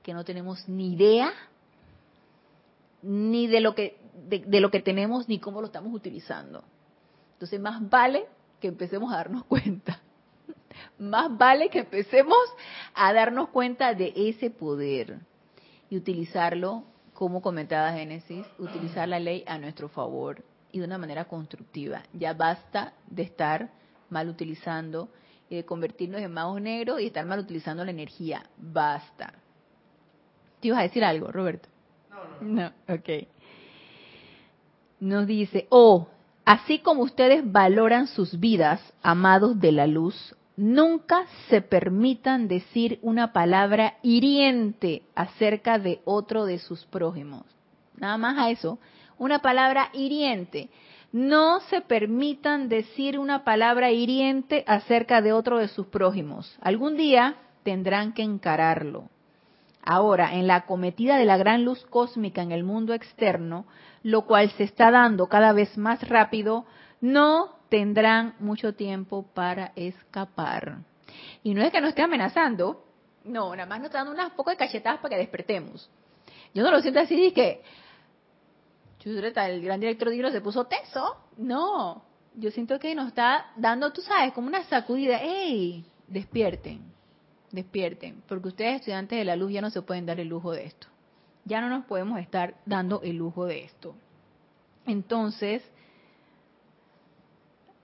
que 0.01 0.13
no 0.13 0.23
tenemos 0.23 0.67
ni 0.67 0.93
idea 0.93 1.31
ni 3.03 3.47
de 3.47 3.59
lo 3.59 3.75
que 3.75 3.97
de 4.27 4.59
lo 4.59 4.71
que 4.71 4.79
tenemos 4.79 5.27
ni 5.27 5.39
cómo 5.39 5.59
lo 5.59 5.67
estamos 5.67 5.93
utilizando. 5.93 6.63
Entonces 7.33 7.59
más 7.59 7.87
vale 7.89 8.25
que 8.61 8.69
empecemos 8.69 9.11
a 9.11 9.17
darnos 9.17 9.43
cuenta. 9.47 9.99
Más 10.97 11.35
vale 11.37 11.69
que 11.69 11.79
empecemos 11.79 12.37
a 12.93 13.13
darnos 13.13 13.49
cuenta 13.49 13.93
de 13.93 14.13
ese 14.15 14.49
poder 14.49 15.19
y 15.89 15.97
utilizarlo, 15.97 16.83
como 17.13 17.41
comentaba 17.41 17.93
Génesis, 17.93 18.45
utilizar 18.57 19.07
la 19.07 19.19
ley 19.19 19.43
a 19.47 19.57
nuestro 19.57 19.89
favor 19.89 20.43
y 20.71 20.79
de 20.79 20.85
una 20.85 20.97
manera 20.97 21.25
constructiva. 21.25 22.03
Ya 22.13 22.33
basta 22.33 22.93
de 23.07 23.23
estar 23.23 23.69
mal 24.09 24.29
utilizando 24.29 25.09
y 25.49 25.55
de 25.57 25.65
convertirnos 25.65 26.21
en 26.21 26.33
magos 26.33 26.61
negros 26.61 27.01
y 27.01 27.07
estar 27.07 27.25
mal 27.25 27.39
utilizando 27.39 27.83
la 27.83 27.91
energía. 27.91 28.45
Basta. 28.57 29.33
¿Te 30.59 30.67
ibas 30.67 30.79
a 30.79 30.83
decir 30.83 31.03
algo, 31.03 31.31
Roberto? 31.31 31.67
No, 32.09 32.45
no. 32.47 32.61
No, 32.63 32.95
ok. 32.95 33.27
Nos 34.99 35.25
dice, 35.25 35.67
oh, 35.69 36.07
Así 36.45 36.79
como 36.79 37.03
ustedes 37.03 37.49
valoran 37.49 38.07
sus 38.07 38.39
vidas, 38.39 38.81
amados 39.03 39.59
de 39.59 39.71
la 39.71 39.87
luz, 39.87 40.35
nunca 40.57 41.25
se 41.49 41.61
permitan 41.61 42.47
decir 42.47 42.99
una 43.01 43.33
palabra 43.33 43.95
hiriente 44.01 45.03
acerca 45.15 45.79
de 45.79 46.01
otro 46.05 46.45
de 46.45 46.59
sus 46.59 46.85
prójimos. 46.85 47.43
Nada 47.97 48.17
más 48.17 48.37
a 48.37 48.49
eso, 48.49 48.79
una 49.17 49.39
palabra 49.39 49.89
hiriente. 49.93 50.69
No 51.11 51.59
se 51.69 51.81
permitan 51.81 52.69
decir 52.69 53.19
una 53.19 53.43
palabra 53.43 53.91
hiriente 53.91 54.63
acerca 54.65 55.21
de 55.21 55.33
otro 55.33 55.57
de 55.57 55.67
sus 55.67 55.87
prójimos. 55.87 56.57
Algún 56.61 56.95
día 56.95 57.35
tendrán 57.63 58.13
que 58.13 58.23
encararlo. 58.23 59.09
Ahora, 59.83 60.35
en 60.35 60.47
la 60.47 60.55
acometida 60.55 61.17
de 61.17 61.25
la 61.25 61.37
gran 61.37 61.65
luz 61.65 61.85
cósmica 61.89 62.41
en 62.41 62.51
el 62.51 62.63
mundo 62.63 62.93
externo, 62.93 63.65
lo 64.03 64.25
cual 64.25 64.49
se 64.51 64.63
está 64.63 64.91
dando 64.91 65.27
cada 65.27 65.53
vez 65.53 65.77
más 65.77 66.07
rápido, 66.07 66.65
no 67.01 67.60
tendrán 67.71 68.35
mucho 68.39 68.75
tiempo 68.75 69.25
para 69.33 69.71
escapar. 69.77 70.79
Y 71.41 71.53
no 71.53 71.61
es 71.61 71.71
que 71.71 71.79
nos 71.79 71.91
esté 71.91 72.01
amenazando, 72.01 72.85
no, 73.23 73.55
nada 73.55 73.65
más 73.65 73.79
nos 73.79 73.85
está 73.85 73.99
dando 73.99 74.11
unas 74.11 74.33
pocas 74.33 74.57
cachetadas 74.57 74.99
para 74.99 75.15
que 75.15 75.21
despertemos. 75.21 75.89
Yo 76.53 76.63
no 76.63 76.71
lo 76.71 76.81
siento 76.81 76.99
así, 76.99 77.15
de 77.15 77.33
que 77.33 77.63
el 79.05 79.61
gran 79.61 79.79
director 79.79 80.09
de 80.09 80.15
libros 80.15 80.33
se 80.33 80.41
puso 80.41 80.65
teso. 80.65 81.15
No, 81.37 82.03
yo 82.35 82.51
siento 82.51 82.77
que 82.77 82.93
nos 82.93 83.07
está 83.07 83.53
dando, 83.55 83.93
tú 83.93 84.01
sabes, 84.01 84.33
como 84.33 84.47
una 84.47 84.63
sacudida. 84.65 85.21
¡Ey! 85.21 85.85
Despierten, 86.07 86.81
despierten, 87.51 88.21
porque 88.27 88.49
ustedes 88.49 88.81
estudiantes 88.81 89.17
de 89.17 89.23
la 89.23 89.37
luz 89.37 89.53
ya 89.53 89.61
no 89.61 89.69
se 89.69 89.81
pueden 89.81 90.05
dar 90.05 90.19
el 90.19 90.27
lujo 90.27 90.51
de 90.51 90.65
esto 90.65 90.87
ya 91.45 91.61
no 91.61 91.69
nos 91.69 91.85
podemos 91.85 92.19
estar 92.19 92.55
dando 92.65 93.01
el 93.01 93.17
lujo 93.17 93.45
de 93.45 93.63
esto. 93.63 93.95
Entonces, 94.85 95.63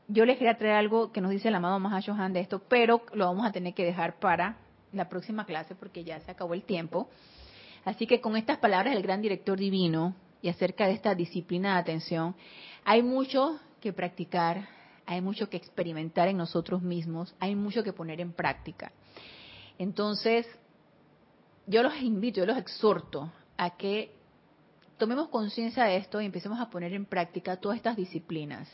yo 0.07 0.25
les 0.25 0.37
quería 0.37 0.57
traer 0.57 0.75
algo 0.75 1.11
que 1.11 1.21
nos 1.21 1.31
dice 1.31 1.49
el 1.49 1.55
amado 1.55 1.79
Mahashohan 1.79 2.33
de 2.33 2.39
esto, 2.39 2.59
pero 2.67 3.01
lo 3.13 3.25
vamos 3.25 3.45
a 3.45 3.51
tener 3.51 3.73
que 3.73 3.83
dejar 3.83 4.19
para 4.19 4.57
la 4.93 5.09
próxima 5.09 5.45
clase 5.45 5.75
porque 5.75 6.03
ya 6.03 6.19
se 6.21 6.31
acabó 6.31 6.53
el 6.53 6.63
tiempo. 6.63 7.09
Así 7.83 8.07
que 8.07 8.21
con 8.21 8.37
estas 8.37 8.57
palabras 8.57 8.93
del 8.93 9.03
gran 9.03 9.21
director 9.21 9.57
divino 9.57 10.15
y 10.41 10.49
acerca 10.49 10.87
de 10.87 10.93
esta 10.93 11.13
disciplina 11.13 11.73
de 11.73 11.79
atención, 11.79 12.35
hay 12.85 13.03
mucho 13.03 13.59
que 13.81 13.91
practicar, 13.91 14.67
hay 15.05 15.21
mucho 15.21 15.49
que 15.49 15.57
experimentar 15.57 16.27
en 16.27 16.37
nosotros 16.37 16.81
mismos, 16.81 17.35
hay 17.39 17.55
mucho 17.55 17.83
que 17.83 17.93
poner 17.93 18.21
en 18.21 18.33
práctica. 18.33 18.91
Entonces, 19.77 20.47
yo 21.65 21.83
los 21.83 22.01
invito, 22.01 22.39
yo 22.39 22.45
los 22.45 22.57
exhorto 22.57 23.31
a 23.57 23.71
que 23.71 24.15
tomemos 24.97 25.29
conciencia 25.29 25.83
de 25.83 25.97
esto 25.97 26.21
y 26.21 26.25
empecemos 26.25 26.59
a 26.59 26.69
poner 26.69 26.93
en 26.93 27.05
práctica 27.05 27.57
todas 27.57 27.77
estas 27.77 27.97
disciplinas. 27.97 28.69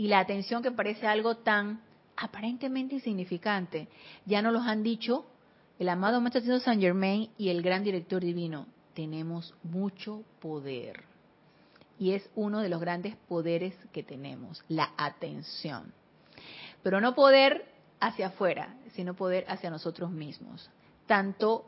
Y 0.00 0.08
la 0.08 0.20
atención 0.20 0.62
que 0.62 0.70
parece 0.70 1.06
algo 1.06 1.36
tan 1.36 1.82
aparentemente 2.16 2.94
insignificante, 2.94 3.86
ya 4.24 4.40
nos 4.40 4.54
los 4.54 4.66
han 4.66 4.82
dicho 4.82 5.26
el 5.78 5.90
amado 5.90 6.22
Maestro 6.22 6.58
San 6.58 6.80
Germain 6.80 7.28
y 7.36 7.50
el 7.50 7.60
gran 7.60 7.84
director 7.84 8.22
divino. 8.22 8.66
Tenemos 8.94 9.54
mucho 9.62 10.24
poder. 10.40 11.04
Y 11.98 12.12
es 12.12 12.30
uno 12.34 12.60
de 12.60 12.70
los 12.70 12.80
grandes 12.80 13.14
poderes 13.28 13.76
que 13.92 14.02
tenemos, 14.02 14.64
la 14.68 14.90
atención. 14.96 15.92
Pero 16.82 17.02
no 17.02 17.14
poder 17.14 17.66
hacia 18.00 18.28
afuera, 18.28 18.76
sino 18.94 19.12
poder 19.12 19.44
hacia 19.48 19.68
nosotros 19.68 20.10
mismos. 20.10 20.70
Tanto 21.06 21.66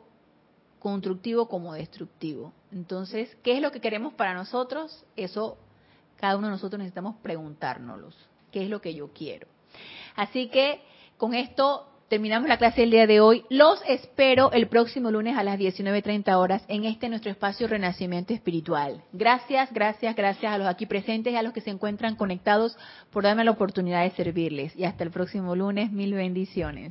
constructivo 0.79 1.47
como 1.47 1.75
destructivo. 1.75 2.51
Entonces, 2.71 3.37
¿qué 3.43 3.57
es 3.57 3.61
lo 3.61 3.71
que 3.71 3.79
queremos 3.79 4.11
para 4.15 4.33
nosotros? 4.33 5.05
Eso 5.15 5.59
cada 6.23 6.37
uno 6.37 6.47
de 6.47 6.51
nosotros 6.51 6.79
necesitamos 6.79 7.17
preguntárnoslo. 7.21 8.07
¿Qué 8.49 8.63
es 8.63 8.69
lo 8.69 8.79
que 8.79 8.93
yo 8.93 9.11
quiero? 9.11 9.45
Así 10.15 10.47
que 10.47 10.79
con 11.17 11.33
esto 11.33 11.85
terminamos 12.07 12.47
la 12.47 12.57
clase 12.57 12.79
del 12.79 12.91
día 12.91 13.07
de 13.07 13.19
hoy. 13.19 13.43
Los 13.49 13.81
espero 13.89 14.49
el 14.53 14.69
próximo 14.69 15.11
lunes 15.11 15.35
a 15.37 15.43
las 15.43 15.59
19.30 15.59 16.33
horas 16.37 16.63
en 16.69 16.85
este 16.85 17.09
nuestro 17.09 17.29
espacio 17.29 17.67
Renacimiento 17.67 18.33
Espiritual. 18.33 19.03
Gracias, 19.11 19.73
gracias, 19.73 20.15
gracias 20.15 20.53
a 20.53 20.57
los 20.57 20.67
aquí 20.67 20.85
presentes 20.85 21.33
y 21.33 21.35
a 21.35 21.43
los 21.43 21.51
que 21.51 21.59
se 21.59 21.71
encuentran 21.71 22.15
conectados 22.15 22.77
por 23.11 23.25
darme 23.25 23.43
la 23.43 23.51
oportunidad 23.51 24.03
de 24.03 24.11
servirles. 24.11 24.73
Y 24.77 24.85
hasta 24.85 25.03
el 25.03 25.11
próximo 25.11 25.57
lunes, 25.57 25.91
mil 25.91 26.13
bendiciones. 26.13 26.81